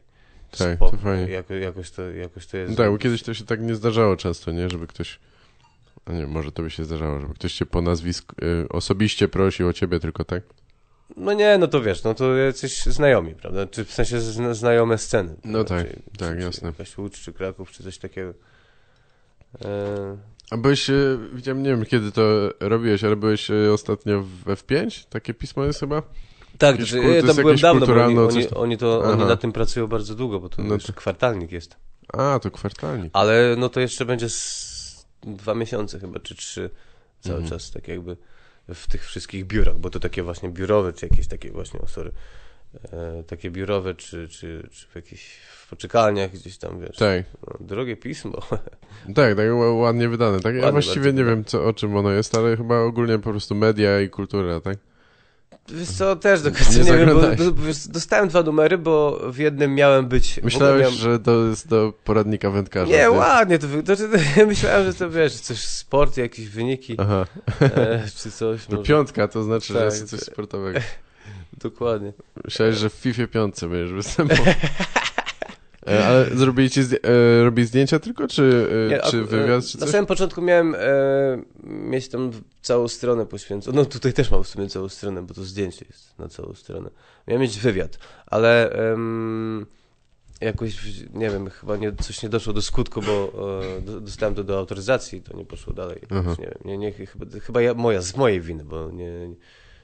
[0.58, 1.32] Tak, spoko, to fajnie.
[1.32, 2.72] Jako, jakoś, to, jakoś to jest.
[2.72, 4.70] no tak, bo kiedyś to się tak nie zdarzało często, nie?
[4.70, 5.20] Żeby ktoś.
[6.06, 9.68] A nie, może to by się zdarzało, żeby ktoś cię po nazwisku y, osobiście prosił
[9.68, 10.44] o ciebie tylko, tak?
[11.18, 13.68] No nie, no to wiesz, no to jacyś znajomi, prawda?
[13.68, 15.36] Czy w sensie zna, znajome sceny.
[15.46, 16.68] No tak, czy, tak, czy, jasne.
[16.68, 18.34] Jakaś Łódź, czy Kraków, czy coś takiego.
[19.66, 20.18] E,
[20.52, 25.06] A byłeś, y, widziałem, nie wiem kiedy to robiłeś, ale byłeś y, ostatnio w F5?
[25.10, 26.02] Takie pismo jest chyba?
[26.58, 29.42] tak, Jakiś to, kult- ja tam byłem dawno, bo oni, oni, oni, to, oni nad
[29.42, 31.76] tym pracują bardzo długo, bo to No to- kwartalnik jest.
[32.14, 33.10] A, to kwartalnik.
[33.14, 36.70] Ale no to jeszcze będzie z dwa miesiące chyba, czy trzy
[37.22, 37.50] cały Mhm.
[37.60, 38.18] czas, tak jakby
[38.74, 42.12] w tych wszystkich biurach, bo to takie właśnie biurowe, czy jakieś takie właśnie, o sorry,
[42.92, 46.98] e, takie biurowe, czy, czy, czy w jakichś w poczekalniach gdzieś tam, wiesz.
[46.98, 48.40] Tak, No, drogie pismo.
[49.16, 50.40] tak, tak ła- ładnie wydane.
[50.40, 50.56] Tak?
[50.56, 53.56] Ja właściwie bardzo nie wiem, co, o czym ono jest, ale chyba ogólnie po prostu
[53.56, 54.78] media i kultura, tak?
[55.72, 59.38] Wiesz co, też do końca Nie nie, wiem, bo wiesz, dostałem dwa numery, bo w
[59.38, 60.40] jednym miałem być...
[60.44, 60.96] Myślałeś, miałem...
[60.96, 62.92] że to jest do poradnika wędkarza.
[62.92, 63.10] Nie, ty?
[63.12, 64.04] ładnie to, to, to,
[64.48, 67.26] myślałem, że to wiesz, coś sport, jakieś wyniki, Aha,
[67.62, 68.70] e, czy coś.
[68.70, 68.88] no może.
[68.88, 70.80] piątka to znaczy, że Tak, jest coś sportowego.
[71.64, 72.14] Dokładnie.
[72.44, 74.46] Myślałeś, że w FIFA piątce będziesz występował.
[75.88, 79.78] E, Ale zrobili ci zdję- e, robi zdjęcia tylko, czy, e, Nie, czy wywiad, czy
[79.78, 79.90] Na coś?
[79.92, 80.80] samym początku miałem e,
[81.64, 83.76] mieć tam całą stronę poświęconą.
[83.78, 86.90] No tutaj też mam w sumie całą stronę, bo to zdjęcie jest na całą stronę.
[87.28, 89.66] Miałem mieć wywiad, ale em,
[90.42, 90.76] jakoś,
[91.14, 93.32] nie wiem, chyba nie, coś nie doszło do skutku, bo
[93.78, 96.00] e, do, dostałem to do autoryzacji, to nie poszło dalej.
[96.02, 99.12] Jakoś, nie wiem, nie, nie, chyba, chyba ja, moja, z mojej winy, bo nie,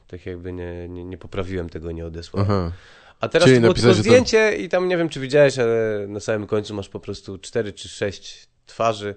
[0.08, 2.52] tak jakby nie, nie, nie poprawiłem tego, nie odesłałem.
[2.52, 2.72] Aha.
[3.20, 6.20] A teraz Czyli było że to- zdjęcie i tam nie wiem, czy widziałeś, ale na
[6.20, 9.16] samym końcu masz po prostu cztery czy sześć twarzy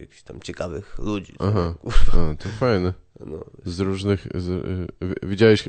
[0.00, 1.34] jakichś tam ciekawych ludzi.
[1.38, 1.74] Aha.
[1.80, 2.92] Kurwa, A, to fajne.
[3.26, 3.44] No.
[3.64, 4.26] Z różnych...
[4.34, 5.64] Z, y, wi- widziałeś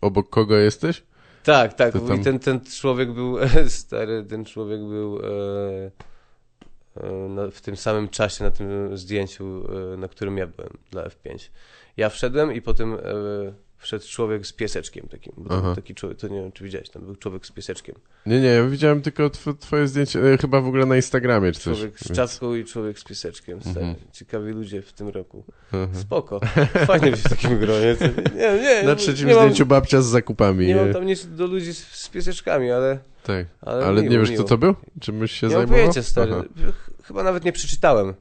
[0.00, 1.02] obok kogo jesteś?
[1.44, 1.92] Tak, tak.
[1.92, 3.36] Tam- I ten, ten człowiek był,
[3.68, 5.90] stary, ten człowiek był e,
[6.96, 9.64] e, w tym samym czasie na tym zdjęciu,
[9.94, 11.48] e, na którym ja byłem dla F5.
[11.96, 12.98] Ja wszedłem i potem e,
[13.84, 15.32] wszedł człowiek z pieseczkiem takim.
[15.74, 17.94] Taki człowiek, to nie wiem, czy widziałeś, tam był człowiek z pieseczkiem.
[18.26, 21.60] Nie, nie, ja widziałem tylko tw twoje zdjęcie, e, chyba w ogóle na Instagramie czy
[21.60, 21.76] coś.
[21.78, 23.60] Człowiek z więc- czapką i człowiek z pieseczkiem.
[23.60, 23.80] Stary.
[23.86, 23.96] Mhm.
[24.12, 25.44] Ciekawi ludzie w tym roku.
[25.72, 25.88] Aha.
[26.00, 26.40] Spoko.
[26.86, 27.96] Fajnie być w takim gronie.
[28.36, 30.66] Nie, nie, Na trzecim nie zdjęciu Mam, babcia z zakupami.
[30.66, 33.46] nie mam e, tam nic do ludzi z, z pieseczkami, ale, Tak.
[33.60, 34.44] ale, Ale miło, nie wiesz, miło.
[34.44, 34.74] kto to był?
[35.00, 35.78] Czymś się Nie mam zajmował?
[35.78, 36.32] pojęcia, stary.
[36.32, 36.44] Aha.
[36.72, 38.14] Ch- Chyba nawet nie przeczytałem.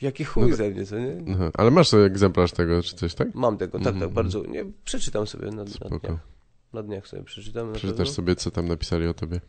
[0.00, 1.16] Jaki chuj No ze mnie, co nie?
[1.34, 1.50] Aha.
[1.54, 3.34] Ale masz sobie egzemplarz tego, czy coś, tak?
[3.34, 4.00] Mam tego, tak, Mhm.
[4.00, 4.42] tak, bardzo.
[4.42, 5.64] Nie, przeczytam sobie na, na
[5.98, 6.18] dniach.
[6.72, 7.72] Na dniach sobie przeczytam.
[7.72, 9.40] Przeczytasz sobie, co tam napisali o tobie.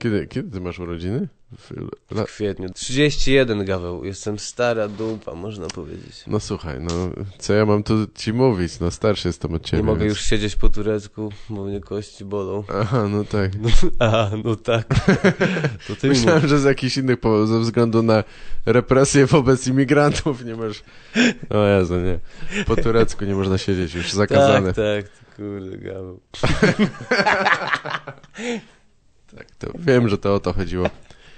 [0.00, 1.28] Kiedy, kiedy ty masz urodziny?
[1.58, 1.70] W,
[2.14, 2.24] la...
[2.24, 2.68] W kwietniu.
[2.74, 4.04] 31 gaweł.
[4.04, 6.24] Jestem stara dupa, można powiedzieć.
[6.26, 6.90] No słuchaj, no
[7.38, 8.80] co ja mam tu ci mówić?
[8.80, 9.82] No starszy jestem od ciebie.
[9.82, 10.10] nie mogę więc...
[10.10, 12.64] już siedzieć po turecku, bo mnie kości bolą.
[12.80, 13.50] Aha, no tak.
[13.98, 14.86] A, no tak.
[15.86, 18.24] To ty Myślałem, że z jakichś innych powodów, ze względu na
[18.66, 20.82] represje wobec imigrantów nie możesz...
[21.50, 22.18] O Jezu, nie.
[22.64, 24.72] Po turecku nie można siedzieć, już zakazane.
[24.72, 26.20] Tak, tak, kurde, gaweł.
[29.36, 30.90] Tak, to wiem, że to o to chodziło.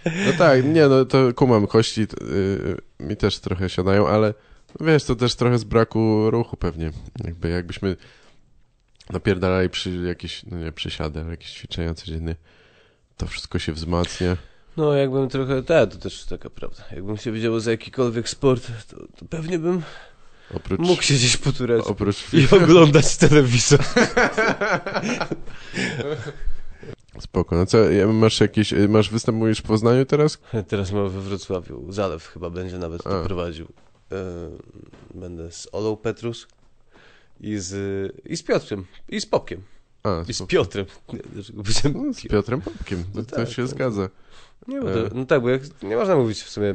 [0.05, 4.35] No tak, nie, no to kumam, kości t- y, mi też trochę siadają, ale
[4.81, 6.93] no wiesz, to też trochę z braku ruchu pewnie.
[7.25, 7.97] Jakby jakbyśmy
[9.11, 12.37] napierdalali przy jakieś, no nie przysiady, ale jakieś ćwiczenia codziennie,
[13.17, 14.37] to wszystko się wzmacnia.
[14.77, 16.85] No, jakbym trochę, tak, to też taka prawda.
[16.93, 19.83] Jakbym się wziął za jakikolwiek sport, to, to pewnie bym
[20.55, 23.81] Oprócz, mógł siedzieć po turecku oprócz i oglądać telewizor.
[27.21, 27.79] Spoko, no co,
[28.13, 30.39] masz jakieś, y, masz występ, mówisz w Poznaniu teraz?
[30.69, 31.93] Teraz mam we Wrocławiu.
[31.93, 33.67] Zalew chyba będzie nawet to prowadził.
[34.13, 34.51] E,
[35.15, 36.47] Będę z Olą Petrus
[37.41, 37.73] i z,
[38.27, 39.63] i z Piotrem, i z Popkiem,
[40.03, 40.43] A, i z.
[40.43, 40.87] Piotrem.
[41.13, 41.73] No,
[42.13, 42.29] z Piotr?
[42.31, 43.71] Piotrem Popkiem, No to, to tak, się tak.
[43.71, 44.09] zgadza.
[44.69, 45.09] Nie, bo E.
[45.09, 46.75] to, no tak, bo jak, nie można mówić w sumie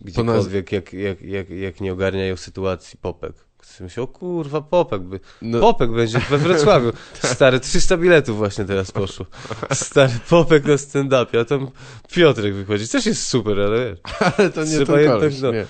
[0.00, 3.32] gdziekolwiek, jak, jak, jak, jak nie ogarniają sytuacji Popek.
[3.80, 5.20] Myśli, o kurwa, Popek by.
[5.42, 6.92] No, Popek będzie we Wrocławiu.
[7.22, 9.26] Stary, 300 biletów właśnie teraz poszło.
[9.72, 11.70] Stary, Popek na stand-upie, a tam
[12.12, 12.88] Piotrek wychodzi.
[12.88, 13.98] Też jest super, ale wiesz.
[14.38, 15.52] ale to nie ten jednak, no.
[15.52, 15.66] nie.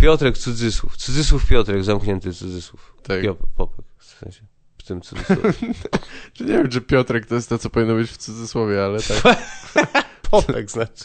[0.00, 0.96] Piotrek cudzysłów.
[0.96, 2.94] Cudzysłów Piotrek, zamknięty cudzysłów.
[3.02, 3.22] Tak.
[3.22, 4.40] Pio- Popek, w sensie.
[4.78, 5.52] W tym cudzysłowie.
[6.40, 9.38] Nie wiem, czy Piotrek to jest to, co powinno być w cudzysłowie, ale tak.
[10.30, 11.04] Popek znaczy.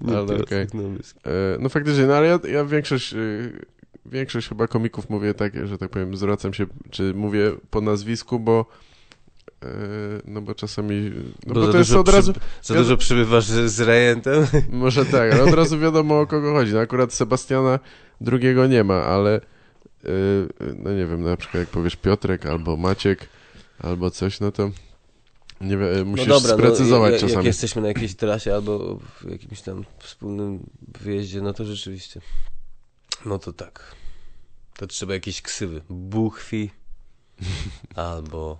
[0.00, 0.66] Nie Ale Piotrek, okej.
[0.74, 3.66] no, E, No faktycznie, no ale ja, ja większość, y,
[4.06, 8.66] większość chyba komików mówię tak, że tak powiem, zwracam się, czy mówię po nazwisku, bo
[9.62, 9.66] e,
[10.24, 11.12] no bo czasami,
[11.46, 14.46] no bo, za to jest dużo od razu, przy- Za dużo przybywasz z z rejentem.
[14.70, 16.72] może tak, ale od razu wiadomo o kogo chodzi.
[16.72, 17.78] No akurat Sebastiana
[18.20, 19.40] drugiego nie ma, ale
[20.04, 20.46] y,
[20.78, 23.28] no nie wiem, na przykład jak powiesz Piotrek albo Maciek
[23.78, 24.70] albo coś, no to
[25.60, 27.36] nie wiem, musisz sprecyzować no, jak, czasami.
[27.36, 32.20] Jak jesteśmy na jakiejś trasie albo w jakimś tam wspólnym wyjeździe, no to rzeczywiście.
[33.24, 33.94] No to tak.
[34.76, 35.80] To trzeba jakieś ksywy.
[35.90, 36.70] Buchwi
[37.96, 38.58] albo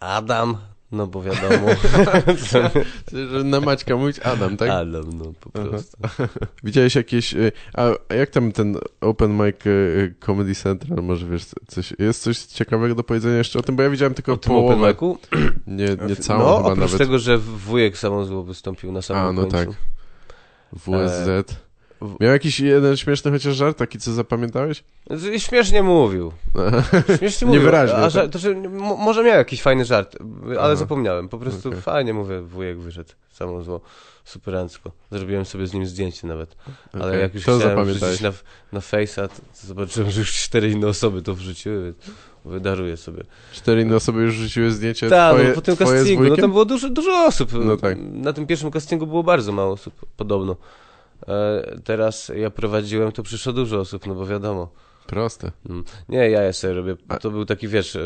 [0.00, 0.56] Adam,
[0.92, 1.66] no bo wiadomo.
[3.44, 4.70] Na Maćka mówić Adam, tak?
[4.70, 5.68] Adam, no po Aha.
[5.68, 5.96] prostu.
[6.64, 7.34] Widziałeś jakieś.
[7.34, 11.02] y, A jak tam ten Open Mic y, Comedy Central?
[11.04, 13.76] Może wiesz, coś, jest coś ciekawego do powiedzenia jeszcze o tym?
[13.76, 14.88] Bo ja widziałem tylko O tym open połowę.
[14.88, 15.18] micu?
[15.66, 16.98] Nie, nie całą no, chyba oprócz nawet.
[16.98, 19.56] tego, że wujek samozło wystąpił na samym A, no końcu.
[19.56, 19.68] tak.
[20.72, 21.56] WSZ.
[22.20, 24.84] Miał jakiś jeden śmieszny chociaż żart, taki co zapamiętałeś?
[25.38, 26.32] Śmiesznie mówił.
[27.18, 27.60] Śmiesznie mówił.
[27.60, 28.30] Niewyraźnie, A, tak?
[28.30, 28.54] to, że,
[28.98, 30.76] może miał jakiś fajny żart, ale Aha.
[30.76, 31.28] zapomniałem.
[31.28, 31.80] Po prostu Okej.
[31.80, 33.10] fajnie mówię, wujek wyszedł.
[33.32, 33.80] Samo zło.
[34.24, 34.92] Superancko.
[35.10, 36.56] Zrobiłem sobie z nim zdjęcie nawet.
[36.92, 38.32] Ale jak już Co chciałem wrzucić na,
[38.72, 41.96] na Face'a, to, to zobaczyłem, że już cztery inne osoby to wrzuciły, więc
[42.44, 43.24] wydaruję sobie.
[43.52, 46.90] Cztery inne osoby już rzuciły zdjęcie Tak, no, po tym castingu, no tam było dużo,
[46.90, 47.50] dużo osób.
[47.64, 47.98] No tak.
[48.12, 50.56] Na tym pierwszym castingu było bardzo mało osób, podobno.
[51.28, 54.72] E, teraz ja prowadziłem, to przyszło dużo osób, no bo wiadomo.
[55.06, 55.50] Proste.
[55.70, 55.84] Mm.
[56.08, 56.96] Nie, ja sobie robię.
[57.08, 57.98] A- To był taki, wiesz,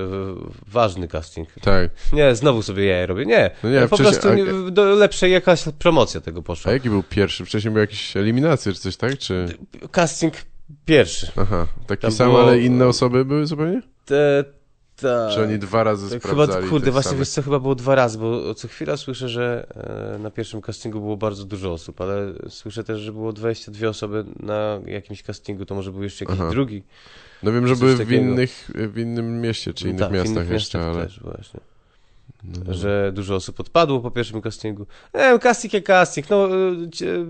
[0.67, 1.49] ważny casting.
[1.61, 1.91] Tak.
[2.13, 3.27] Nie, znowu sobie ja robię.
[3.27, 6.73] Nie, No nie, po wcześniej- prostu a- nie, do lepszej jakaś promocja tego A poszła.
[6.73, 7.45] jaki był pierwszy?
[7.45, 9.19] Wcześniej były jakieś eliminacje czy coś, tak?
[9.19, 9.47] Czy...
[9.93, 10.35] Casting
[10.85, 11.31] pierwszy.
[11.37, 13.83] Aha, taki Tam sam, było- ale inne osoby były zupełnie?
[14.05, 14.45] Te,
[14.97, 15.31] ta...
[15.35, 17.19] Czy oni dwa razy Tak, sprawdzali Chyba, kurde, właśnie samych?
[17.19, 19.67] wiesz co, chyba było dwa razy, bo co chwila słyszę, że
[20.15, 24.25] e, na pierwszym castingu było bardzo dużo osób, ale słyszę też, że było 22 osoby
[24.41, 26.51] na jakimś castingu, to może był jeszcze jakiś Aha.
[26.51, 26.83] drugi.
[27.43, 30.51] No wiem, że były w, innych, w innym mieście, czy innych tak, w miastach innych
[30.51, 31.07] jeszcze, miastach ale...
[31.07, 31.61] też właśnie.
[32.45, 32.75] No, no.
[32.75, 34.87] że dużo osób odpadło po pierwszym castingu.
[35.15, 36.31] Nie wiem, casting jak casting.
[36.31, 36.49] No,
[36.93, 37.27] cie-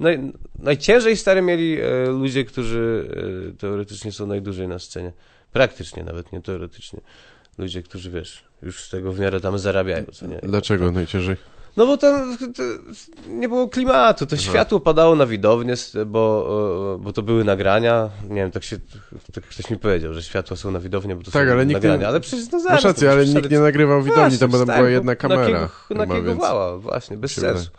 [0.00, 3.08] naj, najciężej stary mieli e, ludzie, którzy
[3.50, 5.12] e, teoretycznie są najdłużej na scenie.
[5.52, 7.00] Praktycznie, nawet nie teoretycznie.
[7.58, 10.38] Ludzie, którzy wiesz, już z tego w miarę tam zarabiają, co nie?
[10.42, 11.36] Dlaczego najciężej?
[11.76, 12.36] No bo tam
[13.28, 15.74] nie było klimatu, to światło padało na widownię,
[16.06, 16.48] bo,
[17.00, 18.10] e, bo to były nagrania.
[18.28, 18.76] Nie wiem, tak się,
[19.32, 21.84] tak ktoś mi powiedział, że światła są na widownię, bo to Tak, są ale nikt
[21.84, 22.08] nie-.
[22.08, 25.40] Ale przecież no zaraz, ale nikt nie nagrywał widowni, tam, tam była jedna kamera.
[25.42, 27.70] Na kiego, chyba, na kiego więc- właśnie, bez sensu.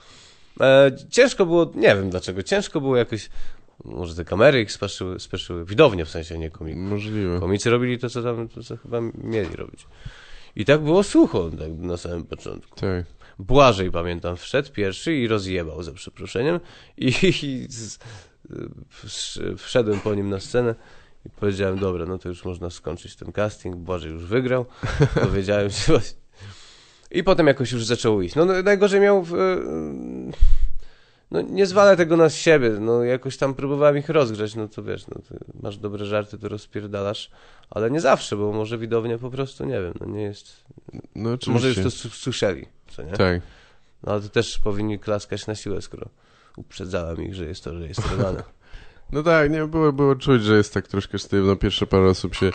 [0.61, 3.29] E, ciężko było, nie wiem dlaczego, ciężko było jakoś,
[3.85, 6.75] może te kamery ich speszyły, speszyły widownie w sensie, nie komik.
[6.77, 7.39] Możliwe.
[7.39, 9.87] Komicy robili to, co tam, to, co chyba mieli robić.
[10.55, 12.79] I tak było sucho tak na samym początku.
[12.79, 13.05] Tak.
[13.39, 16.59] Błażej, pamiętam, wszedł pierwszy i rozjebał, za przeproszeniem.
[16.97, 17.99] I, i z,
[19.03, 20.75] wsz- wszedłem po nim na scenę
[21.25, 23.75] i powiedziałem, dobra, no to już można skończyć ten casting.
[23.75, 24.65] Błażej już wygrał.
[25.23, 26.19] Dowiedziałem się właśnie.
[27.11, 28.35] I potem jakoś już zaczął iść.
[28.35, 29.23] No, no najgorzej miał...
[29.23, 29.33] W,
[31.31, 35.07] no nie zwalę tego na siebie, no jakoś tam próbowałem ich rozgrzać, no to wiesz,
[35.07, 35.15] no
[35.61, 37.31] masz dobre żarty, to rozpierdalasz,
[37.69, 40.63] ale nie zawsze, bo może widownia po prostu, nie wiem, no nie jest,
[41.15, 41.51] No oczywiście.
[41.51, 43.11] może już to słyszeli, co nie?
[43.11, 43.41] Tak.
[44.03, 46.09] No ale to też powinni klaskać na siłę, skoro
[46.57, 48.43] uprzedzałem ich, że jest to rejestrowane.
[49.11, 51.55] No tak, nie, było, było czuć, że jest tak troszkę sztywno.
[51.55, 52.51] Pierwsze parę osób się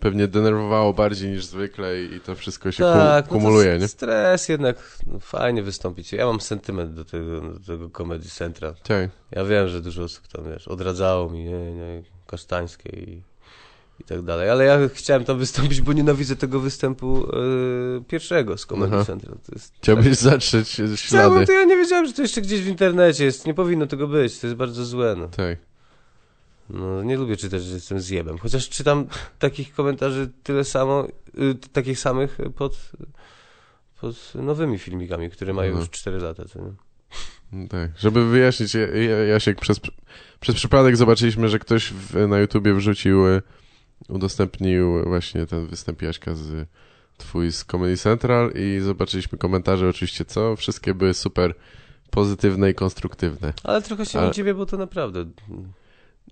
[0.00, 3.88] pewnie denerwowało bardziej niż zwykle i, to wszystko się tak, kum, kumuluje, no nie?
[3.88, 6.12] stres jednak, no, fajnie wystąpić.
[6.12, 8.74] Ja mam sentyment do tego, do tego Comedy Central.
[8.82, 9.10] Tak.
[9.30, 13.22] Ja wiem, że dużo osób tam, wiesz, odradzało mi, nie, nie, Kasztańskie i,
[14.00, 18.66] i tak dalej, ale ja chciałem tam wystąpić, bo nienawidzę tego występu e, pierwszego z
[18.66, 19.04] Comedy Aha.
[19.04, 19.34] Central.
[19.46, 21.46] To jest Chciałbyś zatrzeć Chciałbym, ślady.
[21.46, 23.46] to ja nie wiedziałem, że to jeszcze gdzieś w internecie jest.
[23.46, 25.14] Nie powinno tego być, to jest bardzo złe.
[25.18, 25.28] No.
[25.28, 25.58] Tak.
[26.70, 28.38] No, nie lubię czytać, że jestem zjebem.
[28.38, 29.06] Chociaż czytam
[29.38, 31.06] takich komentarzy tyle samo,
[31.38, 32.90] y, takich samych pod,
[34.00, 35.80] pod nowymi filmikami, które mają Mhm.
[35.80, 36.44] już 4 lata.
[36.44, 36.72] Co nie?
[37.52, 39.80] No Tak, żeby wyjaśnić, ja- ja- Jasiek, przez,
[40.40, 43.42] przez przypadek zobaczyliśmy, że ktoś w, na YouTubie wrzucił, e,
[44.08, 46.68] udostępnił właśnie ten występ Jaśka z
[47.16, 51.54] twój z Comedy Central i zobaczyliśmy komentarze oczywiście co, wszystkie były super
[52.10, 53.52] pozytywne i konstruktywne.
[53.64, 55.24] Ale trochę się Ale- dziwię, bo to naprawdę...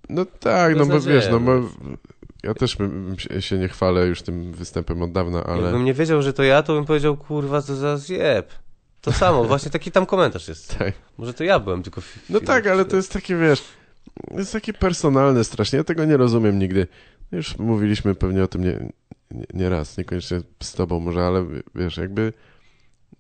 [0.08, 1.52] No tak, no bo wiesz, no bo
[2.42, 6.22] ja też bym się- nie chwalę już tym występem od dawna, ale Jakbym nie wiedział,
[6.22, 8.52] że to ja, to bym powiedział, kurwa, to za zjeb.
[9.00, 10.78] To samo, właśnie taki tam komentarz jest.
[10.78, 10.92] tak.
[11.18, 12.02] Może to ja byłem, tylko...
[12.30, 13.62] No tak, ale to jest takie, wiesz,
[14.30, 16.86] jest takie personalne strasznie, ja tego nie rozumiem nigdy.
[17.32, 18.92] Już mówiliśmy pewnie o tym nie,
[19.30, 22.32] nie, nie raz, niekoniecznie z tobą może, ale wiesz, jakby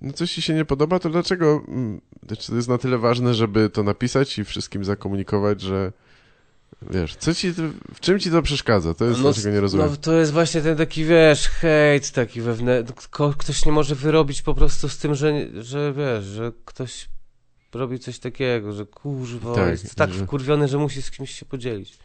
[0.00, 2.00] no coś ci się nie podoba, to dlaczego, mm,
[2.38, 5.92] czy to jest na tyle ważne, żeby to napisać i wszystkim zakomunikować, że
[6.90, 7.52] wiesz, co ci,
[7.94, 8.94] w czym ci to przeszkadza?
[8.94, 9.86] To jest, No, dlaczego nie rozumiem.
[9.90, 12.94] No to jest właśnie ten taki, wiesz, hejt taki wewnętrzny.
[13.38, 15.32] Ktoś nie może wyrobić po prostu z tym, że,
[15.62, 17.08] że wiesz, że ktoś
[17.74, 21.46] robi coś takiego, że kurwa, Tak, jest tak że- wkurwiony, że musi z kimś się
[21.46, 21.98] podzielić.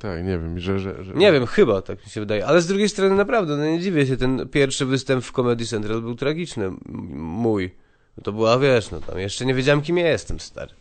[0.00, 0.78] Tak, nie wiem, że...
[0.78, 1.14] że, że...
[1.14, 2.46] Nie wiem, chyba tak mi się wydaje.
[2.46, 6.00] Ale z drugiej strony naprawdę, no nie dziwię się, ten pierwszy występ w Comedy Central
[6.00, 6.70] był tragiczny.
[7.16, 7.74] Mój.
[8.22, 10.72] To była, wiesz, no tam jeszcze nie wiedziałem, kim ja jestem, stary.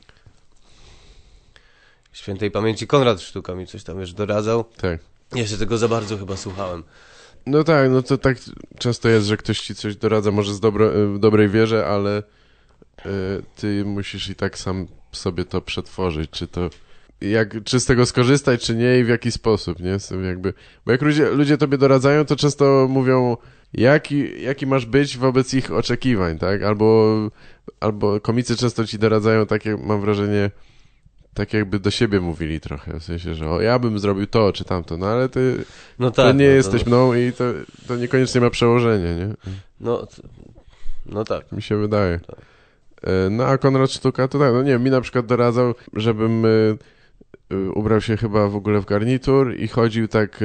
[2.14, 4.64] Świętej pamięci Konrad Sztuka mi coś tam, wiesz, doradzał.
[4.64, 5.00] Tak.
[5.36, 6.84] Jeszcze tego za bardzo chyba słuchałem.
[7.46, 8.38] No tak, no to tak
[8.80, 12.24] często jest, że ktoś ci coś doradza, może z dobro, w dobrej wierze, ale
[13.06, 13.10] y,
[13.56, 16.70] ty musisz i tak sam sobie to przetworzyć, czy to
[17.22, 19.98] jak, czy z tego skorzystać, czy nie i w jaki sposób, nie?
[20.28, 20.54] Jakby,
[20.86, 23.38] bo jak ludzie, ludzie tobie doradzają, to często mówią,
[23.74, 26.64] jaki, jaki masz być wobec ich oczekiwań, tak?
[26.64, 27.18] Albo,
[27.80, 30.52] albo komicy często ci doradzają takie, mam wrażenie,
[31.34, 34.64] tak jakby do siebie mówili trochę, w sensie, że o, ja bym zrobił to czy
[34.64, 35.66] tamto, no ale ty
[36.00, 36.38] No to tak.
[36.38, 37.44] nie no, jesteś mną i to,
[37.88, 39.34] to niekoniecznie ma przełożenie, nie?
[39.80, 40.08] No,
[41.06, 41.52] no tak.
[41.52, 42.20] Mi się wydaje.
[43.04, 46.46] E, No a Konrad Sztuka to tak, no nie wiem, mi na przykład doradzał, żebym
[46.46, 46.78] y,
[47.54, 50.44] y, ubrał się chyba w ogóle w garnitur i chodził tak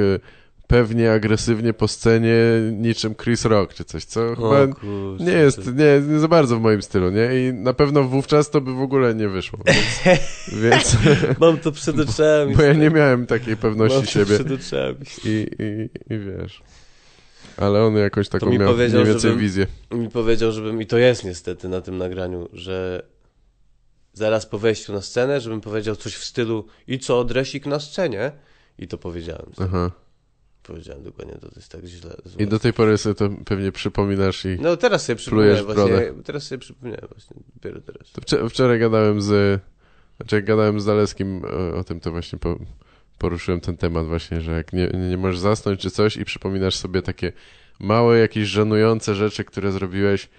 [0.69, 2.35] pewnie, agresywnie po scenie
[2.71, 6.61] niczym Chris Rock czy coś, co chyba kurczę, nie jest, nie, nie za bardzo w
[6.61, 7.29] moim stylu, nie?
[7.49, 10.17] I na pewno wówczas to by w ogóle nie wyszło, więc,
[10.61, 10.97] więc
[11.39, 12.55] Mam to przed oczami.
[12.55, 15.05] bo ja nie miałem takiej pewności Mam to siebie przed oczami.
[15.25, 16.61] i, i, i wiesz.
[17.57, 19.67] Ale on jakoś taką mi miał powiedział, mniej więcej żebym- wizję.
[19.91, 23.03] Mi powiedział, żebym, i to jest niestety na tym nagraniu, że
[24.13, 28.31] zaraz po wejściu na scenę, żebym powiedział coś w stylu i co, dresik na scenie?
[28.79, 29.51] I to powiedziałem.
[29.59, 29.91] Aha.
[30.69, 32.15] Powiedziałem dokładnie, to jest tak źle.
[32.39, 34.57] I do tej pory sobie to pewnie przypominasz i...
[34.61, 38.07] No teraz sobie przypomniałem właśnie, teraz sobie przypomniałem właśnie, dopiero teraz.
[38.13, 39.61] Wczor- wczoraj gadałem z...
[40.17, 41.41] Znaczy jak gadałem z Zaleskim
[41.73, 42.59] o, o tym, to właśnie po,
[43.17, 47.01] poruszyłem ten temat właśnie, że jak nie, nie możesz zasnąć czy coś i przypominasz sobie
[47.01, 47.31] takie
[47.79, 50.29] małe, jakieś żenujące rzeczy, które zrobiłeś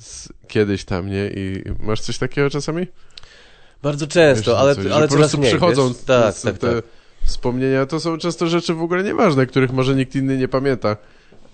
[0.00, 1.28] z, kiedyś tam, nie?
[1.28, 2.86] I masz coś takiego czasami?
[3.82, 6.02] Bardzo często, Wiesz, ale, coś, ale po coraz prostu mniej, przychodzą wiesz?
[6.04, 6.84] Tak, z- tak, te tak.
[7.30, 7.86] Wspomnienia.
[7.86, 10.96] To są często rzeczy w ogóle nieważne, których może nikt inny nie pamięta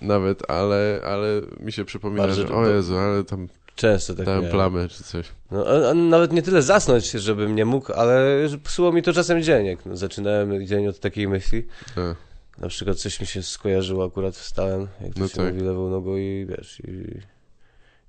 [0.02, 1.26] nawet, ale, ale
[1.60, 5.26] mi się przypomina, Bardzo że o Jezu, ale tam Często tak dałem plamę czy coś.
[5.50, 9.42] No, a, a nawet nie tyle zasnąć, żebym nie mógł, ale psuło mi to czasem
[9.42, 9.66] dzień.
[9.66, 11.66] Jak no, zaczynałem dzień od takiej myśli.
[11.96, 12.00] A,
[12.62, 15.54] Na przykład coś mi się skojarzyło, akurat wstałem, jak to No się tak.
[15.54, 17.20] mówi, lewą nogą i wiesz, i,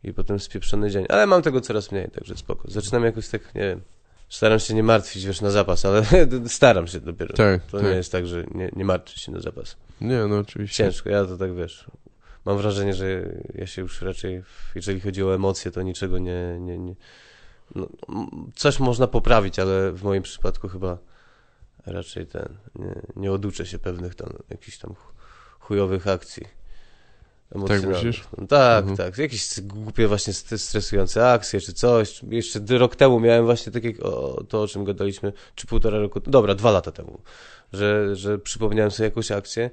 [0.08, 1.06] i potem spieprzony dzień.
[1.10, 2.72] Ale mam tego coraz mniej, także spoko.
[2.72, 3.82] Zaczynam jakoś tak, nie wiem,
[4.30, 6.06] staram się nie martwić, wiesz, na zapas, ale
[6.48, 7.34] staram się dopiero.
[7.34, 7.86] Tak, To tak.
[7.88, 9.76] nie jest tak, że nie, nie martwić się na zapas.
[10.02, 10.84] Nie, no oczywiście.
[10.84, 11.86] Ciężko, ja to tak, wiesz,
[12.46, 13.24] mam wrażenie, że
[13.56, 14.44] ja się już raczej,
[14.76, 16.96] jeżeli chodzi o emocje, to niczego nie, nie, nie
[17.76, 17.88] no,
[18.56, 20.98] coś można poprawić, ale w moim przypadku chyba
[21.86, 25.14] raczej ten, nie, nie oduczę się pewnych tam, jakichś tam chu-
[25.60, 26.44] chujowych akcji.
[27.56, 27.96] Emocjonalnych.
[28.04, 28.24] myślisz?
[28.38, 28.98] No, tak, Mhm.
[28.98, 29.18] tak.
[29.18, 32.22] Jakieś głupie właśnie st- stresujące akcje, czy coś.
[32.30, 36.56] Jeszcze rok temu miałem właśnie takie, o, to o czym gadaliśmy, czy półtora roku, dobra,
[36.56, 37.22] dwa lata temu,
[37.74, 39.70] że, że przypomniałem sobie jakąś akcję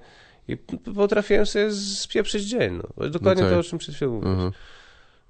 [0.48, 0.56] i
[0.96, 3.08] potrafiłem sobie spieprzyć dzień, no.
[3.08, 3.54] Dokładnie No tak.
[3.56, 4.36] to, o czym przed chwilą mówiłeś.
[4.38, 4.50] Aha.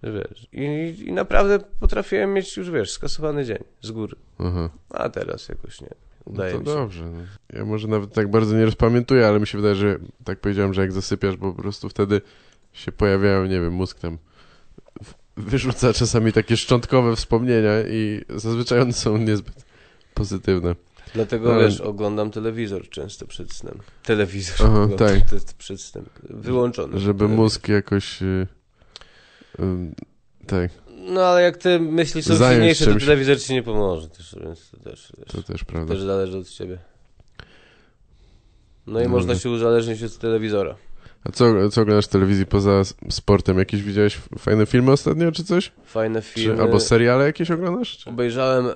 [0.02, 0.48] Wiesz.
[0.52, 4.16] I, I naprawdę potrafiłem mieć już, wiesz, skasowany dzień z góry.
[4.38, 4.70] Aha.
[4.90, 5.88] A teraz jakoś nie.
[6.26, 6.64] No to mi się.
[6.64, 7.04] dobrze.
[7.04, 7.22] No.
[7.58, 10.80] Ja może nawet tak bardzo nie rozpamiętuję, ale mi się wydaje, że tak powiedziałem, że
[10.80, 12.20] jak zasypiasz, bo po prostu wtedy
[12.72, 14.18] się pojawiają, nie wiem, mózg tam
[15.36, 19.64] wyrzuca czasami takie szczątkowe wspomnienia i zazwyczaj one są niezbyt
[20.14, 20.74] pozytywne.
[21.14, 23.78] Dlatego, Ale- wiesz, oglądam telewizor często przed snem.
[24.02, 25.44] Telewizor Aha, oglądam tak.
[25.58, 26.04] przed snem.
[26.30, 27.00] Wyłączony.
[27.00, 27.42] Żeby telewizor.
[27.42, 28.22] mózg jakoś...
[28.22, 28.46] y,
[29.60, 29.94] ym,
[30.46, 30.70] tak,
[31.08, 34.70] No ale jak te myśli są Zająć silniejsze, to telewizor ci nie pomoże też, więc
[34.70, 35.94] to też, wiesz, to też prawda.
[35.94, 36.78] też zależy od ciebie.
[38.86, 39.08] No i Dobra.
[39.08, 40.76] można się uzależnić od telewizora.
[41.24, 43.58] A co, co oglądasz w telewizji poza sportem?
[43.58, 45.72] Jakieś widziałeś fajne filmy ostatnio, czy coś?
[45.84, 46.62] Fajne Czy, filmy.
[46.62, 47.96] albo seriale jakieś oglądasz?
[47.98, 48.10] Czy?
[48.10, 48.66] Obejrzałem,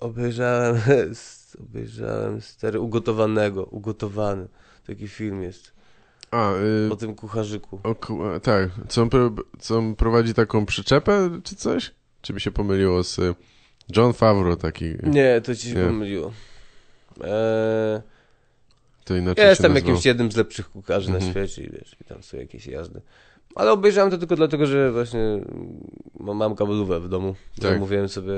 [0.00, 0.76] obejrzałem,
[1.68, 4.48] obejrzałem stary ugotowanego, ugotowany.
[4.86, 5.77] Taki film jest.
[6.30, 6.52] A,
[6.88, 7.80] y, O tym kucharzyku.
[7.82, 8.70] O, ku- a, tak.
[8.88, 11.94] Co on, pro, co on prowadzi taką przyczepę, czy coś?
[12.22, 13.34] Czy mi się pomyliło z y,
[13.96, 14.84] John Favreau taki?
[15.02, 15.84] Nie, to ci się Nie.
[15.86, 16.32] pomyliło.
[17.24, 18.00] Eee,
[19.04, 21.24] To inaczej ja jestem jakimś jednym z lepszych kucharzy Mhm.
[21.24, 23.00] na świecie i wiesz, i tam są jakieś jazdy.
[23.54, 25.80] Ale obejrzałem to tylko dlatego, że właśnie mm,
[26.36, 27.34] mam, kablówę w domu.
[27.60, 27.72] Tak.
[27.72, 28.32] Zamówiłem sobie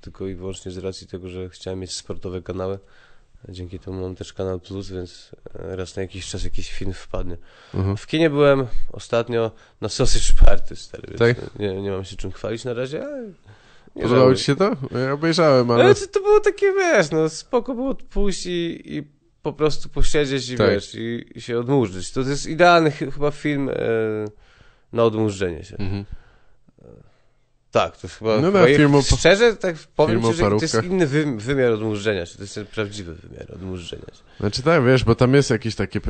[0.00, 2.78] tylko i wyłącznie z racji tego, że chciałem mieć sportowe kanały.
[3.48, 7.36] Dzięki temu mam też kanał Plus, więc e, raz na jakiś czas jakiś film wpadnie.
[7.74, 7.96] Mhm.
[7.96, 11.58] W kinie byłem ostatnio na Sausage Party, stary, więc Tak?
[11.58, 13.22] nie, nie mam się czym chwalić na razie, ale
[13.96, 14.76] nie Podobało ci się to?
[15.04, 15.84] Ja obejrzałem, ale...
[15.84, 19.02] Ale to, to było takie, wiesz, no spoko było pójść i, i
[19.42, 20.70] po prostu posiedzieć i Tak.
[20.70, 22.12] wiesz, i, i się odmurzyć.
[22.12, 23.74] To, to jest idealny ch- chyba film e,
[24.92, 25.76] na odmurzenie się.
[25.76, 26.04] Mhm.
[27.76, 30.42] Tak, to jest chyba, No chyba na je- film o- szczerze tak powiem ci, że
[30.50, 34.22] to jest inny wy, wymiar odmurzenia się, to jest ten prawdziwy wymiar odmurzenia się.
[34.40, 36.00] Znaczy tak, wiesz, bo tam jest jakieś takie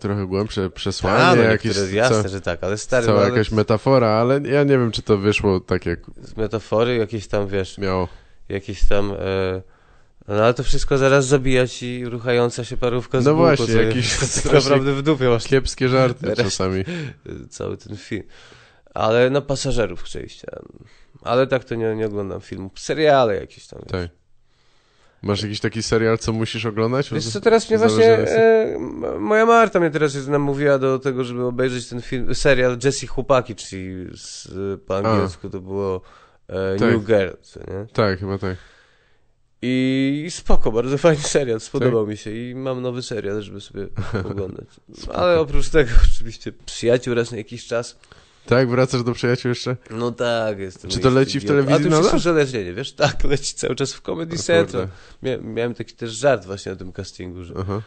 [0.00, 3.50] trochę głębsze przesłanie, A, no jakieś, jasne, że tak, ale stary, cała no, ale jakaś
[3.50, 7.78] metafora, ale ja nie wiem, czy to wyszło tak, jak z metafory jakieś tam, wiesz,
[7.78, 8.08] miało.
[8.48, 9.12] jakieś tam...
[9.12, 9.62] E,
[10.28, 14.52] no ale to wszystko zaraz zabija ci ruchająca się parówka z No bułką, właśnie, strasznie
[14.70, 16.84] naprawdę w dupie masz Kiepskie żarty czasami.
[17.50, 18.22] cały ten film.
[18.94, 20.46] Ale na pasażerów chcieliście.
[21.22, 22.72] Ale tak to nie, nie oglądam filmów.
[22.76, 23.82] Seriale jakieś tam.
[23.82, 24.10] Tak.
[25.22, 27.10] Masz jakiś taki serial, co musisz oglądać?
[27.10, 28.78] Wiesz co, teraz mnie właśnie, e,
[29.18, 34.06] moja Marta mnie teraz namówiła do tego, żeby obejrzeć ten film, serial Jessie Chłopaki, czyli
[34.16, 34.48] z,
[34.86, 36.00] po angielsku to było
[36.48, 36.92] e, Tak.
[36.92, 37.86] New Girl, co nie?
[37.92, 38.56] Tak, chyba tak.
[39.64, 43.86] I spoko, bardzo fajny serial, spodobał mi się i mam nowy serial, żeby sobie
[44.30, 44.66] oglądać.
[45.12, 47.98] Ale oprócz tego oczywiście przyjaciół raz na jakiś czas.
[48.46, 49.76] Tak, wracasz do przyjaciół jeszcze?
[49.90, 50.90] No tak, jestem.
[50.90, 52.92] Czy to leci w telewizji A tu już uzależnienie, wiesz?
[52.92, 54.82] Tak, leci cały czas w Comedy Central.
[54.82, 54.96] kurde.
[55.22, 57.82] Mia miałem taki też żart właśnie na tym castingu, że, Aha.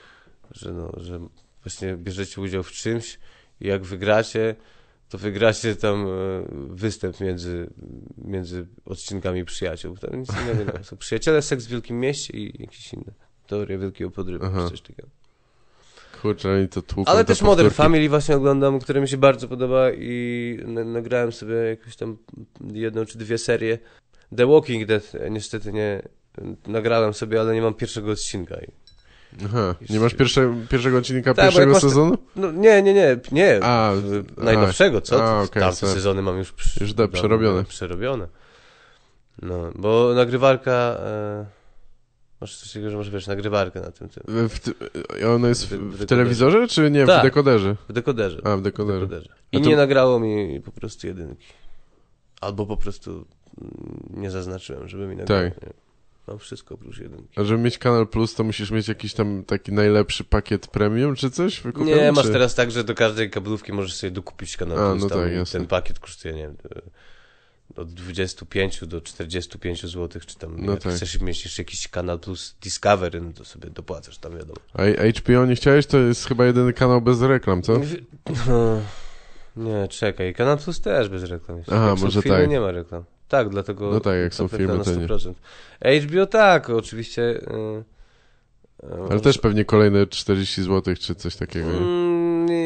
[0.51, 1.20] że, no, że
[1.64, 3.20] właśnie bierzecie udział w czymś
[3.62, 4.56] i jak wygracie,
[5.10, 6.10] to wygracie tam e,
[6.70, 7.70] występ między,
[8.18, 9.97] między odcinkami przyjaciół.
[9.97, 10.72] Tam nic innego.
[10.84, 13.14] Są przyjaciele, seks w wielkim mieście i jakieś inne.
[13.47, 14.70] Teoria wielkiego podrywu, Aha.
[14.70, 15.10] coś takiego.
[16.22, 17.70] Kurczę, oni to tłuką Ale te też Modern.
[17.70, 22.18] Family właśnie oglądam, które mi się bardzo podoba i na- nagrałem sobie jakąś tam
[22.74, 23.78] jedną czy dwie serie.
[24.38, 26.01] The Walking Dead e, niestety nie
[26.68, 28.55] nagrałem sobie, ale nie mam pierwszego odcinka.
[29.45, 29.76] Aha.
[29.89, 32.18] Nie masz pierwsze, pierwszego odcinka Tak, pierwszego te- sezonu?
[32.36, 33.59] No nie, nie, nie, nie.
[33.63, 33.93] A,
[34.38, 35.24] najnowszego, co?
[35.24, 35.93] a, okej, Tamte sorry.
[35.93, 37.63] sezony mam już, przy, Już da- przerobione.
[37.63, 38.28] Przerobione.
[39.41, 40.72] No, bo nagrywarka...
[40.99, 41.45] E,
[42.46, 44.60] masz coś takiego, że masz, wiesz, nagrywarkę na tym, tym W,
[45.36, 47.04] ono jest w, W- w w telewizorze, czy nie?
[47.04, 47.24] W Tak.
[47.24, 47.76] dekoderze?
[47.89, 48.41] w dekoderze.
[48.43, 49.00] A, w W dekoderze.
[49.00, 49.30] dekoderze.
[49.52, 51.46] I to- nie nagrało mi po prostu jedynki.
[52.41, 53.26] Albo po prostu mm,
[54.22, 55.50] nie zaznaczyłem, żeby mi nagrało.
[55.60, 55.70] Tak.
[56.28, 57.39] Mam wszystko oprócz jedynki.
[57.39, 61.32] A żeby mieć Kanal Plus, to musisz mieć jakiś tam taki najlepszy pakiet premium, czy
[61.32, 61.62] coś?
[61.62, 62.32] wykupiony, Nie, masz czy...
[62.32, 64.78] teraz tak, że do każdej kablówki możesz sobie dokupić kanał.
[64.78, 65.04] A, Plus.
[65.04, 65.50] no tak.
[65.52, 66.56] Ten pakiet kosztuje, nie wiem,
[67.76, 70.93] od 25 do 45 zł, czy tam No jak tak.
[70.93, 74.59] chcesz mieć jeszcze jakiś kanał Plus Discovery, no to sobie dopłacasz, tam wiadomo.
[74.74, 74.82] A
[75.20, 75.86] HBO nie chciałeś?
[75.86, 77.74] To jest chyba jedyny kanał bez reklam, co?
[78.47, 78.82] No,
[79.55, 81.57] nie, czekaj, kanał Plus też bez reklam.
[81.57, 81.72] jest.
[81.74, 82.49] Aha, jak może filmy, tak.
[82.49, 83.03] nie ma reklam.
[83.28, 83.91] Tak, dlatego...
[83.91, 85.07] No tak, jak są filmy, to nie.
[85.07, 85.34] 100%.
[86.01, 87.22] HBO tak, oczywiście.
[87.22, 87.84] y,
[88.84, 91.72] y, Ale też pewnie kolejne 40 zł, czy coś takiego.
[91.72, 92.05] nie?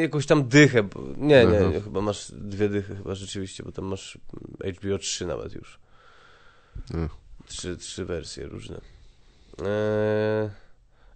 [0.02, 0.84] Jakąś tam dychę.
[0.84, 1.70] Bo, nie, nie, Aha.
[1.74, 4.18] nie, chyba masz dwie dychy chyba rzeczywiście, bo tam masz
[4.78, 5.80] HBO 3 nawet już.
[6.94, 7.10] No.
[7.46, 8.82] Trzy, trzy wersje różne.
[9.60, 10.50] Eee,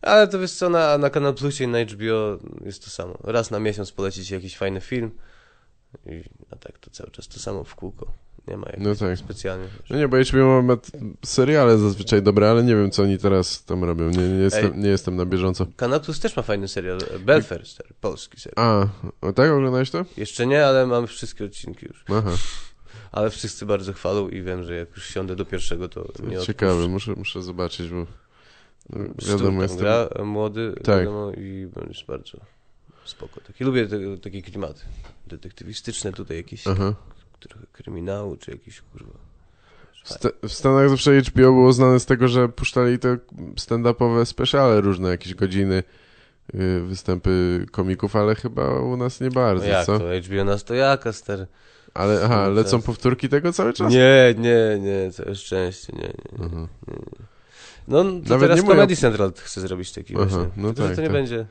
[0.01, 3.17] ale to wiesz co, na, na Kanal Plusie i na HBO jest to samo.
[3.23, 5.11] Raz na miesiąc poleci ci jakiś fajny film
[6.05, 8.13] i a tak to cały czas to samo w kółko.
[8.47, 9.17] Nie ma jakichś No tak.
[9.17, 9.67] specjalnie.
[9.89, 10.77] No nie, bo HBO ma
[11.25, 14.09] seriale zazwyczaj dobre, ale nie wiem, co oni teraz tam robią.
[14.09, 14.79] Nie, nie, jestem, Ej.
[14.79, 15.67] nie jestem na bieżąco.
[15.75, 16.97] Kanal Plus też ma fajny serial.
[17.19, 18.87] Belfer, stary, polski serial.
[19.21, 20.05] A, tak oglądałeś to?
[20.17, 22.05] Jeszcze nie, ale mam wszystkie odcinki już.
[22.09, 22.31] Aha,
[23.11, 26.87] Ale wszyscy bardzo chwalą i wiem, że jak już siądę do pierwszego, to nie ciekawe,
[26.87, 28.05] muszę, muszę zobaczyć, bo
[28.89, 30.07] Wiadomo, wiadomo, jest jestem...
[30.15, 30.99] gra, młody, Tak.
[30.99, 32.37] wiadomo, i jest bardzo
[33.05, 33.41] spoko.
[33.47, 34.81] Taki, lubię te, takie klimaty
[35.27, 36.95] detektywistyczne, tutaj jakieś Aha.
[37.49, 39.13] Trochę kryminału, czy jakieś kurwa.
[40.03, 43.17] W, Sta- w Stanach zawsze HBO było znane z tego, że puszczali te
[43.55, 45.83] stand-upowe speciale różne, jakieś godziny,
[46.55, 49.99] y, występy komików, ale chyba u nas nie No bardzo, jak co?
[49.99, 51.47] to, HBO na stojaka, stary.
[51.93, 52.85] Ale aha, No lecą tak.
[52.85, 53.93] powtórki tego cały czas?
[53.93, 56.01] Nie, nie, nie, całe szczęście, nie,
[56.39, 56.45] nie.
[56.45, 56.67] Aha.
[57.87, 60.49] No, to Nawet teraz nie mówię- Comedy Central chce zrobić taki Aha, właśnie.
[60.57, 61.11] no że tak, to nie tak.
[61.11, 61.45] będzie...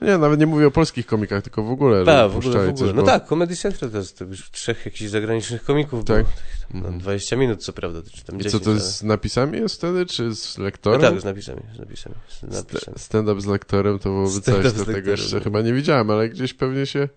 [0.00, 2.56] No nie, nawet nie mówię o polskich komikach, tylko w ogóle, Tak, w ogóle, w
[2.56, 2.74] ogóle.
[2.74, 6.16] coś, No bo- tak, Comedy Central to jest to już trzech jakichś zagranicznych komików Tak.
[6.24, 6.30] było.
[6.70, 6.98] No, Mhm.
[6.98, 10.06] 20 minut co prawda, czy tam I 10, co to ale- z napisami jest wtedy,
[10.06, 11.00] czy z No lektorem?
[11.00, 12.14] tak, z napisami, z napisami.
[12.28, 12.96] Z napisami.
[12.98, 15.42] St- Stand-up z lektorem to byłoby coś, do tego jeszcze no.
[15.44, 17.08] chyba nie widziałem, ale gdzieś pewnie się...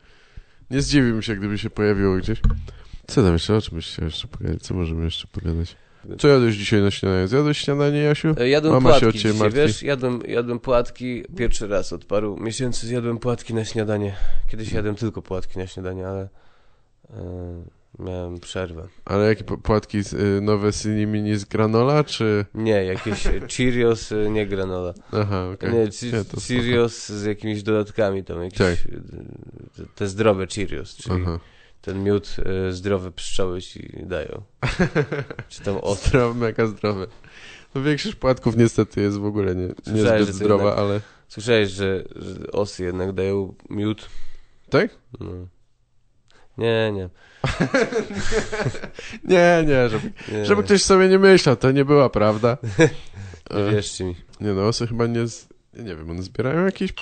[0.71, 2.41] Nie zdziwiłbym się, gdyby się pojawiło gdzieś.
[3.07, 3.55] Co tam jeszcze?
[3.55, 4.61] O czym jeszcze pogadać?
[4.61, 5.75] Co możemy jeszcze pogadać?
[6.19, 7.27] Co jadłeś dzisiaj na śniadanie?
[7.27, 8.35] Zjadłeś śniadanie, Jasiu?
[8.37, 9.59] E, Jadłem Mama się płatki o ciebie dzisiaj, martwi.
[9.61, 9.83] wiesz?
[9.83, 14.15] Jadłem, jadłem płatki pierwszy raz od paru miesięcy zjadłem płatki na śniadanie.
[14.51, 16.29] Kiedyś jadłem tylko płatki na śniadanie, ale
[17.09, 17.63] e,
[17.99, 18.87] miałem przerwę.
[19.05, 20.69] Ale jakie płatki z- y, nowe
[21.07, 22.45] Mini z granola, czy...
[22.53, 23.23] Nie, jakieś
[23.57, 24.93] Cheerios, e, nie granola.
[25.11, 25.73] Aha, okej.
[25.73, 26.41] Nie, ci, Nie, to spoko.
[26.47, 28.77] Cheerios z jakimiś dodatkami tam, jakieś Tak.
[29.79, 31.39] e, te zdrowe Cheerios, czyli Aha.
[31.87, 34.41] Ten miód e, zdrowe pszczoły ci dają.
[35.49, 37.07] Czy tam os Zdrowe, mega zdrowe.
[37.75, 41.01] No większość płatków niestety jest w ogóle nie, niezbyt zdrowa, jednak- ale...
[41.27, 44.09] Słyszałeś, że, że osy jednak dają miód?
[44.69, 44.97] Tak?
[45.19, 45.31] No.
[46.57, 47.09] Nie, nie.
[49.33, 50.45] Nie, nie, żeby, nie.
[50.45, 52.57] żeby ktoś sobie nie myślał, to nie była prawda.
[53.51, 54.15] Nie E, wierzcie mi.
[54.41, 55.25] Nie no, osy chyba nie...
[55.83, 56.93] Nie wiem, one zbierają jakieś...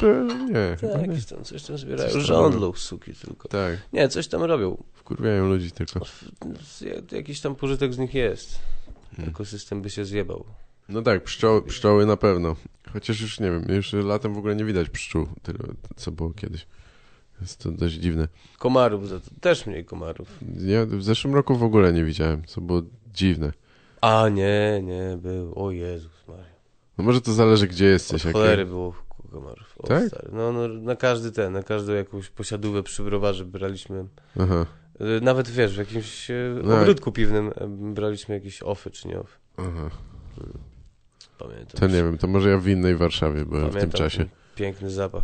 [0.52, 1.08] Nie, Tak, nie.
[1.08, 2.10] jakieś tam, coś tam zbierają.
[2.12, 3.48] Coś Żądlą suki tylko.
[3.50, 4.84] Tak, Nie, coś tam robią.
[4.94, 6.00] wkurwiają ludzi tylko.
[7.12, 8.60] Jakiś tam pożytek z nich jest.
[9.16, 9.30] Hmm.
[9.30, 10.46] Ekosystem by się zjebał.
[10.90, 12.56] No tak, pszczoły, pszczoły na pewno.
[12.94, 15.60] Chociaż już nie wiem, już latem w ogóle nie widać pszczół, tyle
[15.96, 16.68] co było kiedyś.
[17.42, 18.28] Jest to dość dziwne.
[18.60, 19.30] Komarów za to.
[19.42, 20.28] Też mniej komarów.
[20.60, 22.82] Ja w zeszłym roku w ogóle nie widziałem, co było
[23.14, 23.52] dziwne.
[24.02, 25.54] A nie, nie, był.
[25.66, 26.15] O Jezus.
[26.98, 28.26] No może to zależy, gdzie Od jesteś.
[28.26, 28.94] jakie- cholery było
[29.32, 29.76] komarów.
[29.78, 30.08] O, Tak?
[30.08, 30.30] stary.
[30.34, 34.06] No, no, na każdy ten, na każdą jakąś posiadówę przy browarze braliśmy.
[34.40, 34.66] Aha,
[35.02, 36.34] y, Nawet wiesz, w jakimś e,
[36.64, 36.82] No.
[36.82, 39.38] ogródku piwnym e, braliśmy jakieś ofy czy nie ofy.
[39.58, 39.90] aha.
[41.38, 41.80] Pamiętam.
[41.80, 44.18] To nie wiem, to może ja w innej Warszawie byłem w tym Pamiętam czasie.
[44.18, 45.24] ten Piękny zapach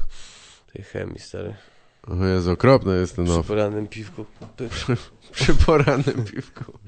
[0.74, 1.53] tej chemii, stary.
[2.07, 3.47] O Jezu, okropne jest ten Przy off.
[3.47, 4.26] porannym piwku.
[5.32, 6.63] Przy porannym piwku.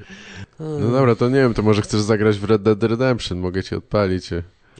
[0.59, 3.75] No dobra, to nie wiem, to może chcesz zagrać w Red Dead Redemption, mogę ci
[3.75, 4.29] odpalić.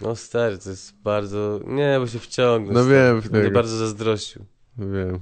[0.02, 1.60] No stary, to jest bardzo...
[1.68, 2.74] Nie, bo się wciągnę.
[2.74, 4.46] No wiem, Będę bardzo zazdrościł.
[4.78, 5.20] Wiem.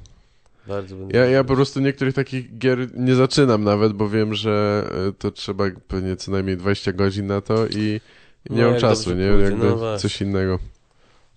[0.68, 1.18] Bardzo będę...
[1.18, 5.32] Ja, ja po prostu niektórych takich gier nie zaczynam nawet, bo wiem, że e, to
[5.32, 8.02] trzeba pewnie co najmniej 20 godzin na to i,
[8.50, 9.30] i nie No, mam czasu, nie?
[9.30, 10.60] pójdzie, Jakby no coś innego.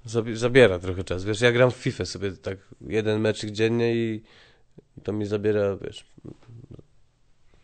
[0.06, 1.24] Zabi- zabiera trochę czas.
[1.24, 4.22] Wiesz, ja gram w FIFA sobie tak jeden meczyk dziennie i
[4.98, 6.04] i to mi zabiera, wiesz,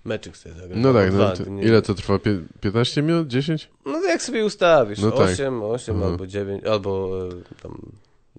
[0.04, 0.80] meczyk sobie zagram.
[0.82, 2.18] No tak, no, to ile to trwa?
[2.18, 3.28] Pie- 15 minut?
[3.28, 3.68] 10?
[3.86, 5.28] No to jak sobie ustawisz, No no tak.
[5.30, 6.10] 8, 8 Mhm.
[6.12, 7.82] albo 9, albo e, tam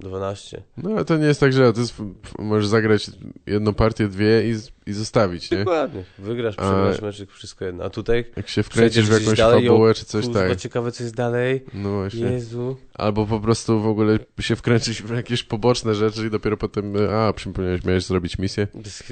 [0.02, 0.64] 12.
[0.78, 1.95] No ale to nie jest tak źle, to jest,
[2.39, 3.12] możesz zagrać
[3.45, 4.56] jedną partię, dwie i,
[4.89, 5.58] i zostawić, nie?
[5.58, 6.04] Dokładnie.
[6.20, 7.84] Wygrasz, przegrasz meczyk, wszystko jedno.
[7.84, 10.56] A tutaj Jak się wkręcisz w jakąś dalej fabułę czy coś tak.
[10.56, 11.66] ciekawe co jest dalej.
[11.74, 12.22] No właśnie.
[12.22, 12.78] Jezu.
[12.93, 17.34] Albo po prostu w ogóle się wkręcić w jakieś poboczne rzeczy i dopiero potem, a,
[17.34, 18.68] przypomniałeś, miałeś zrobić misję.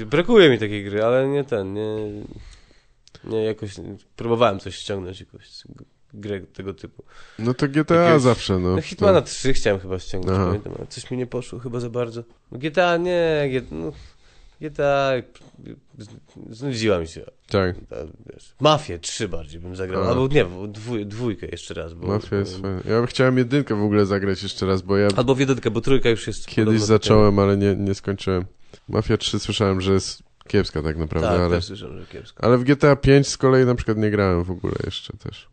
[0.06, 1.96] Brakuje mi takiej gry, ale nie ten, nie...
[3.24, 3.70] Nie jakoś...
[4.16, 5.48] Próbowałem coś ściągnąć, jakąś
[6.14, 7.04] grę tego typu.
[7.38, 8.70] No to GTA Jakiegoś- zawsze, no.
[8.76, 10.46] No Hitmana 3 chciałem chyba ściągnąć, Aha.
[10.46, 12.24] pamiętam, ale coś mi nie poszło chyba za bardzo.
[12.52, 13.92] No GTA nie, GTA, no,
[14.60, 15.12] GTA
[16.50, 17.24] znudziła mi się.
[17.48, 17.96] Tak, Ta,
[18.32, 20.08] wiesz, Mafię 3 bardziej bym zagrał, A.
[20.08, 21.94] albo nie, bo dwój, dwójkę jeszcze raz.
[21.94, 22.80] Bo, Mafia jest fajna.
[22.84, 26.08] Ja chciałem jedynkę w ogóle zagrać jeszcze raz, bo ja Albo w jedynkę, bo trójka
[26.08, 28.44] już jest kiedyś zacząłem, ale nie, nie skończyłem.
[28.88, 31.50] Mafia 3 słyszałem, że jest kiepska tak naprawdę, Tak, ale...
[31.50, 32.44] też słyszałem, że kiepsko.
[32.44, 35.48] Ale w GTA 5 z kolei na przykład nie grałem w ogóle jeszcze też.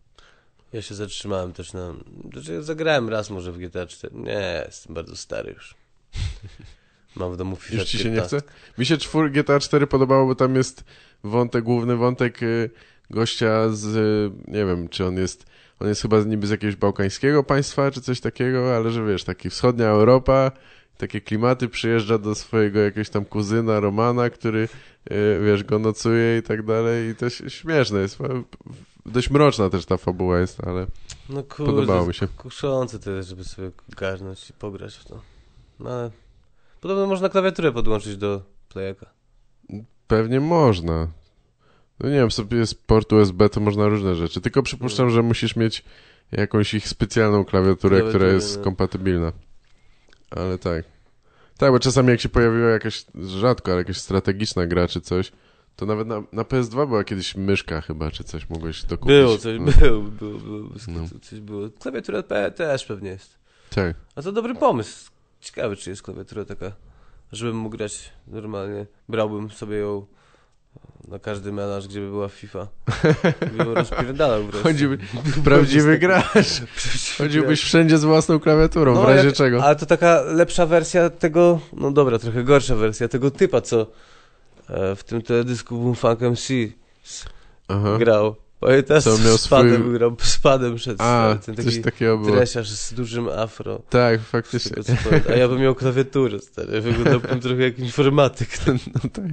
[0.73, 1.93] Ja się zatrzymałem też na...
[2.31, 4.15] Znaczy zagrałem raz może w GTA 4.
[4.15, 5.75] Nie, jestem bardzo stary już.
[7.15, 8.37] Mam w domu FIFA Już ci się nie 15.
[8.37, 8.47] chce?
[8.77, 10.83] Mi się czwór, GTA 4 podobało, bo tam jest
[11.23, 12.69] wątek, główny wątek y,
[13.09, 15.45] gościa z, y, nie wiem, czy on jest,
[15.79, 19.49] on jest chyba niby z jakiegoś bałkańskiego państwa, czy coś takiego, ale że wiesz, taki
[19.49, 20.51] wschodnia Europa,
[20.97, 24.69] takie klimaty, przyjeżdża do swojego jakiegoś tam kuzyna Romana, który,
[25.11, 28.17] y, wiesz, go nocuje i tak dalej i to śmieszne jest.
[29.07, 30.87] Dość mroczna też ta fabuła jest, ale
[31.29, 32.27] No kurde, Podobało mi się.
[32.27, 35.21] kuszące to jest, żeby sobie garnąć i pograć w to.
[35.79, 36.11] No ale...
[36.81, 39.05] Podobno można klawiaturę podłączyć do playaka.
[40.07, 41.07] Pewnie można.
[41.99, 44.41] No nie wiem, sobie jest port USB, to można różne rzeczy.
[44.41, 45.83] Tylko przypuszczam, że musisz mieć
[46.31, 48.63] jakąś ich specjalną klawiaturę, która jest no.
[48.63, 49.31] kompatybilna.
[50.29, 50.85] Ale tak.
[51.57, 55.31] Tak, bo czasami jak się pojawiła jakaś, rzadko, ale jakaś strategiczna gra czy coś,
[55.77, 59.07] to nawet na, na PS2 była kiedyś myszka chyba, czy coś mogłeś dokupić.
[59.17, 61.01] Było coś, No, było, było, było, No.
[61.21, 61.69] coś było.
[61.79, 63.35] Klawiatura P też pewnie jest.
[63.69, 63.95] Tak.
[64.15, 65.11] A to dobry pomysł.
[65.41, 66.71] Ciekawe, czy jest klawiatura taka,
[67.31, 68.85] żebym mógł grać normalnie.
[69.09, 70.05] Brałbym sobie ją
[71.07, 72.67] na każdy melanż, gdzie by była FIFA.
[73.59, 74.63] Ją rozpierdalał wreszcie.
[74.63, 74.97] Chodziłby,
[75.43, 76.61] prawdziwy gracz.
[77.17, 79.63] Chodziłbyś wszędzie z własną klawiaturą, w No, razie jak- czego.
[79.63, 83.87] Ale to taka lepsza wersja tego, no dobra, trochę gorsza wersja tego typa, co
[84.95, 86.49] w tym teledysku Boom Funk MC
[87.67, 87.97] Aha.
[87.99, 88.35] grał.
[88.59, 92.35] Pamiętasz, Co miał swój- grał, z padem przed A, ten coś taki takiego było.
[92.35, 93.81] dresiarz z dużym afro.
[93.89, 94.83] Tak, faktycznie.
[95.29, 96.81] A ja bym miał klawiaturę, stary.
[96.81, 98.49] Wyglądałbym trochę jak informatyk.
[98.67, 99.25] No tak.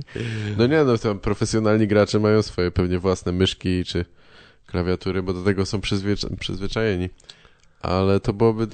[0.59, 4.05] No nie, no tam profesjonalni gracze mają swoje pewnie własne myszki czy
[4.67, 7.09] klawiatury, bo do tego są przyzwycza- przyzwyczajeni.
[7.85, 8.67] Ale to byłoby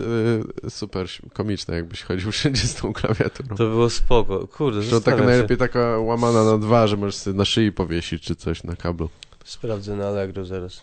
[0.66, 3.48] e, super komiczne, jakbyś chodził wszędzie z tą klawiaturą.
[3.56, 4.46] To było spoko.
[4.48, 5.30] Kurde, Że tak zastanawiam się.
[5.30, 9.08] najlepiej taka łamana na dwa, że możesz sobie na szyi powiesić czy coś na kablu.
[9.44, 10.82] Sprawdzę na Allegro zaraz.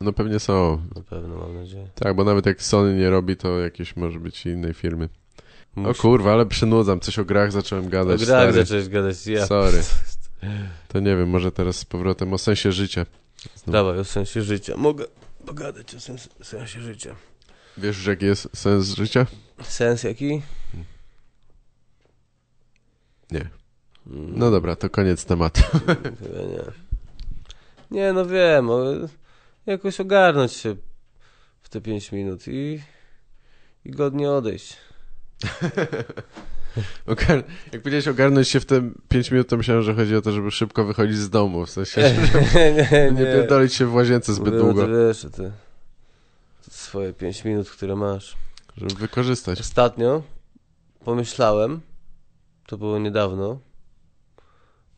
[0.00, 0.82] No pewnie są.
[0.96, 1.86] Na pewno, mam nadzieję.
[1.94, 5.08] Tak, bo nawet jak Sony nie robi, to jakieś może być innej firmy.
[5.76, 7.00] O Musi- kurwa, ale przynudzam.
[7.00, 8.24] Coś o grach zacząłem O gadać.
[8.24, 8.52] grach stary.
[8.52, 9.26] zacząłeś gadać.
[9.26, 9.46] Ja.
[9.46, 9.78] Sorry.
[10.88, 13.06] To nie wiem, może teraz z powrotem o sensie życia.
[13.54, 13.72] Znów.
[13.72, 14.76] Dawaj, o sensie życia.
[14.76, 15.04] Mogę
[15.46, 17.14] pogadać o sens, sensie życia.
[17.78, 19.26] Wiesz, jaki jest sens życia?
[19.62, 20.42] Sens jaki?
[23.30, 23.48] Nie.
[24.06, 25.62] Mm, No dobra, to koniec tematu.
[26.22, 26.62] Chyba nie.
[27.90, 28.68] Nie, no wiem,
[29.66, 30.76] jakoś ogarnąć się
[31.62, 32.80] w te 5 minut i,
[33.84, 34.76] i godnie odejść.
[37.06, 37.42] Ogar-
[37.72, 40.50] Jak powiedziałeś ogarnąć się w te 5 minut, to myślałem, że chodzi o to, żeby
[40.50, 41.66] szybko wychodzić z domu.
[41.66, 42.00] W sensie,
[42.54, 44.86] nie, nie, żeby nie pierdolić się w łazience zbyt Mówię, długo.
[44.86, 45.52] Ty wiesz, te
[46.92, 48.36] swoje 5 minut, które masz.
[48.76, 49.60] Żeby wykorzystać.
[49.60, 50.22] Ostatnio
[51.04, 51.80] pomyślałem,
[52.66, 53.58] to było niedawno,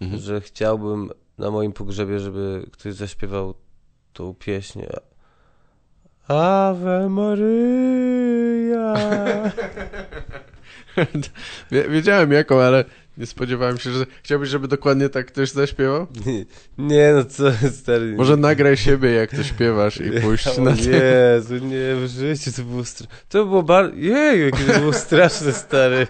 [0.00, 0.20] Mhm.
[0.22, 3.54] że chciałbym na moim pogrzebie, żeby ktoś zaśpiewał
[4.12, 4.80] tą pieśń.
[6.28, 8.94] Ave Maria.
[11.70, 12.84] Wie- Wiedziałem jaką, ale
[13.18, 16.06] Nie spodziewałem się, że chciałbyś, żeby dokładnie tak ktoś zaśpiewał?
[16.26, 16.44] Nie,
[16.96, 17.44] nie no co,
[17.82, 18.14] stary.
[18.16, 20.92] Może nagraj siebie, jak to śpiewasz i pójść O na tym.
[20.92, 23.16] Jezu, nie, w życiu to było straszne.
[23.28, 26.06] To było bardzo, jej, jakie to było straszne, stary.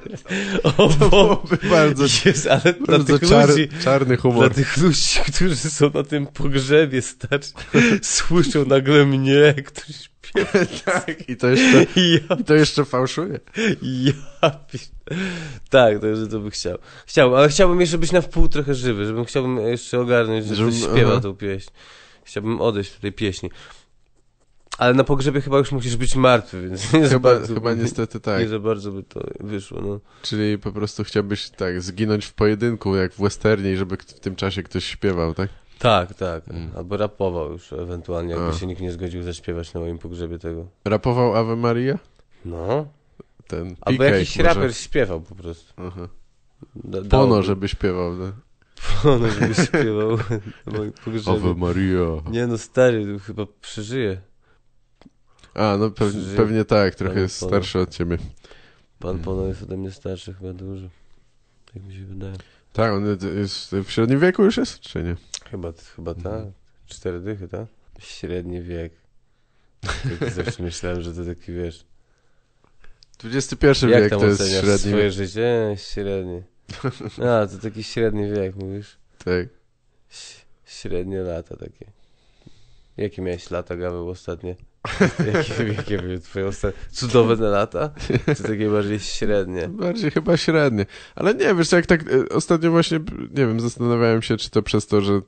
[0.62, 4.54] O, To byłoby bardzo, Jest, ale dla bardzo tych czar, ludzi, czarny dla humor.
[4.54, 7.42] tych ludzi, którzy są na tym pogrzebie, stary,
[8.02, 9.54] słyszą nagle mnie,
[9.88, 10.13] śpiewa.
[10.84, 13.40] tak, i to jeszcze, ja i to jeszcze fałszuje.
[13.82, 14.12] Ja
[15.70, 16.78] Tak, także to bym chciał.
[17.06, 20.74] Chciałbym, ale chciałbym jeszcze być na wpół trochę żywy, żebym chciałbym jeszcze ogarnąć, że Żebym-
[20.74, 21.20] śpiewa aha.
[21.20, 21.70] tą pieśń.
[22.24, 23.50] Chciałbym odejść do tej pieśni.
[24.78, 28.20] Ale na pogrzebie chyba już musisz być martwy, więc nie za Chyba, bardzo, chyba niestety
[28.20, 28.40] tak.
[28.40, 30.00] nie za bardzo by to wyszło, no.
[30.22, 34.62] Czyli po prostu chciałbyś tak zginąć w pojedynku, jak w westernie, żeby w tym czasie
[34.62, 35.48] ktoś śpiewał, tak?
[35.84, 36.48] Tak, tak.
[36.48, 36.70] Mm.
[36.76, 38.52] Albo rapował już ewentualnie, jakby A.
[38.52, 40.66] się nikt nie zgodził zaśpiewać na moim pogrzebie tego.
[40.84, 41.98] Rapował Ave Maria?
[42.44, 42.86] No.
[43.46, 44.48] Ten Albo jakiś może.
[44.48, 45.72] raper śpiewał po prostu.
[45.76, 46.08] Aha.
[46.74, 48.14] Da, Pono, żeby śpiewał.
[48.14, 48.32] No.
[49.02, 50.10] Pono, żeby śpiewał
[50.66, 51.36] na moim pogrzebie.
[51.36, 52.22] Ave Maria.
[52.30, 54.20] Nie no, stary, chyba przeżyje.
[55.54, 55.90] A, no
[56.36, 57.50] pewnie, tak, trochę Panie jest Pono.
[57.50, 58.18] starszy od ciebie.
[58.98, 60.86] Pan Pono jest ode mnie starszy chyba dużo.
[61.74, 62.36] Jak mi się wydaje.
[62.74, 63.06] Tak, on
[63.36, 65.16] jest w średnim wieku już jest, czy nie?
[65.50, 66.44] Chyba, chyba Mhm.
[66.44, 66.52] tak.
[66.86, 67.66] Cztery dychy, tak?
[67.98, 68.92] Średni wiek.
[70.20, 71.84] Tak zawsze myślałem, że to taki, wiesz...
[73.24, 75.12] XXI jak wiek to jest średni swoje wiek.
[75.12, 75.76] życie?
[75.76, 76.42] Średni.
[77.18, 78.96] A, to taki średni wiek, mówisz?
[79.24, 79.48] Tak.
[80.64, 81.86] Średnie lata takie.
[82.96, 84.56] Jakie miałeś lata, Gaweł, ostatnie?
[85.34, 86.80] Jakie, jakie były twoje ostatnie?
[86.90, 87.90] Cudowne lata?
[88.36, 89.68] Czy takie bardziej średnie?
[89.84, 90.86] Bardziej chyba średnie.
[91.14, 92.98] Ale nie, wiesz, jak tak e, ostatnio właśnie,
[93.30, 95.20] nie wiem, zastanawiałem się, czy to przez to, że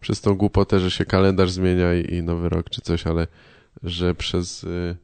[0.00, 3.26] przez tą głupotę, że się kalendarz zmienia i, i nowy rok, czy coś, ale
[3.82, 4.96] że przez y,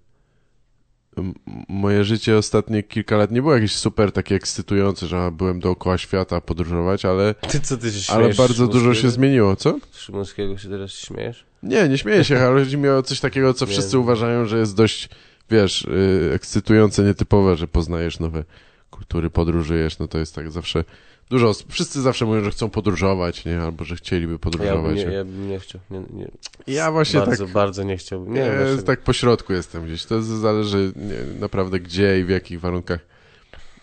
[1.69, 6.41] moje życie ostatnie kilka lat nie było jakieś super takie ekscytujące, że byłem dookoła świata
[6.41, 9.79] podróżować, ale, Ty co, ty się ale śmiejesz bardzo z dużo się zmieniło, co?
[9.91, 11.45] Z Szymońskiego się teraz śmiejesz?
[11.63, 13.73] Nie, nie śmieję się, ale chodzi mi o coś takiego, co Nie.
[13.73, 15.09] wszyscy uważają, że jest dość,
[15.51, 18.45] wiesz, y, ekscytujące, nietypowe, że poznajesz nowe
[18.91, 20.85] kultury, podróżujesz, no to jest tak zawsze
[21.33, 24.97] dużo, os- wszyscy zawsze mówią, że chcą podróżować, nie, albo że chcieliby Ja bym podróżować.
[24.97, 25.13] nie, nie?
[25.13, 25.81] ja bym nie chciał.
[25.91, 26.29] Nie, nie.
[26.67, 28.35] Ja właśnie bardzo, tak, bardzo nie chciałbym.
[28.35, 32.29] Nie, wiem, właśnie, tak po środku jestem gdzieś, to zależy nie, naprawdę gdzie i w
[32.29, 33.01] jakich warunkach.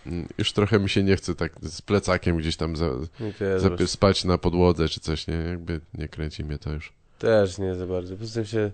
[0.06, 2.86] Mm, Już trochę mi się nie chce tak z plecakiem gdzieś tam za,
[3.40, 6.94] ja za, spać na podłodze czy coś, nie, jakby nie kręci mnie to już.
[7.20, 8.18] Też nie za bardzo.
[8.18, 8.72] Poza tym się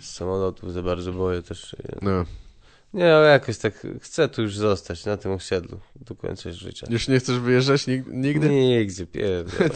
[0.00, 1.76] z samolotów za bardzo boję też.
[2.02, 2.24] No,
[2.94, 6.86] Nie, ale jakoś tak chcę tu już zostać na tym osiedlu do końca życia.
[6.90, 8.48] już nie chcesz wyjeżdżać nig- nigdy?
[8.48, 9.70] Nigdzie, pierdolę.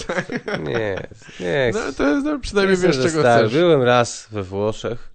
[0.70, 1.08] Nie,
[1.40, 1.92] nie No chcę.
[1.92, 3.48] to jest, no, przynajmniej wiesz czego stary.
[3.48, 3.58] chcesz.
[3.60, 5.10] Byłem raz we Włoszech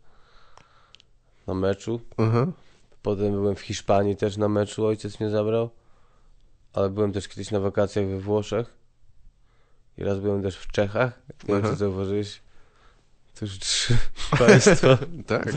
[1.47, 2.01] na meczu.
[2.17, 2.47] Aha.
[3.01, 5.69] Potem byłem w Hiszpanii też na meczu, ojciec mnie zabrał.
[6.73, 8.73] Ale byłem też kiedyś na wakacjach we Włoszech.
[9.97, 11.19] I raz byłem też w Czechach.
[11.47, 12.41] Nie wiem, czy zauważyłeś.
[13.39, 13.97] To już trzy
[14.39, 14.97] państwa.
[15.27, 15.49] Tak.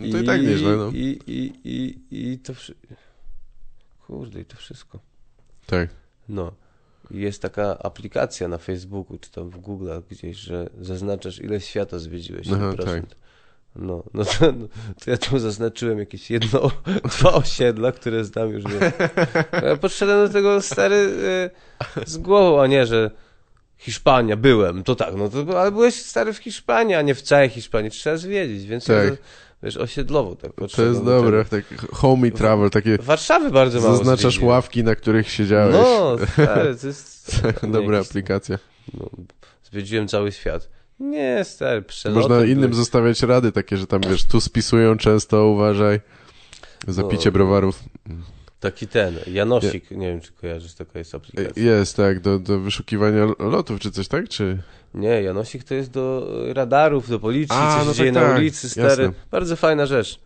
[0.00, 0.90] No to i, tak nieźle, no.
[0.94, 2.86] I, i, i, i to wszystko.
[4.06, 4.98] Kurde, i to wszystko.
[5.66, 5.88] Tak.
[6.28, 6.52] No.
[7.10, 11.98] I Jest taka aplikacja na Facebooku, czy tam w Google gdzieś, że zaznaczasz ile świata
[11.98, 12.46] zwiedziłeś.
[12.54, 13.02] Aha, tak.
[13.76, 14.68] No, no to, no
[15.04, 16.70] to ja tu zaznaczyłem jakieś jedno,
[17.18, 18.64] dwa osiedla, które znam już.
[18.64, 18.92] Wiem.
[19.68, 21.50] Ja podszedłem do tego stary y,
[22.06, 23.10] z głową, a nie, że
[23.78, 27.48] Hiszpania, byłem, to tak, no to, ale byłeś stary w Hiszpanii, a nie w całej
[27.48, 29.08] Hiszpanii, trzeba zwiedzić, więc Tak.
[29.08, 29.16] ja,
[29.62, 31.44] wiesz, osiedlowo tak To jest do dobre.
[31.44, 34.48] Tak homey travel, takie Warszawy bardzo mało zaznaczasz zwiedziłem.
[34.48, 35.74] ławki, na których siedziałeś.
[35.74, 37.42] No, stary, to jest...
[37.62, 38.58] Dobra jakiś- aplikacja.
[38.94, 39.10] No,
[39.72, 40.68] zwiedziłem cały świat.
[41.00, 42.74] Nie, stary, przelotem Można innym byłem.
[42.74, 46.00] zostawiać rady takie, że tam wiesz, tu spisują często, uważaj.
[46.88, 47.08] Za No.
[47.08, 47.80] picie browarów.
[48.60, 51.62] Taki ten, Janosik, nie wiem czy kojarzysz, taka jest aplikacja.
[51.62, 54.28] Jest, tak, do, do wyszukiwania lotów czy coś, tak?
[54.28, 54.62] Czy...
[54.94, 58.28] Nie, Janosik to jest do radarów, do policji, A, co się no dzieje tak, na
[58.28, 58.88] tak, ulicy, stary.
[58.88, 59.12] jasne.
[59.30, 60.20] Bardzo fajna rzecz.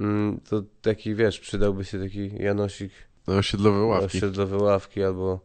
[0.00, 2.92] Mm, to taki, wiesz, przydałby się taki Janosik
[3.26, 4.18] Na osiedlowe na ławki.
[4.18, 5.40] osiedlowe ławki albo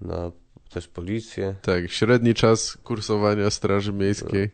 [0.00, 0.32] na
[0.70, 1.54] też policję.
[1.62, 4.50] Tak, średni czas kursowania Straży Miejskiej,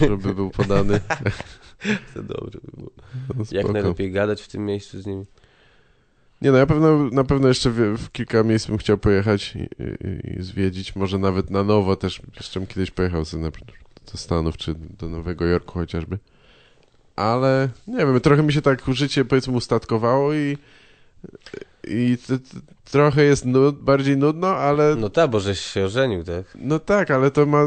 [0.00, 1.00] żeby był podany.
[2.14, 2.90] To dobry by było.
[3.36, 5.24] No, Jak najlepiej gadać w tym miejscu z nimi.
[6.42, 9.58] Nie no, ja pewno, na pewno jeszcze w, w kilka miejsc bym chciał pojechać i,
[9.58, 10.96] i, i zwiedzić.
[10.96, 12.20] Może nawet na nowo też.
[12.36, 13.50] Jeszcze bym kiedyś pojechał sobie na,
[14.12, 16.18] do Stanów czy do Nowego Jorku chociażby.
[17.16, 20.58] Ale nie wiem, trochę mi się tak życie powiedzmy ustatkowało i,
[21.84, 22.44] i t, t,
[22.90, 26.44] trochę jest nud, bardziej nudno, ale No tak, bo żeś się ożenił, tak?
[26.54, 27.66] no tak, ale to ma,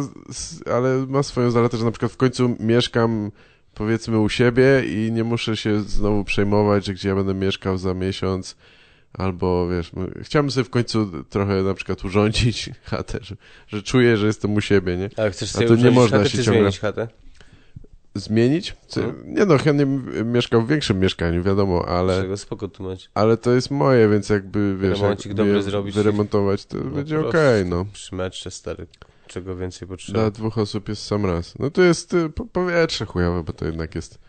[0.74, 3.32] ale ma swoją zaletę, że na przykład w końcu mieszkam
[3.76, 7.94] powiedzmy u siebie i nie muszę się znowu przejmować, że gdzie ja będę mieszkał za
[7.94, 8.56] miesiąc,
[9.18, 9.92] Albo wiesz,
[10.22, 13.36] chciałbym sobie w końcu trochę na przykład urządzić chatę, że,
[13.68, 15.10] że czuję, że jestem u siebie, nie?
[15.18, 17.08] Ale chcesz A sobie to nie można chatę, się ciągle- zmienić chatę?
[18.16, 18.76] Zmienić?
[18.98, 19.34] Mhm.
[19.34, 23.10] Nie no, chętnie bym mieszkał w większym mieszkaniu, wiadomo, ale, Czego spoko tu masz?
[23.14, 25.96] ale to jest moje, więc jakby, wiesz, jak dobry zrobić.
[25.96, 27.86] wyremontować, to No, będzie okej, no.
[27.94, 28.88] Przy metrze stary.
[29.28, 30.20] Czego więcej potrzeba?
[30.20, 31.60] Dla dwóch osób jest sam raz.
[31.60, 34.20] No to jest y, po- powietrze chujowe, bo to jednak jest,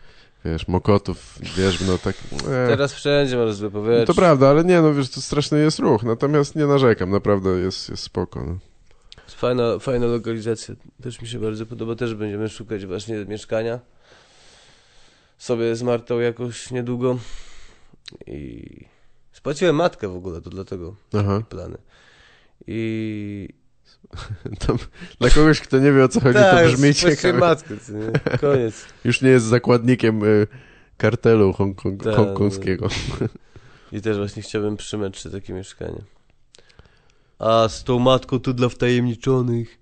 [0.45, 2.15] wiesz, Mokotów, wiesz, no tak...
[2.33, 4.05] E, Teraz wszędzie masz złe no powietrze.
[4.05, 7.89] to prawda, ale nie, no wiesz, to straszny jest ruch, natomiast nie narzekam, naprawdę jest,
[7.89, 8.57] jest spoko, no.
[9.27, 10.75] Fajna, fajna lokalizacja.
[11.03, 11.95] Też mi się bardzo podoba.
[11.95, 13.79] Też będziemy szukać właśnie mieszkania.
[15.37, 17.17] Sobie z Martą jakoś niedługo.
[18.27, 18.61] I
[19.31, 21.41] spłaciłem matkę w ogóle, to dlatego Aha.
[21.49, 21.77] plany.
[22.67, 23.49] I
[24.67, 24.77] Tam,
[25.19, 28.37] dla kogoś, kto nie wie o co chodzi, tak, to brzmi matkę, co nie?
[28.37, 28.85] Koniec.
[29.05, 30.47] Już nie jest zakładnikiem y,
[30.97, 32.87] kartelu hongkong, Tak, hongkongskiego.
[33.91, 36.01] I też właśnie chciałbym przy metrze takie mieszkanie.
[37.39, 39.77] A z tą matką tu dla wtajemniczonych.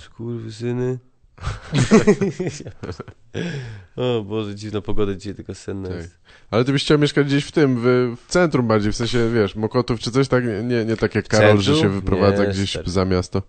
[0.00, 0.98] Skurwysyny.
[3.96, 5.96] o Boże, dziwna pogoda dzisiaj, tylko senna Tak.
[5.96, 6.18] jest.
[6.50, 9.56] Ale ty byś chciał mieszkać gdzieś w tym, w, w centrum bardziej, w sensie, wiesz,
[9.56, 12.90] Mokotów czy coś tak, nie, nie tak jak Karol, że się wyprowadza Nie, gdzieś stary.
[12.90, 13.42] za miasto.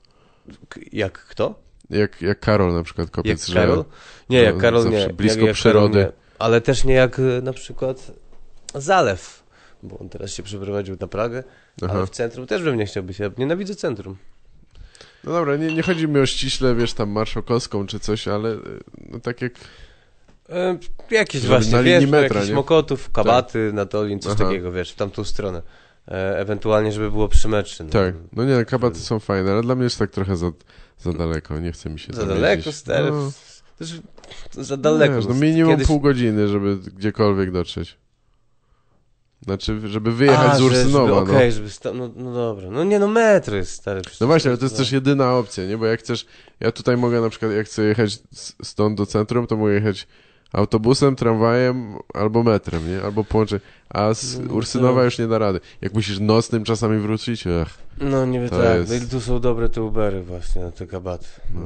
[0.91, 1.59] Jak kto?
[1.89, 3.53] Jak, jak Karol na przykład Jak kopiec, że...
[3.53, 3.85] Karol?
[4.29, 5.09] Nie, że jak Karol nie.
[5.09, 5.99] blisko jak, jak przyrody.
[5.99, 6.17] Karol, nie.
[6.39, 8.11] Ale też nie jak e, na przykład
[8.75, 9.43] Zalew.
[9.83, 11.43] Bo on teraz się przeprowadził na Pragę,
[11.81, 11.93] Aha.
[11.93, 13.19] ale w centrum też bym nie chciał być.
[13.19, 14.17] Ja nienawidzę centrum.
[15.23, 18.59] No dobra, nie, nie chodzi mi o ściśle, wiesz, tam marszałkowską czy coś, ale y,
[19.09, 19.53] no tak jak...
[20.49, 20.77] E,
[21.11, 22.55] jakieś właśnie, wiesz, no, metra, jakiś nie?
[22.55, 24.43] Mokotów, Kabaty, Natolin, coś Aha.
[24.45, 25.61] takiego, wiesz, w tamtą stronę.
[26.07, 27.47] E, ewentualnie, żeby było przy.
[27.49, 27.63] No.
[27.91, 30.51] Tak, no nie, kabaty są fajne, ale dla mnie jest tak trochę za,
[30.99, 32.75] za daleko, nie chce mi się Za daleko, jeździć.
[32.75, 33.11] stary.
[33.11, 33.31] No,
[33.77, 34.01] Też
[34.51, 35.15] za daleko.
[35.15, 37.97] Wiesz, no minimum Kiedyś- pół godziny, żeby gdziekolwiek dotrzeć.
[39.41, 41.17] Znaczy, żeby wyjechać A, z Ursynowa, no.
[41.17, 42.69] Okej, żeby sta- no, no dobra.
[42.69, 43.19] No nie no,
[43.53, 44.01] jest stary.
[44.01, 44.19] przecież.
[44.19, 45.77] No właśnie, ale to jest też jedyna opcja, nie?
[45.77, 46.25] Bo jak chcesz,
[46.59, 48.19] ja tutaj mogę na przykład, jak chcę jechać
[48.63, 50.07] stąd do centrum, to mogę jechać
[50.53, 53.01] autobusem, tramwajem albo metrem, nie?
[53.01, 53.59] Albo połączeń.
[53.89, 55.59] A z No, Ursynowa już nie da rady.
[55.81, 57.77] Jak musisz nocnym czasami wrócić, ech.
[58.01, 60.87] No nie To tak, jest- no i tu są dobre te Ubery właśnie na te
[60.87, 61.25] kabaty.
[61.53, 61.61] No.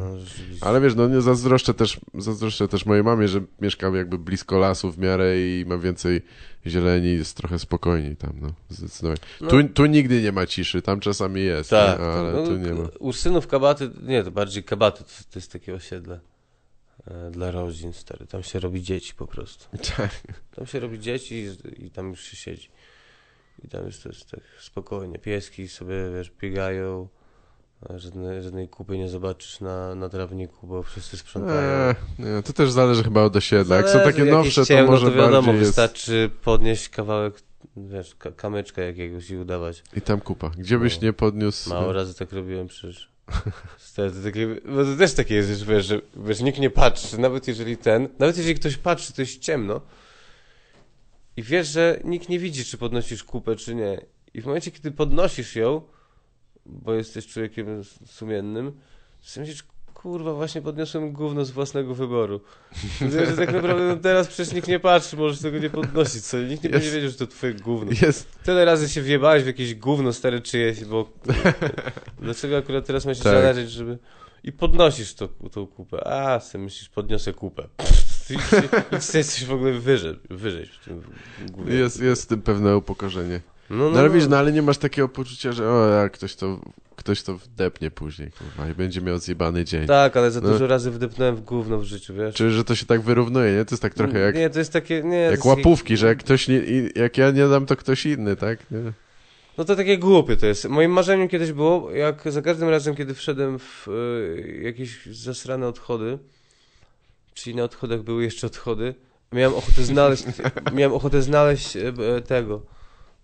[0.62, 4.92] Ale wiesz, no nie zazdroszczę też, zazdroszczę też mojej mamie, że mieszkam jakby blisko lasu
[4.92, 6.22] w miarę i ma więcej
[6.68, 9.20] zieleni, jest trochę spokojniej tam, no, zdecydowanie.
[9.42, 12.06] No, Tu, tu nigdy nie ma ciszy, tam czasami jest, tak, nie?
[12.06, 12.88] ale tu No, nie ma.
[13.00, 16.20] Ursynów, kabaty, nie, to bardziej kabaty, to, to jest takie osiedle
[17.32, 18.28] dla rodzin, stary.
[18.28, 19.66] Tam się robi dzieci po prostu.
[19.98, 20.22] Tak.
[20.56, 22.70] Tam się robi dzieci i, i tam już się siedzi.
[23.64, 25.20] I tam już to jest tak spokojnie.
[25.20, 27.08] Pieski sobie, wiesz, biegają.
[27.96, 31.60] Żadnej, żadnej kupy nie zobaczysz na, na trawniku, bo wszyscy sprzątają.
[31.90, 33.76] Eee, nie, to też zależy chyba od osiedla.
[33.76, 35.70] Jak są takie nowsze, to ciemno, może to wiadomo, bardziej jest...
[35.70, 37.34] wystarczy podnieść kawałek,
[37.78, 39.84] wiesz, ka- kamyczka jakiegoś i udawać.
[39.96, 40.50] I tam kupa.
[40.58, 41.04] Gdzie byś No.
[41.04, 41.70] nie podniósł...
[41.70, 43.11] Mało razy tak robiłem przecież.
[44.76, 48.38] Bo to też takie jest, wiesz, że wiesz, nikt nie patrzy, nawet jeżeli ten, nawet
[48.38, 49.82] jeżeli ktoś patrzy, to jest ciemno
[51.38, 54.02] i wiesz, że nikt nie widzi, czy podnosisz kupę, czy nie.
[54.34, 55.82] I w momencie, kiedy podnosisz ją,
[56.66, 58.72] bo jesteś człowiekiem sumiennym,
[59.34, 59.64] to myślisz,
[60.02, 62.42] kurwa, właśnie podniosłem gówno z własnego wyboru.
[63.02, 66.38] Wiesz, że tak naprawdę no teraz przecież nikt nie patrzy, możesz tego nie podnosić, co?
[66.38, 66.84] Nikt nie Jest.
[66.84, 67.92] będzie wiedział, że to twoje gówno.
[68.02, 71.10] Jest, Tyle razy się wjebałeś w jakieś gówno stare czyjeś, bo
[72.22, 73.34] dlaczego akurat teraz ma się Tak.
[73.34, 73.98] zależeć, żeby...
[74.44, 76.08] I podnosisz to, tą kupę.
[76.08, 77.68] A, sobie myślisz, podniosę kupę.
[78.30, 78.34] I,
[78.96, 81.02] jesteś w ogóle wyżej, wyżej w tym
[81.52, 81.76] głowie.
[81.76, 83.42] jest, jest w tym pewne upokorzenie.
[83.72, 86.60] No, No ale wiesz, no ale nie masz takiego poczucia, że o, jak ktoś to,
[86.96, 89.88] ktoś to wdepnie później, kurwa, i będzie miał zjebany dzień.
[89.88, 90.50] Tak, ale za No.
[90.50, 92.36] dużo razy wdepnąłem w gówno w życiu, wiesz?
[92.36, 93.66] Czy że to się tak wyrównuje, nie?
[93.66, 95.04] To jest tak trochę jak, Nie, to jest takie...
[95.04, 96.62] Nie, jak łapówki, że jak ktoś nie,
[96.96, 98.72] jak ja nie dam, to ktoś inny, tak?
[98.72, 98.92] Nie?
[99.58, 100.66] No to takie głupie to jest.
[100.70, 106.18] Moim marzeniem kiedyś było, jak za każdym razem, kiedy wszedłem w y, jakieś zasrane odchody,
[107.34, 108.96] czyli na odchodach były jeszcze odchody,
[109.32, 110.24] miałem ochotę znaleźć,
[110.74, 112.62] miałem ochotę znaleźć e, e, tego,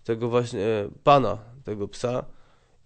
[0.08, 2.24] tego właśnie e, pana, tego psa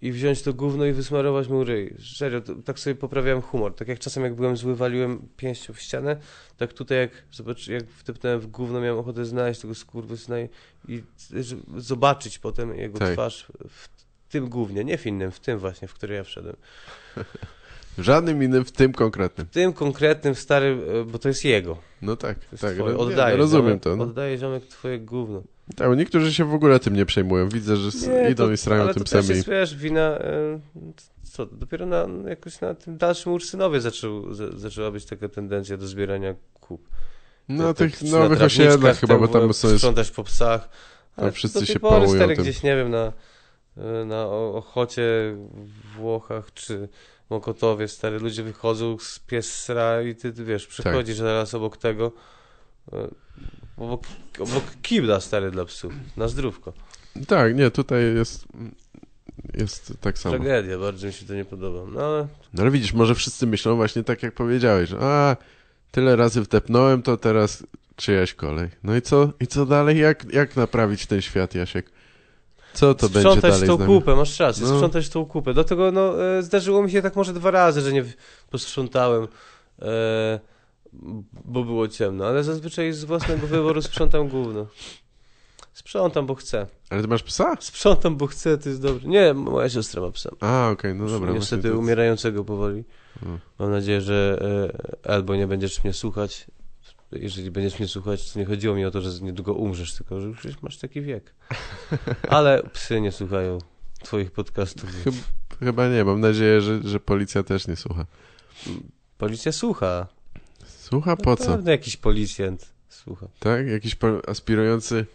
[0.00, 1.94] i wziąć to gówno i wysmarować mu ryj.
[2.16, 3.74] Serio, to, tak sobie poprawiałem humor.
[3.74, 6.16] Tak jak czasem jak byłem zły, waliłem pięścią w ścianę,
[6.56, 10.48] tak tutaj jak, zobacz, jak wdepnąłem w gówno, miałem ochotę znaleźć tego skurwysyna i,
[10.88, 11.02] i
[11.76, 13.12] zobaczyć potem jego Tak.
[13.12, 13.88] twarz w
[14.28, 16.56] tym głównie, nie w innym, w tym właśnie, w który ja wszedłem.
[17.98, 19.46] Żadnym innym, w tym konkretnym.
[19.46, 21.76] W tym konkretnym starym, e, bo to jest jego.
[22.02, 22.92] No tak, To jest tak, twoje.
[22.94, 23.96] no, Oddaję, nie, rozumiem ziomek, to.
[23.96, 24.04] No.
[24.04, 25.42] Oddaję ziomek twoje gówno.
[25.76, 27.48] Tak, bo niektórzy się w ogóle tym nie przejmują.
[27.48, 29.36] Widzę, że Nie, idą to- i srają ale tym to też psem i...
[29.36, 30.60] jest, wiesz, wina, e,
[31.22, 35.86] co, dopiero na, jakoś na tym dalszym Ursynowie zaczął, za, zaczęła być taka tendencja do
[35.86, 36.88] zbierania kup.
[37.48, 39.76] No Tak, tych tak, nowych osiedlach chyba, bo tam są już...
[39.78, 40.68] Sprzątać po psach,
[41.16, 42.44] A Ale wszyscy do tej się pory, pałują stary, tym.
[42.44, 43.12] gdzieś, nie wiem, na,
[44.06, 45.02] na Ochocie,
[45.54, 46.88] w Włochach czy
[47.32, 52.12] Mokotowie, stary, ludzie wychodzą, z pies sra i ty, ty wiesz, przychodzisz zaraz obok tego,
[52.92, 52.96] y,
[53.76, 54.02] obok,
[54.38, 56.72] obok kibla, stary, dla psów, na zdrówko.
[57.28, 58.44] Tak, nie, tutaj jest,
[59.54, 60.34] jest tak samo.
[60.34, 61.90] Tragedia, bardzo mi się to nie podoba.
[61.92, 65.36] No ale No ale widzisz, może wszyscy myślą właśnie tak, jak powiedziałeś, że a,
[65.90, 68.68] tyle razy wtepnąłem, to teraz czyjaś kolej.
[68.82, 69.98] No i co, i co dalej?
[69.98, 71.90] Jak, jak naprawić ten świat, Jasiek?
[72.74, 73.94] Co to będzie sprzątać dalej tą z nami?
[73.94, 74.74] kupę, masz rację, No.
[74.74, 75.54] sprzątać tą kupę.
[75.54, 78.04] Do tego no, e, zdarzyło mi się tak może dwa razy, że nie
[78.50, 79.28] posprzątałem,
[79.82, 80.40] e,
[81.44, 84.66] bo było ciemno, ale zazwyczaj z własnego wyboru sprzątam gówno.
[85.72, 86.66] Sprzątam, bo chcę.
[86.90, 87.56] Ale ty masz psa?
[87.60, 89.08] Sprzątam, bo chcę, to jest dobrze.
[89.08, 90.30] Nie, moja siostra ma psa.
[90.40, 91.32] A, okej, no dobra.
[91.32, 92.84] Niestety to- umierającego powoli.
[93.22, 93.38] Mm.
[93.58, 94.42] Mam nadzieję, że
[95.04, 96.46] e, albo nie będziesz mnie słuchać.
[97.12, 100.26] Jeżeli będziesz mnie słuchać, to nie chodziło mi o to, że niedługo umrzesz, tylko że
[100.26, 101.34] już masz taki wiek.
[102.28, 103.58] Ale psy nie słuchają
[104.02, 104.90] twoich podcastów.
[105.04, 105.14] Chyb,
[105.60, 108.06] chyba nie, mam nadzieję, że, że policja też nie słucha.
[109.18, 110.06] Policja słucha.
[110.66, 111.46] Słucha po co?
[111.56, 113.26] Pewnie jakiś policjant słucha.
[113.38, 113.66] Tak?
[113.68, 115.06] Jakiś aspirujący...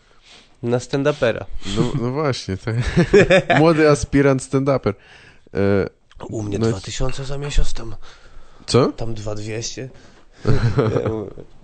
[0.63, 1.45] Na stand-upera.
[1.77, 2.75] No, no właśnie, tak.
[3.59, 4.93] Młody aspirant stand-uper.
[5.53, 5.89] E,
[6.29, 7.95] U mnie No i- 2000 za miesiąc, tam,
[8.67, 8.91] co?
[8.91, 9.89] tam 2200.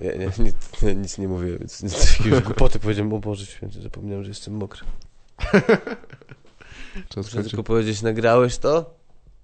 [0.00, 3.82] Nie, nie, nic, nie, nic nie mówię, więc nic, jakieś głupoty powiedziałem, o Boże Święty,
[3.82, 4.80] zapomniałem, że jestem mokry.
[7.08, 8.94] Czas Muszę tylko powiedzieć, nagrałeś to?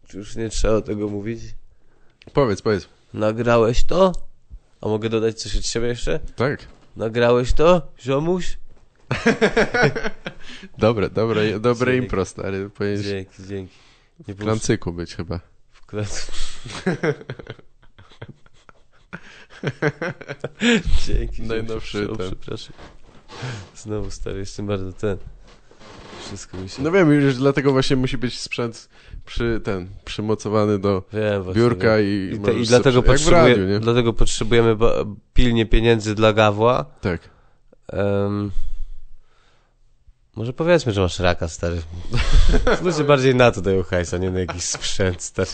[0.08, 1.40] Czy już nie trzeba tego mówić?
[2.32, 2.88] Powiedz, powiedz.
[3.14, 4.12] Nagrałeś to?
[4.80, 6.18] A mogę dodać coś od siebie jeszcze?
[6.36, 6.66] Tak.
[6.96, 8.58] Nagrałeś to, ziomuś?
[10.78, 12.04] Dobre, dobre, dobre Dzięki.
[12.04, 12.70] impro, stary.
[12.70, 13.74] Powinieneś Dzięki, dzięki.
[14.28, 15.40] Nie w klancyku być chyba.
[15.70, 16.32] w klatce.
[21.06, 21.42] Dzięki.
[21.42, 22.16] Najnowszy ten.
[22.26, 22.72] Przepraszam.
[23.76, 25.16] Znowu stary, jestem bardzo ten.
[26.20, 26.82] Wszystko mi się...
[26.82, 28.88] No wiem, już dlatego właśnie musi być sprzęt
[29.26, 31.62] przy, ten, przymocowany do Wiem właśnie.
[31.62, 32.06] biurka wiem.
[32.06, 34.76] i, I, te, i dlatego, sobie- potrzebuję, radiu, dlatego potrzebujemy
[35.34, 36.84] pilnie pieniędzy dla Gawła.
[37.00, 37.20] Tak.
[37.88, 38.50] Em,
[40.36, 41.82] może powiedzmy, że masz raka, stary.
[42.84, 45.50] Ludzie bardziej na to dają hajs, a nie na jakiś sprzęt, stary.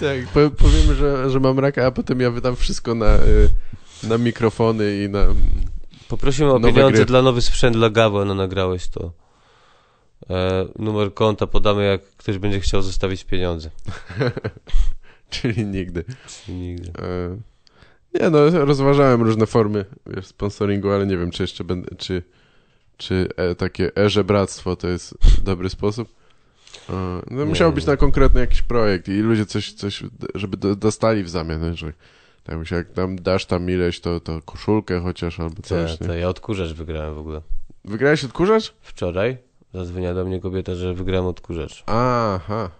[0.00, 3.48] Tak, po, powiemy, że, że mam raka, a potem ja wydam wszystko na, y,
[4.02, 5.26] na mikrofony i na...
[6.08, 7.04] Poprosimy o pieniądze gry.
[7.04, 9.12] dla nowy sprzęt dla Gawła, no nagrałeś to.
[10.30, 13.70] E, numer konta podamy, jak ktoś będzie chciał zostawić pieniądze.
[15.30, 16.04] Czyli nigdy.
[16.26, 16.92] Czyli nigdy.
[17.02, 17.38] E,
[18.14, 22.22] nie no, rozważałem różne formy wiesz, sponsoringu, ale nie wiem, czy jeszcze będę, czy,
[22.98, 25.14] czy e, takie e-żebractwo to jest
[25.44, 26.08] dobry sposób.
[26.90, 30.02] E, no, musiał być na konkretny jakiś projekt i ludzie coś, coś
[30.34, 31.92] żeby do, dostali w zamian, że
[32.44, 36.00] tak myślę, jak tam dasz tam ileś, to, to koszulkę chociaż albo coś.
[36.00, 36.06] Nie?
[36.06, 37.40] to ja odkurzacz wygrałem w ogóle.
[37.84, 38.74] Wygrałeś odkurzacz?
[38.80, 39.38] Wczoraj
[39.74, 41.84] zadzwoniła do mnie kobieta, że wygrałem odkurzacz.
[41.86, 42.70] Aha.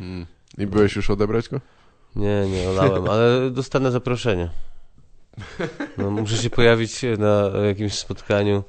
[0.00, 0.26] Mm.
[0.58, 1.60] I byłeś już odebrać go?
[2.16, 4.50] Nie, nie olałem, ale dostanę zaproszenie.
[5.98, 8.64] No, muszę się pojawić na jakimś spotkaniu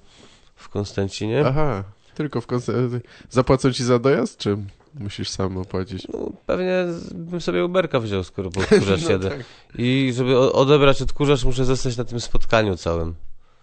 [0.71, 1.43] Konstancinie.
[1.47, 1.83] Aha.
[2.15, 2.99] Tylko w konce-
[3.29, 4.57] Zapłacą ci za dojazd, czy
[4.99, 6.07] musisz sam opłacić?
[6.07, 6.85] No, pewnie
[7.15, 9.43] bym sobie Uberka wziął, skoro po odkurzacz No tak.
[9.77, 13.15] I żeby odebrać odkurzacz, muszę zostać na tym spotkaniu całym.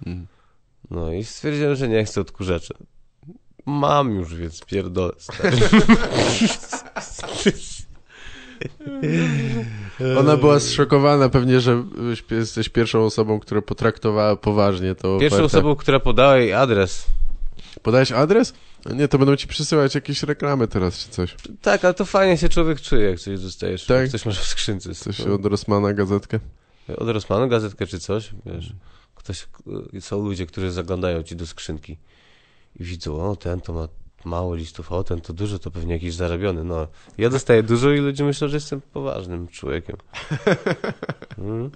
[0.06, 0.26] Mm.
[0.90, 2.74] No i stwierdziłem, że nie chcę odkurzacza.
[3.66, 5.12] Mam już, więc pierdolę.
[10.18, 11.84] Ona była zszokowana pewnie, że
[12.30, 17.06] jesteś pierwszą osobą, która potraktowała poważnie to Pierwszą osobą, która podała jej adres.
[17.82, 18.54] Podałeś adres?
[18.94, 21.36] Nie, to będą ci przysyłać jakieś reklamy teraz czy coś.
[21.62, 23.86] Tak, ale to fajnie się człowiek czuje, jak coś dostajesz.
[23.86, 24.00] Tak?
[24.00, 24.94] Jak coś masz w skrzynce.
[24.94, 26.40] Coś od Rosmana gazetkę?
[26.96, 28.72] Od Rosmanu gazetkę czy coś, wiesz.
[29.14, 29.46] Ktoś,
[29.94, 31.98] y, są ludzie, którzy zaglądają ci do skrzynki
[32.80, 33.88] i widzą, o ten to ma
[34.28, 36.64] mało listów, o ten to dużo, to pewnie jakiś zarabiony.
[36.64, 36.86] No,
[37.18, 39.96] ja dostaję dużo i ludzie myślą, że jestem poważnym człowiekiem.
[41.38, 41.70] Mm.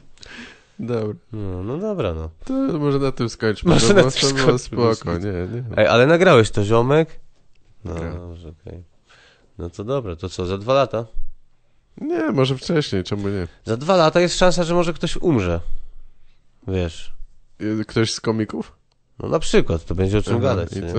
[0.79, 1.15] Dobra.
[1.33, 2.31] No, no dobra, no.
[2.45, 3.71] To może na tym skończmy.
[3.71, 5.65] Może na tym skończmy, spoko, nie, nie.
[5.77, 7.21] Ej, ale nagrałeś to, ziomek?
[7.85, 8.83] No, dobrze, okej.
[9.59, 11.07] No to dobra, to co, za dwa lata?
[12.01, 13.49] Nie, może wcześniej, czemu nie?
[13.65, 15.61] Za dwa lata jest szansa, że może ktoś umrze.
[16.69, 17.13] Wiesz.
[17.61, 18.73] Y, Ktoś z komików?
[19.19, 20.71] No na przykład, to będzie o czym gadać.
[20.77, 20.83] nie?